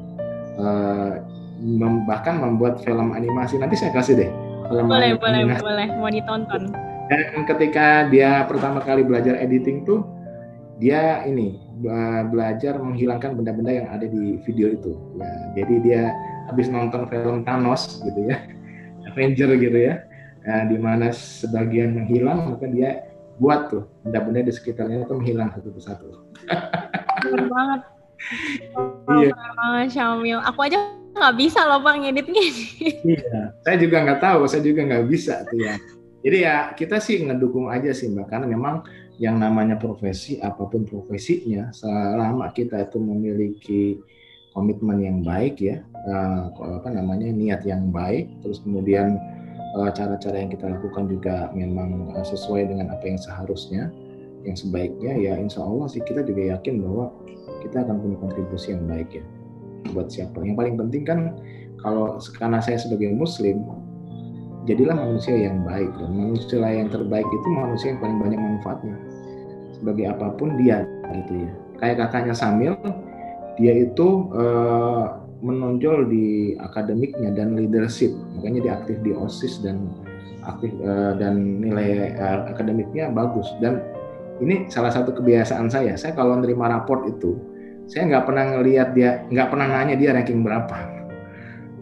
uh, 0.58 1.22
mem 1.62 2.10
bahkan 2.10 2.42
membuat 2.42 2.82
film 2.82 3.14
animasi. 3.14 3.62
Nanti 3.62 3.78
saya 3.78 3.94
kasih 3.94 4.18
deh 4.18 4.32
film 4.66 4.90
boleh 4.90 5.14
boleh 5.22 5.42
boleh. 5.62 5.88
Mau 6.02 6.10
ditonton. 6.10 6.74
Dan 7.06 7.46
ketika 7.46 8.10
dia 8.10 8.50
pertama 8.50 8.82
kali 8.82 9.06
belajar 9.06 9.38
editing 9.38 9.86
tuh 9.86 10.02
dia 10.76 11.24
ini 11.24 11.56
belajar 12.32 12.80
menghilangkan 12.80 13.36
benda-benda 13.40 13.72
yang 13.72 13.88
ada 13.92 14.06
di 14.08 14.40
video 14.44 14.76
itu 14.76 14.92
ya 15.16 15.32
jadi 15.56 15.76
dia 15.84 16.04
habis 16.52 16.68
nonton 16.68 17.08
film 17.08 17.48
Thanos 17.48 18.04
gitu 18.04 18.32
ya 18.32 18.38
Avenger 19.10 19.56
gitu 19.56 19.80
ya 19.80 20.04
nah, 20.44 20.68
di 20.68 20.78
mana 20.80 21.16
sebagian 21.16 21.96
menghilang 21.96 22.52
maka 22.52 22.68
dia 22.68 23.16
buat 23.36 23.68
tuh 23.68 23.84
benda-benda 24.04 24.48
di 24.48 24.54
sekitarnya 24.54 25.04
itu 25.04 25.14
menghilang 25.16 25.52
satu 25.52 25.70
persatu. 25.76 26.08
Benar 27.28 27.46
banget. 27.52 27.82
Oh, 28.80 29.20
iya. 29.20 29.32
banget 29.36 29.88
Syamil. 29.92 30.40
Aku 30.40 30.60
aja 30.64 30.80
nggak 31.16 31.36
bisa 31.36 31.60
loh 31.68 31.80
bang 31.84 32.04
ngeditnya. 32.04 32.46
iya, 33.16 33.40
saya 33.64 33.76
juga 33.80 33.98
nggak 34.08 34.22
tahu, 34.24 34.42
saya 34.48 34.64
juga 34.64 34.82
nggak 34.88 35.06
bisa 35.08 35.44
tuh 35.48 35.60
ya. 35.60 35.76
Jadi 36.26 36.38
ya 36.42 36.56
kita 36.74 36.98
sih 36.98 37.22
ngedukung 37.22 37.70
aja 37.70 37.92
sih 37.94 38.10
mbak, 38.10 38.32
karena 38.32 38.50
memang 38.50 38.82
yang 39.22 39.40
namanya 39.40 39.80
profesi 39.80 40.38
apa 40.44 40.68
pun 40.68 40.84
profesinya, 40.84 41.72
selama 41.72 42.52
kita 42.52 42.84
itu 42.84 42.98
memiliki 43.00 43.84
komitmen 44.52 45.04
yang 45.04 45.20
baik 45.24 45.60
ya, 45.60 45.84
uh, 46.08 46.52
apa 46.80 46.88
namanya 46.92 47.28
niat 47.32 47.64
yang 47.68 47.92
baik, 47.92 48.32
terus 48.40 48.64
kemudian 48.64 49.20
Eh, 49.76 49.92
cara-cara 49.92 50.40
yang 50.40 50.48
kita 50.48 50.72
lakukan 50.72 51.12
juga 51.12 51.52
memang 51.52 52.16
eh, 52.16 52.24
sesuai 52.24 52.72
dengan 52.72 52.96
apa 52.96 53.12
yang 53.12 53.20
seharusnya, 53.20 53.92
yang 54.48 54.56
sebaiknya 54.56 55.20
ya 55.20 55.34
insya 55.36 55.68
Allah 55.68 55.92
sih 55.92 56.00
kita 56.00 56.24
juga 56.24 56.56
yakin 56.56 56.80
bahwa 56.80 57.12
kita 57.60 57.84
akan 57.84 58.00
punya 58.00 58.18
kontribusi 58.24 58.72
yang 58.72 58.88
baik 58.88 59.20
ya 59.20 59.24
buat 59.92 60.08
siapa. 60.08 60.48
Yang 60.48 60.56
paling 60.64 60.76
penting 60.80 61.04
kan 61.04 61.20
kalau 61.84 62.16
karena 62.40 62.64
saya 62.64 62.80
sebagai 62.80 63.12
muslim 63.20 63.68
jadilah 64.66 64.98
manusia 64.98 65.34
yang 65.38 65.62
baik 65.62 65.90
dan 65.98 66.12
manusia 66.12 66.58
yang 66.62 66.90
terbaik 66.90 67.26
itu 67.26 67.48
manusia 67.54 67.88
yang 67.94 68.02
paling 68.02 68.18
banyak 68.18 68.40
manfaatnya. 68.42 68.98
Sebagai 69.78 70.06
apa 70.10 70.28
pun 70.36 70.58
dia 70.58 70.84
gitu 71.22 71.46
ya. 71.46 71.52
Kayak 71.82 71.96
kakaknya 72.08 72.36
Samil 72.36 72.74
dia 73.56 73.74
itu 73.88 74.28
uh, 74.36 75.22
menonjol 75.40 76.10
di 76.10 76.58
akademiknya 76.60 77.32
dan 77.32 77.54
leadership. 77.56 78.12
Makanya 78.36 78.60
dia 78.66 78.74
aktif 78.82 78.98
di 79.06 79.14
osis 79.14 79.62
dan 79.62 79.88
aktif 80.44 80.74
uh, 80.82 81.14
dan 81.16 81.62
nilai 81.62 82.18
uh, 82.18 82.50
akademiknya 82.50 83.14
bagus. 83.14 83.48
Dan 83.62 83.80
ini 84.42 84.68
salah 84.68 84.92
satu 84.92 85.16
kebiasaan 85.16 85.70
saya. 85.72 85.96
Saya 85.96 86.18
kalau 86.18 86.36
menerima 86.42 86.66
raport 86.68 87.08
itu 87.08 87.38
saya 87.86 88.10
nggak 88.10 88.26
pernah 88.26 88.44
ngelihat 88.58 88.98
dia 88.98 89.22
nggak 89.30 89.48
pernah 89.54 89.68
nanya 89.70 89.94
dia 89.94 90.10
ranking 90.18 90.42
berapa 90.42 90.95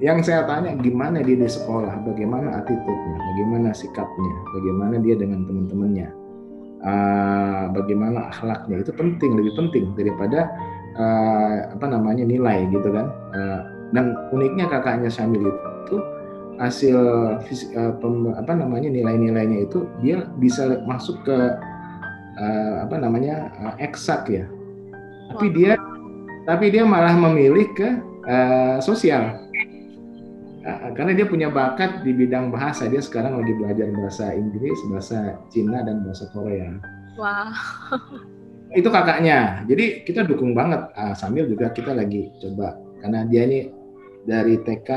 yang 0.01 0.25
saya 0.25 0.47
tanya 0.49 0.73
gimana 0.81 1.21
dia 1.21 1.37
di 1.37 1.45
sekolah? 1.45 2.01
Bagaimana 2.01 2.63
attitude-nya? 2.63 3.17
Bagaimana 3.19 3.69
sikapnya? 3.75 4.33
Bagaimana 4.57 4.95
dia 4.97 5.15
dengan 5.19 5.45
teman-temannya? 5.45 6.09
Uh, 6.83 7.63
bagaimana 7.71 8.33
akhlaknya? 8.33 8.81
Itu 8.81 8.91
penting 8.97 9.37
lebih 9.37 9.53
penting 9.53 9.93
daripada 9.93 10.49
uh, 10.97 11.77
apa 11.77 11.85
namanya 11.85 12.25
nilai 12.25 12.65
gitu 12.73 12.89
kan? 12.89 13.07
Uh, 13.37 13.59
dan 13.93 14.17
uniknya 14.33 14.65
kakaknya 14.65 15.13
Samil 15.13 15.53
itu 15.53 15.97
hasil 16.57 16.97
uh, 17.77 17.93
pem, 18.01 18.33
apa 18.33 18.53
namanya 18.57 18.89
nilai-nilainya 18.89 19.69
itu 19.69 19.85
dia 20.01 20.25
bisa 20.41 20.81
masuk 20.89 21.21
ke 21.21 21.37
uh, 22.41 22.75
apa 22.81 22.95
namanya 22.97 23.53
uh, 23.61 23.75
eksak 23.77 24.27
ya. 24.27 24.45
Tapi 25.33 25.53
dia 25.53 25.77
tapi 26.43 26.73
dia 26.73 26.83
malah 26.83 27.15
memilih 27.15 27.71
ke 27.77 27.89
uh, 28.27 28.77
sosial 28.83 29.42
karena 30.95 31.11
dia 31.11 31.27
punya 31.27 31.51
bakat 31.51 32.07
di 32.07 32.15
bidang 32.15 32.47
bahasa. 32.47 32.87
Dia 32.87 33.03
sekarang 33.03 33.35
lagi 33.35 33.51
belajar 33.51 33.91
bahasa 33.91 34.31
Inggris 34.31 34.79
bahasa 34.87 35.35
Cina 35.51 35.83
dan 35.83 36.07
bahasa 36.07 36.31
Korea. 36.31 36.79
Wow. 37.19 37.51
Itu 38.79 38.89
kakaknya. 38.89 39.67
Jadi 39.67 40.07
kita 40.07 40.23
dukung 40.23 40.55
banget. 40.55 40.87
Uh, 40.95 41.11
sambil 41.13 41.45
juga 41.51 41.69
kita 41.75 41.91
lagi 41.91 42.31
coba. 42.39 42.79
Karena 43.03 43.27
dia 43.27 43.43
ini 43.43 43.59
dari 44.23 44.55
TK 44.63 44.89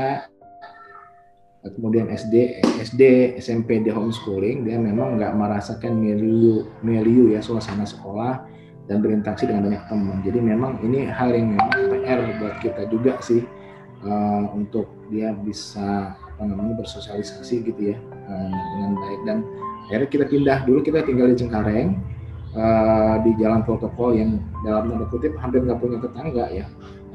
kemudian 1.67 2.07
SD, 2.07 2.63
SD, 2.79 3.35
SMP 3.43 3.83
di 3.83 3.91
homeschooling 3.91 4.63
dia 4.63 4.79
memang 4.79 5.19
nggak 5.19 5.35
merasakan 5.35 5.99
milieu 5.99 6.63
milieu 6.79 7.27
ya 7.27 7.43
suasana 7.43 7.83
sekolah 7.83 8.47
dan 8.87 9.03
berinteraksi 9.03 9.51
dengan 9.51 9.67
banyak 9.67 9.83
teman. 9.91 10.17
Jadi 10.23 10.39
memang 10.39 10.79
ini 10.79 11.11
hal 11.11 11.35
yang 11.35 11.59
memang 11.59 11.75
PR 11.91 12.23
buat 12.39 12.55
kita 12.63 12.87
juga 12.87 13.19
sih 13.19 13.43
uh, 14.05 14.51
untuk 14.53 14.91
dia 15.09 15.33
bisa 15.33 16.13
apa 16.13 16.43
namanya 16.43 16.83
bersosialisasi 16.83 17.65
gitu 17.65 17.93
ya 17.93 17.97
uh, 18.29 18.51
dengan 18.53 18.91
baik. 18.99 19.21
Dan 19.25 19.37
akhirnya 19.87 20.09
kita 20.11 20.25
pindah 20.27 20.57
dulu 20.67 20.79
kita 20.83 21.01
tinggal 21.07 21.31
di 21.31 21.37
Cengkareng 21.39 21.97
uh, 22.53 23.15
di 23.23 23.31
jalan 23.39 23.63
protokol 23.63 24.13
yang 24.13 24.43
dalam 24.61 24.91
tanda 24.91 25.05
kutip 25.09 25.33
hampir 25.39 25.63
nggak 25.63 25.79
punya 25.79 25.97
tetangga 26.03 26.45
ya. 26.51 26.65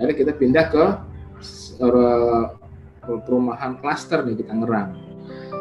Akhirnya 0.01 0.17
kita 0.17 0.33
pindah 0.35 0.67
ke 0.73 0.85
perumahan 3.03 3.75
klaster 3.83 4.23
nih 4.23 4.39
di 4.39 4.45
Tangerang, 4.47 4.95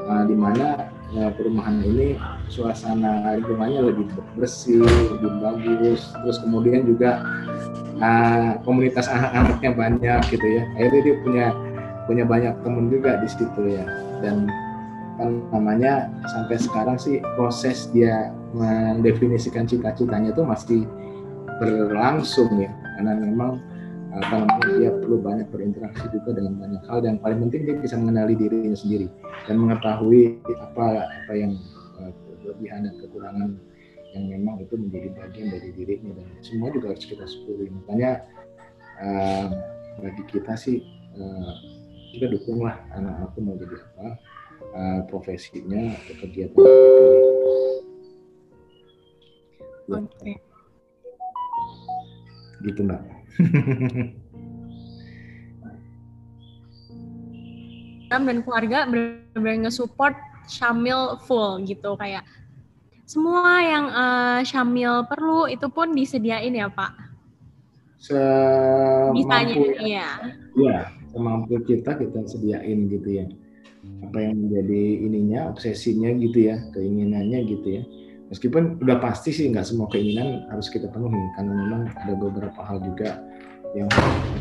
uh, 0.05 0.23
di 0.29 0.37
mana 0.37 0.93
uh, 1.17 1.33
perumahan 1.33 1.81
ini 1.81 2.13
suasana 2.45 3.33
lingkungannya 3.41 3.89
lebih 3.89 4.05
bersih, 4.37 4.85
lebih 4.85 5.31
bagus, 5.41 6.13
terus 6.21 6.37
kemudian 6.45 6.85
juga 6.85 7.25
uh, 8.01 8.57
komunitas 8.65 9.07
anak-anaknya 9.07 9.71
banyak 9.77 10.21
gitu 10.33 10.47
ya. 10.49 10.63
Akhirnya 10.75 11.01
dia 11.05 11.15
punya 11.23 11.45
punya 12.09 12.25
banyak 12.25 12.53
teman 12.65 12.89
juga 12.89 13.21
di 13.21 13.29
situ 13.29 13.61
ya, 13.71 13.85
dan 14.25 14.49
kan 15.21 15.37
namanya 15.53 16.09
sampai 16.27 16.57
sekarang 16.57 16.97
sih 16.97 17.21
proses 17.37 17.87
dia 17.93 18.33
mendefinisikan 18.57 19.69
cita-citanya 19.69 20.33
itu 20.33 20.41
masih 20.43 20.81
berlangsung 21.61 22.49
ya, 22.57 22.73
karena 22.97 23.15
memang 23.15 23.61
apa 24.11 24.43
namanya 24.43 24.75
dia 24.75 24.91
perlu 24.91 25.23
banyak 25.23 25.47
berinteraksi 25.53 26.03
juga 26.11 26.35
dengan 26.35 26.57
banyak 26.57 26.83
hal. 26.89 26.99
Dan 27.05 27.21
paling 27.21 27.47
penting 27.47 27.69
dia 27.69 27.75
bisa 27.79 27.95
mengenali 27.95 28.33
dirinya 28.35 28.75
sendiri 28.75 29.07
dan 29.47 29.55
mengetahui 29.61 30.41
apa 30.57 31.05
apa 31.05 31.33
yang 31.37 31.55
kelebihan 32.41 32.89
dan 32.89 32.93
kekurangan 32.97 33.49
yang 34.11 34.25
memang 34.27 34.59
itu 34.59 34.75
menjadi 34.75 35.09
bagian 35.15 35.47
dari 35.51 35.69
dirinya 35.71 36.11
dan 36.19 36.27
semua 36.43 36.67
juga 36.71 36.91
harus 36.91 37.05
kita 37.07 37.23
syukuri 37.23 37.71
makanya 37.71 38.27
uh, 38.99 39.47
bagi 40.03 40.23
kita 40.27 40.53
sih 40.59 40.83
uh, 41.15 41.53
kita 42.11 42.27
dukunglah 42.27 42.75
anak 42.91 43.31
aku 43.31 43.39
mau 43.39 43.55
jadi 43.55 43.75
apa 43.79 44.07
uh, 44.75 45.01
profesinya 45.07 45.95
atau 45.95 46.15
kegiatan 46.27 46.59
Oke. 49.91 50.07
Okay. 50.23 50.35
Gitu 52.63 52.79
mbak. 52.85 53.03
dan 58.11 58.43
keluarga 58.43 58.83
benar-benar 58.91 59.67
nge-support 59.67 60.15
Syamil 60.51 61.15
full 61.23 61.63
gitu 61.63 61.95
kayak 61.95 62.27
semua 63.05 63.61
yang 63.61 63.85
uh, 63.91 64.39
Syamil 64.45 65.05
perlu 65.07 65.47
itu 65.47 65.67
pun 65.67 65.91
disediain 65.91 66.53
ya 66.53 66.71
Pak. 66.71 66.93
Semampu 68.01 69.77
ya. 69.81 70.09
Iya, 70.57 70.79
semampu 71.13 71.61
kita 71.63 71.95
kita 72.01 72.19
sediain 72.25 72.89
gitu 72.89 73.09
ya. 73.21 73.25
Apa 74.05 74.17
yang 74.25 74.45
menjadi 74.45 74.83
ininya 75.05 75.53
obsesinya 75.53 76.09
gitu 76.17 76.49
ya, 76.49 76.57
keinginannya 76.73 77.39
gitu 77.45 77.67
ya 77.81 77.83
meskipun 78.31 78.79
udah 78.79 78.97
pasti 79.03 79.35
sih 79.35 79.51
nggak 79.51 79.67
semua 79.67 79.91
keinginan 79.91 80.47
harus 80.47 80.71
kita 80.71 80.87
penuhi 80.87 81.19
karena 81.35 81.51
memang 81.51 81.81
ada 81.99 82.15
beberapa 82.15 82.63
hal 82.63 82.79
juga 82.79 83.19
yang 83.75 83.91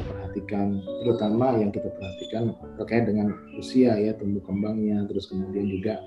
perhatikan 0.06 0.78
terutama 1.02 1.58
yang 1.58 1.74
kita 1.74 1.90
perhatikan 1.90 2.54
terkait 2.78 3.04
dengan 3.10 3.34
usia 3.58 3.98
ya 3.98 4.14
tumbuh 4.14 4.42
kembangnya 4.46 5.02
terus 5.10 5.26
kemudian 5.26 5.66
juga 5.66 5.98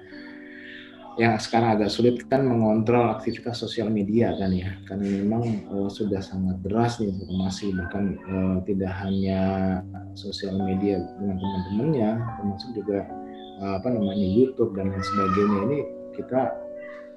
yang 1.17 1.37
sekarang 1.37 1.77
agak 1.77 1.93
sulit 1.93 2.25
kan 2.25 2.41
mengontrol 2.45 3.13
aktivitas 3.13 3.61
sosial 3.61 3.89
media 3.93 4.33
kan 4.33 4.49
ya. 4.49 4.73
Karena 4.89 5.21
memang 5.21 5.43
uh, 5.69 5.89
sudah 5.89 6.19
sangat 6.19 6.57
deras 6.65 6.97
nih 6.97 7.13
informasi 7.13 7.73
bahkan 7.77 8.17
uh, 8.25 8.57
tidak 8.65 8.93
hanya 9.05 9.41
sosial 10.17 10.57
media 10.57 11.01
dengan 11.21 11.37
teman-temannya 11.37 12.09
termasuk 12.41 12.69
juga 12.73 12.99
uh, 13.61 13.73
apa 13.77 13.87
namanya 13.93 14.25
YouTube 14.25 14.73
dan 14.73 14.89
lain 14.89 15.05
sebagainya. 15.05 15.59
Ini 15.69 15.79
kita 16.17 16.41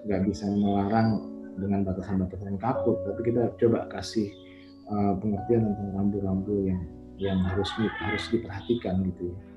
nggak 0.07 0.23
bisa 0.29 0.45
melarang 0.53 1.09
dengan 1.57 1.89
batasan-batasan 1.89 2.61
takut 2.61 3.01
tapi 3.09 3.33
kita 3.33 3.49
coba 3.57 3.89
kasih 3.89 4.29
uh, 4.93 5.17
pengertian 5.19 5.73
tentang 5.73 5.91
rambu-rambu 5.97 6.69
yang 6.69 6.81
yang 7.17 7.41
harus 7.49 7.73
harus 7.81 8.25
diperhatikan 8.29 9.01
gitu 9.09 9.33
ya 9.33 9.56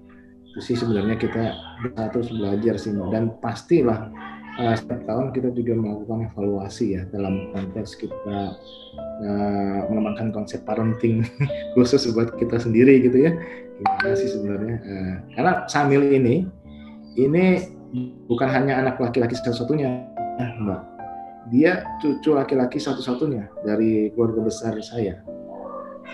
sih 0.57 0.73
sebenarnya 0.73 1.15
kita 1.21 1.53
terus 2.09 2.33
belajar 2.33 2.81
sih 2.81 2.89
dan 3.13 3.37
pastilah 3.37 4.09
uh, 4.57 4.73
setiap 4.73 5.05
tahun 5.05 5.29
kita 5.29 5.53
juga 5.53 5.77
melakukan 5.77 6.33
evaluasi 6.33 6.97
ya 6.97 7.05
dalam 7.13 7.53
konteks 7.53 7.93
kita 8.01 8.57
uh, 9.21 9.79
mengembangkan 9.93 10.33
konsep 10.33 10.65
parenting 10.65 11.21
khusus 11.77 12.09
buat 12.09 12.33
kita 12.41 12.57
sendiri 12.57 13.05
gitu 13.05 13.29
ya 13.29 13.31
gimana 13.79 14.13
sih 14.17 14.29
sebenarnya 14.33 14.75
uh, 14.81 15.13
karena 15.37 15.53
Samil 15.69 16.01
ini 16.09 16.49
ini 17.13 17.77
bukan 18.25 18.49
hanya 18.49 18.81
anak 18.81 18.97
laki-laki 18.97 19.37
satu-satunya 19.37 20.09
Mbak. 20.39 20.81
Dia 21.49 21.83
cucu 21.99 22.31
laki-laki 22.37 22.77
satu-satunya 22.77 23.49
dari 23.65 24.13
keluarga 24.13 24.45
besar 24.45 24.77
saya. 24.79 25.19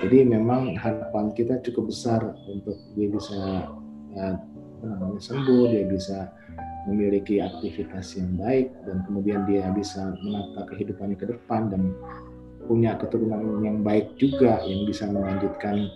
Jadi 0.02 0.28
memang 0.28 0.76
harapan 0.76 1.32
kita 1.36 1.60
cukup 1.64 1.92
besar 1.92 2.22
untuk 2.48 2.78
dia 2.96 3.08
bisa 3.12 3.70
namanya 4.16 5.20
sembuh, 5.20 5.72
dia 5.72 5.86
bisa 5.88 6.32
memiliki 6.86 7.42
aktivitas 7.42 8.14
yang 8.16 8.38
baik 8.38 8.70
dan 8.86 9.02
kemudian 9.10 9.42
dia 9.50 9.66
bisa 9.74 10.14
menata 10.22 10.70
kehidupannya 10.70 11.18
ke 11.18 11.26
depan 11.34 11.74
dan 11.74 11.92
punya 12.66 12.98
keturunan 12.98 13.62
yang 13.62 13.82
baik 13.82 14.14
juga 14.18 14.62
yang 14.66 14.86
bisa 14.86 15.10
melanjutkan 15.10 15.90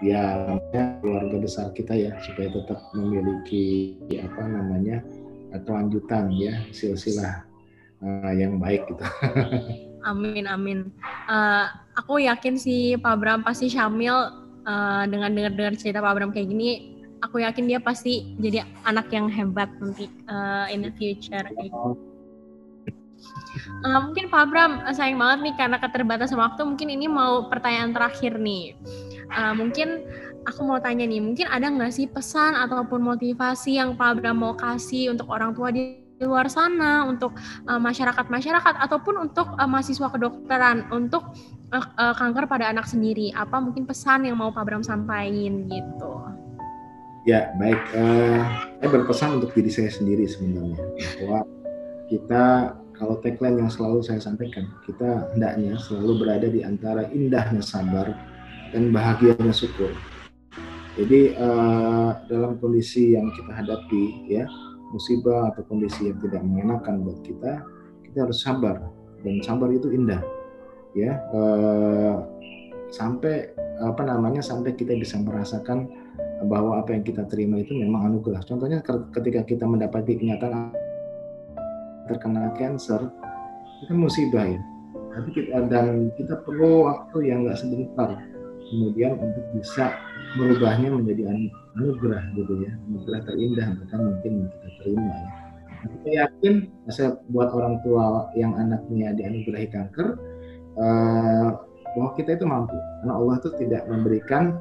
ya 0.00 0.56
keluarga 1.04 1.36
besar 1.38 1.66
kita 1.76 1.92
ya 1.92 2.16
supaya 2.24 2.48
tetap 2.50 2.80
memiliki 2.96 3.94
apa 4.16 4.42
namanya 4.48 5.04
kelanjutan 5.66 6.30
ya 6.32 6.62
silsilah 6.70 7.44
uh, 8.00 8.32
yang 8.32 8.56
baik 8.62 8.86
gitu. 8.88 9.04
amin 10.10 10.48
amin. 10.48 10.78
Uh, 11.28 11.68
aku 11.98 12.22
yakin 12.24 12.56
sih 12.56 12.96
Pak 12.96 13.18
Bram 13.20 13.40
pasti 13.44 13.68
Syamil 13.68 14.14
uh, 14.64 15.04
dengan 15.10 15.34
dengar-dengar 15.36 15.74
cerita 15.76 16.00
Pak 16.00 16.12
Bram 16.16 16.30
kayak 16.32 16.48
gini, 16.48 16.99
aku 17.20 17.44
yakin 17.44 17.68
dia 17.68 17.78
pasti 17.80 18.36
jadi 18.40 18.64
anak 18.84 19.12
yang 19.12 19.28
hebat 19.28 19.68
nanti 19.78 20.08
uh, 20.28 20.66
in 20.72 20.84
the 20.84 20.92
future. 20.96 21.44
Uh, 23.84 24.00
mungkin 24.08 24.32
Pak 24.32 24.44
Bram 24.48 24.80
sayang 24.96 25.20
banget 25.20 25.38
nih 25.44 25.54
karena 25.60 25.76
keterbatasan 25.76 26.40
waktu. 26.40 26.64
Mungkin 26.64 26.88
ini 26.88 27.06
mau 27.08 27.48
pertanyaan 27.52 27.92
terakhir 27.92 28.40
nih. 28.40 28.76
Uh, 29.30 29.52
mungkin 29.52 30.04
aku 30.48 30.64
mau 30.64 30.80
tanya 30.80 31.04
nih, 31.04 31.20
mungkin 31.20 31.46
ada 31.48 31.68
nggak 31.68 31.92
sih 31.92 32.08
pesan 32.08 32.56
ataupun 32.56 33.04
motivasi 33.04 33.76
yang 33.76 33.96
Pak 33.96 34.20
Bram 34.20 34.40
mau 34.40 34.56
kasih 34.56 35.12
untuk 35.12 35.28
orang 35.28 35.52
tua 35.52 35.68
di 35.68 36.00
luar 36.20 36.52
sana 36.52 37.08
untuk 37.08 37.32
eh, 37.64 37.80
masyarakat-masyarakat 37.80 38.74
uh, 38.76 38.84
ataupun 38.84 39.16
untuk 39.16 39.56
uh, 39.56 39.64
mahasiswa 39.64 40.12
kedokteran 40.12 40.84
untuk 40.92 41.32
uh, 41.72 41.86
uh, 41.96 42.12
kanker 42.12 42.44
pada 42.44 42.68
anak 42.68 42.84
sendiri 42.84 43.32
apa 43.32 43.56
mungkin 43.56 43.88
pesan 43.88 44.28
yang 44.28 44.36
mau 44.36 44.52
Pak 44.52 44.64
Bram 44.68 44.84
sampaikan 44.84 45.64
gitu 45.64 46.12
ya 47.28 47.52
baik 47.60 47.80
uh, 47.96 48.42
saya 48.80 48.88
berpesan 48.88 49.40
untuk 49.40 49.52
diri 49.52 49.70
saya 49.72 49.90
sendiri 49.92 50.24
sebenarnya 50.24 50.80
bahwa 51.20 51.40
kita 52.08 52.44
kalau 52.96 53.16
tagline 53.24 53.60
yang 53.60 53.70
selalu 53.72 54.04
saya 54.04 54.20
sampaikan 54.20 54.68
kita 54.84 55.30
hendaknya 55.32 55.76
selalu 55.80 56.24
berada 56.24 56.48
di 56.48 56.60
antara 56.64 57.08
indahnya 57.12 57.64
sabar 57.64 58.12
dan 58.70 58.94
bahagianya 58.94 59.50
syukur. 59.50 59.90
Jadi 60.98 61.32
uh, 61.38 62.12
dalam 62.28 62.60
kondisi 62.60 63.14
yang 63.16 63.30
kita 63.32 63.56
hadapi 63.56 64.26
ya 64.28 64.44
musibah 64.90 65.54
atau 65.54 65.62
kondisi 65.70 66.10
yang 66.10 66.18
tidak 66.18 66.42
mengenakan 66.42 67.06
buat 67.06 67.18
kita, 67.22 67.62
kita 68.10 68.18
harus 68.26 68.42
sabar 68.42 68.76
dan 69.22 69.38
sabar 69.46 69.70
itu 69.70 69.94
indah, 69.94 70.20
ya. 70.98 71.14
Eh, 71.30 72.16
sampai 72.90 73.54
apa 73.80 74.02
namanya 74.02 74.42
sampai 74.42 74.74
kita 74.74 74.98
bisa 74.98 75.16
merasakan 75.22 75.88
bahwa 76.48 76.80
apa 76.80 76.96
yang 76.96 77.04
kita 77.04 77.28
terima 77.28 77.60
itu 77.60 77.76
memang 77.76 78.08
anugerah. 78.12 78.40
Contohnya 78.48 78.80
ketika 79.12 79.44
kita 79.44 79.64
mendapati 79.68 80.16
kenyataan 80.16 80.72
terkena 82.08 82.50
cancer, 82.56 83.12
itu 83.84 83.92
musibah 83.92 84.46
ya. 84.48 84.60
Tapi 85.10 85.28
kita 85.34 85.66
dan 85.68 86.14
kita 86.16 86.38
perlu 86.46 86.86
waktu 86.88 87.28
yang 87.28 87.44
nggak 87.44 87.58
sebentar 87.58 88.16
kemudian 88.70 89.18
untuk 89.18 89.44
bisa 89.50 89.90
merubahnya 90.38 90.94
menjadi 90.94 91.34
anugerah 91.74 92.22
gitu 92.38 92.62
ya. 92.62 92.72
Anugerah 92.88 93.20
terindah 93.26 93.68
bahkan 93.82 94.00
mungkin 94.00 94.32
kita 94.46 94.68
terima 94.80 95.12
ya. 95.12 95.28
Saya 95.80 96.12
yakin 96.28 96.54
saya 96.92 97.10
buat 97.32 97.50
orang 97.56 97.80
tua 97.82 98.28
yang 98.36 98.52
anaknya 98.54 99.16
dianugerahi 99.16 99.68
kanker 99.72 100.08
uh, 100.76 101.48
bahwa 101.96 102.10
kita 102.14 102.36
itu 102.38 102.44
mampu. 102.46 102.76
Karena 103.02 103.12
Allah 103.16 103.34
itu 103.42 103.50
tidak 103.58 103.82
memberikan 103.88 104.60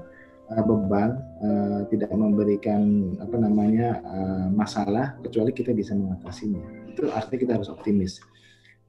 uh, 0.49 0.63
beban 0.65 1.21
uh, 1.41 1.81
tidak 1.93 2.09
memberikan 2.13 3.13
apa 3.21 3.35
namanya 3.37 4.01
uh, 4.01 4.47
masalah 4.49 5.15
kecuali 5.21 5.53
kita 5.53 5.71
bisa 5.73 5.93
mengatasinya. 5.93 6.61
Itu 6.89 7.09
artinya 7.13 7.39
kita 7.39 7.53
harus 7.61 7.69
optimis. 7.69 8.19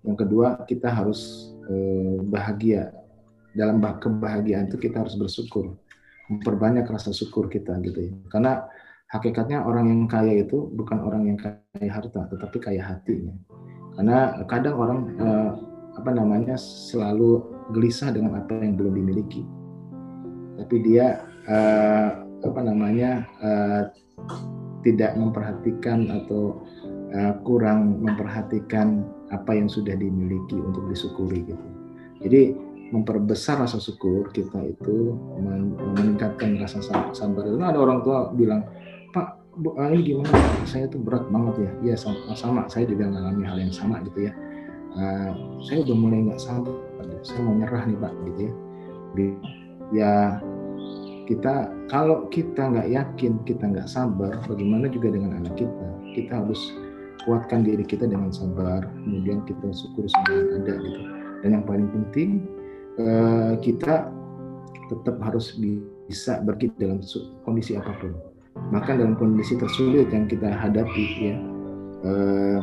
Yang 0.00 0.26
kedua 0.26 0.64
kita 0.64 0.88
harus 0.88 1.52
uh, 1.68 2.24
bahagia. 2.24 2.92
Dalam 3.50 3.82
kebahagiaan 3.82 4.70
itu 4.70 4.78
kita 4.78 5.02
harus 5.02 5.18
bersyukur. 5.18 5.74
Memperbanyak 6.30 6.86
rasa 6.86 7.10
syukur 7.10 7.50
kita 7.50 7.74
gitu 7.82 8.06
ya. 8.06 8.12
Karena 8.30 8.62
hakikatnya 9.10 9.66
orang 9.66 9.90
yang 9.90 10.06
kaya 10.06 10.46
itu 10.46 10.70
bukan 10.70 11.02
orang 11.02 11.26
yang 11.26 11.38
kaya 11.38 11.90
harta 11.90 12.30
tetapi 12.30 12.56
kaya 12.62 12.82
hatinya. 12.86 13.34
Karena 13.98 14.38
kadang 14.46 14.78
orang 14.78 14.98
uh, 15.18 15.50
apa 15.98 16.10
namanya 16.14 16.54
selalu 16.54 17.42
gelisah 17.74 18.14
dengan 18.14 18.38
apa 18.38 18.62
yang 18.62 18.78
belum 18.78 18.94
dimiliki 18.94 19.42
tapi 20.60 20.76
dia 20.84 21.24
uh, 21.48 22.22
apa 22.44 22.60
namanya 22.60 23.24
uh, 23.40 23.82
tidak 24.84 25.16
memperhatikan 25.16 26.08
atau 26.08 26.60
uh, 27.16 27.34
kurang 27.44 28.00
memperhatikan 28.04 29.04
apa 29.32 29.56
yang 29.56 29.68
sudah 29.68 29.96
dimiliki 29.96 30.56
untuk 30.56 30.84
disyukuri 30.92 31.48
gitu 31.48 31.66
jadi 32.20 32.52
memperbesar 32.90 33.62
rasa 33.62 33.78
syukur 33.78 34.28
kita 34.34 34.58
itu 34.66 35.14
meningkatkan 35.94 36.58
rasa 36.58 36.82
sabar. 37.14 37.46
Nah, 37.46 37.70
ada 37.70 37.78
orang 37.78 38.02
tua 38.02 38.34
bilang, 38.34 38.66
Pak, 39.14 39.38
bu, 39.62 39.78
ini 39.78 40.14
gimana? 40.14 40.34
Saya 40.66 40.90
itu 40.90 40.98
berat 40.98 41.30
banget 41.30 41.70
ya. 41.70 41.70
Iya 41.90 41.96
sama, 41.96 42.34
sama. 42.34 42.62
Saya 42.66 42.90
juga 42.90 43.06
mengalami 43.06 43.46
hal 43.46 43.58
yang 43.62 43.74
sama 43.74 44.02
gitu 44.02 44.26
ya. 44.26 44.32
Uh, 44.90 45.62
saya 45.62 45.86
udah 45.86 45.96
mulai 45.96 46.18
nggak 46.26 46.42
sabar. 46.42 46.74
Saya 47.22 47.40
mau 47.46 47.54
nyerah 47.54 47.82
nih 47.86 47.98
Pak 47.98 48.12
gitu 48.26 48.40
ya. 48.42 48.52
Ya 49.90 50.12
kita 51.26 51.72
kalau 51.90 52.28
kita 52.30 52.70
nggak 52.70 52.88
yakin 52.88 53.40
kita 53.48 53.64
nggak 53.66 53.88
sabar, 53.90 54.38
bagaimana 54.46 54.86
juga 54.88 55.12
dengan 55.12 55.40
anak 55.40 55.58
kita? 55.58 55.86
Kita 56.16 56.32
harus 56.44 56.60
kuatkan 57.28 57.66
diri 57.66 57.84
kita 57.84 58.08
dengan 58.08 58.32
sabar. 58.32 58.86
Kemudian 59.04 59.44
kita 59.44 59.72
syukur 59.74 60.08
semua 60.08 60.34
yang 60.36 60.50
ada 60.64 60.74
gitu. 60.80 61.00
Dan 61.40 61.48
yang 61.56 61.64
paling 61.64 61.88
penting 61.88 62.44
Eh, 63.00 63.52
kita 63.64 64.12
tetap 64.92 65.16
harus 65.24 65.56
bisa 66.10 66.42
berkit 66.44 66.74
dalam 66.76 67.00
kondisi 67.48 67.78
apa 67.78 67.96
pun. 67.96 68.12
Bahkan 68.74 69.00
dalam 69.00 69.16
kondisi 69.16 69.56
tersulit 69.56 70.10
yang 70.12 70.28
kita 70.28 70.50
hadapi 70.52 71.04
ya 71.16 71.36
eh, 72.04 72.58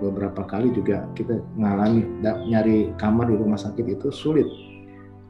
beberapa 0.00 0.46
kali 0.48 0.72
juga 0.72 1.04
kita 1.18 1.42
mengalami 1.58 2.06
nyari 2.24 2.94
kamar 2.96 3.28
di 3.28 3.36
rumah 3.36 3.60
sakit 3.60 3.84
itu 4.00 4.08
sulit. 4.14 4.46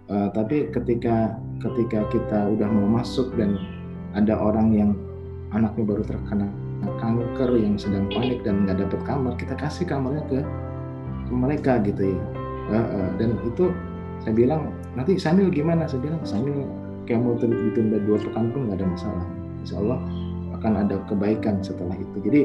Uh, 0.07 0.30
tapi 0.30 0.70
ketika 0.70 1.34
ketika 1.59 2.07
kita 2.14 2.38
udah 2.54 2.68
mau 2.70 3.02
masuk 3.02 3.34
dan 3.34 3.59
ada 4.14 4.38
orang 4.38 4.70
yang 4.70 4.90
anaknya 5.50 5.82
baru 5.82 6.02
terkena 6.07 6.46
kanker 7.02 7.50
yang 7.59 7.74
sedang 7.74 8.07
panik 8.14 8.46
dan 8.46 8.62
nggak 8.62 8.86
dapat 8.86 9.00
kamar, 9.02 9.34
kita 9.34 9.59
kasih 9.59 9.82
kamarnya 9.88 10.22
ke, 10.30 10.38
ke 11.26 11.32
mereka 11.34 11.82
gitu 11.82 12.14
ya. 12.14 12.22
Uh, 12.70 12.78
uh, 12.78 13.09
dan 13.18 13.34
itu 13.42 13.74
saya 14.22 14.34
bilang 14.34 14.70
nanti 14.94 15.18
Samil 15.18 15.50
gimana? 15.50 15.90
Saya 15.90 16.07
bilang 16.07 16.22
Samil 16.22 16.66
kayak 17.07 17.22
mau 17.22 17.34
ditunda 17.38 17.98
dua 18.07 18.18
pekan 18.22 18.54
pun 18.54 18.70
nggak 18.70 18.78
ada 18.82 18.86
masalah. 18.86 19.26
Insya 19.62 19.76
Allah 19.82 20.00
akan 20.54 20.72
ada 20.86 20.96
kebaikan 21.11 21.62
setelah 21.62 21.94
itu. 21.98 22.16
Jadi 22.22 22.40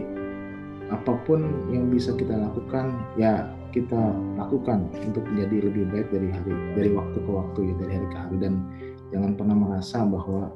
apa 0.92 1.16
pun 1.24 1.72
yang 1.72 1.88
bisa 1.88 2.12
kita 2.14 2.36
lakukan 2.36 2.92
ya 3.16 3.48
kita 3.72 4.12
lakukan 4.36 4.92
untuk 5.00 5.24
menjadi 5.32 5.72
lebih 5.72 5.84
baik 5.96 6.08
dari 6.12 6.30
hari 6.30 6.54
dari 6.76 6.90
waktu 6.92 7.18
ke 7.24 7.32
waktu 7.32 7.60
ya 7.72 7.74
dari 7.80 7.92
hari 7.96 8.08
ke 8.12 8.18
hari. 8.20 8.36
Dan 8.44 8.54
jangan 9.16 9.32
pernah 9.40 9.56
merasa 9.56 10.04
bahwa 10.04 10.52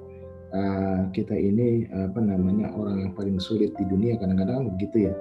uh, 0.51 1.01
kita 1.15 1.33
ini 1.33 1.87
apa 1.91 2.19
namanya 2.19 2.75
orang 2.75 3.07
yang 3.07 3.11
paling 3.15 3.39
sulit 3.39 3.71
di 3.79 3.87
dunia. 3.87 4.19
Kadang-kadang 4.19 4.75
begitu 4.75 5.09
ya. 5.09 5.15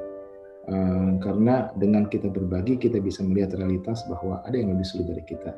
Uh, 0.64 1.20
karena 1.20 1.70
dengan 1.76 2.08
kita 2.08 2.32
berbagi 2.32 2.80
kita 2.80 2.98
bisa 2.98 3.22
melihat 3.22 3.54
realitas 3.54 4.02
bahwa 4.10 4.42
ada 4.42 4.58
yang 4.58 4.74
lebih 4.74 4.86
sulit 4.86 5.06
dari 5.06 5.22
kita. 5.22 5.54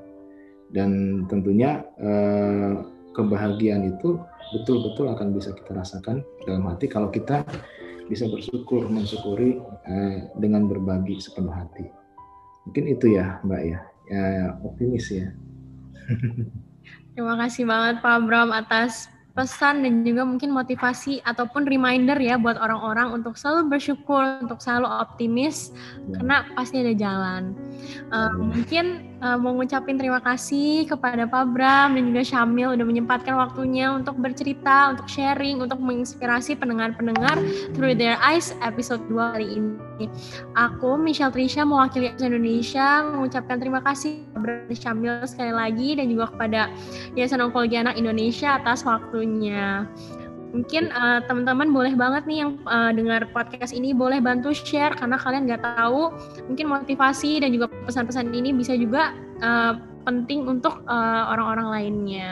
Dan 0.67 1.23
tentunya 1.31 1.79
eh, 2.03 2.75
kebahagiaan 3.15 3.87
itu 3.87 4.19
betul-betul 4.51 5.15
akan 5.15 5.31
bisa 5.31 5.55
kita 5.55 5.79
rasakan 5.79 6.27
dalam 6.43 6.67
hati 6.67 6.91
kalau 6.91 7.07
kita 7.07 7.47
bisa 8.07 8.31
bersyukur 8.31 8.87
mensyukuri 8.87 9.59
eh, 9.87 10.31
dengan 10.39 10.71
berbagi 10.71 11.19
sepenuh 11.19 11.53
hati 11.53 11.87
mungkin 12.67 12.85
itu 12.91 13.15
ya 13.15 13.39
mbak 13.47 13.63
ya, 13.63 13.81
ya 14.11 14.25
optimis 14.63 15.07
ya 15.11 15.29
terima 17.15 17.35
kasih 17.39 17.67
banget 17.67 18.03
Pak 18.03 18.19
Bram 18.27 18.51
atas 18.55 19.11
pesan 19.37 19.85
dan 19.85 20.01
juga 20.01 20.25
mungkin 20.25 20.49
motivasi 20.49 21.21
ataupun 21.29 21.69
reminder 21.69 22.17
ya 22.17 22.41
buat 22.41 22.57
orang-orang 22.57 23.21
untuk 23.21 23.37
selalu 23.37 23.77
bersyukur, 23.77 24.25
untuk 24.41 24.65
selalu 24.65 24.89
optimis 24.89 25.77
ya. 26.09 26.17
karena 26.17 26.37
pasti 26.57 26.81
ada 26.81 26.95
jalan. 26.97 27.53
Uh, 28.09 28.33
mungkin 28.41 29.13
uh, 29.23 29.37
mau 29.37 29.53
ngucapin 29.57 29.97
terima 29.97 30.21
kasih 30.21 30.85
kepada 30.89 31.25
Pak 31.29 31.53
Bram 31.53 31.97
dan 31.97 32.03
juga 32.13 32.23
Syamil 32.25 32.77
udah 32.77 32.87
menyempatkan 32.87 33.35
waktunya 33.37 33.93
untuk 33.93 34.19
bercerita, 34.21 34.93
untuk 34.93 35.07
sharing, 35.09 35.63
untuk 35.63 35.81
menginspirasi 35.81 36.59
pendengar-pendengar 36.59 37.41
Through 37.73 37.97
Their 37.97 38.21
Eyes 38.21 38.53
episode 38.61 39.05
2 39.09 39.37
kali 39.37 39.49
ini. 39.61 40.07
Aku 40.57 41.01
Michelle 41.01 41.33
Trisha 41.33 41.65
mewakili 41.65 42.13
Indonesia 42.21 43.05
mengucapkan 43.05 43.57
terima 43.57 43.81
kasih 43.81 44.25
kepada 44.37 44.75
Syamil 44.77 45.25
sekali 45.25 45.53
lagi 45.53 45.89
dan 45.97 46.07
juga 46.13 46.33
kepada 46.37 46.61
Yayasan 47.17 47.49
Onkologi 47.49 47.77
Anak 47.81 47.97
Indonesia 47.97 48.61
atas 48.61 48.85
waktunya. 48.85 49.89
Mungkin 50.55 50.95
uh, 50.95 51.21
teman-teman 51.27 51.69
boleh 51.75 51.95
banget 51.99 52.25
nih 52.25 52.39
yang 52.47 52.51
uh, 52.65 52.95
dengar 52.95 53.27
podcast 53.35 53.75
ini 53.75 53.91
boleh 53.93 54.23
bantu 54.23 54.55
share 54.55 54.95
karena 54.95 55.19
kalian 55.19 55.51
nggak 55.51 55.63
tahu 55.63 56.15
mungkin 56.47 56.67
motivasi 56.71 57.43
dan 57.43 57.51
juga 57.53 57.67
pesan-pesan 57.85 58.31
ini 58.33 58.55
bisa 58.55 58.73
juga 58.79 59.13
uh, 59.43 59.75
penting 60.07 60.47
untuk 60.47 60.87
orang-orang 60.87 61.67
uh, 61.67 61.73
lainnya. 61.75 62.31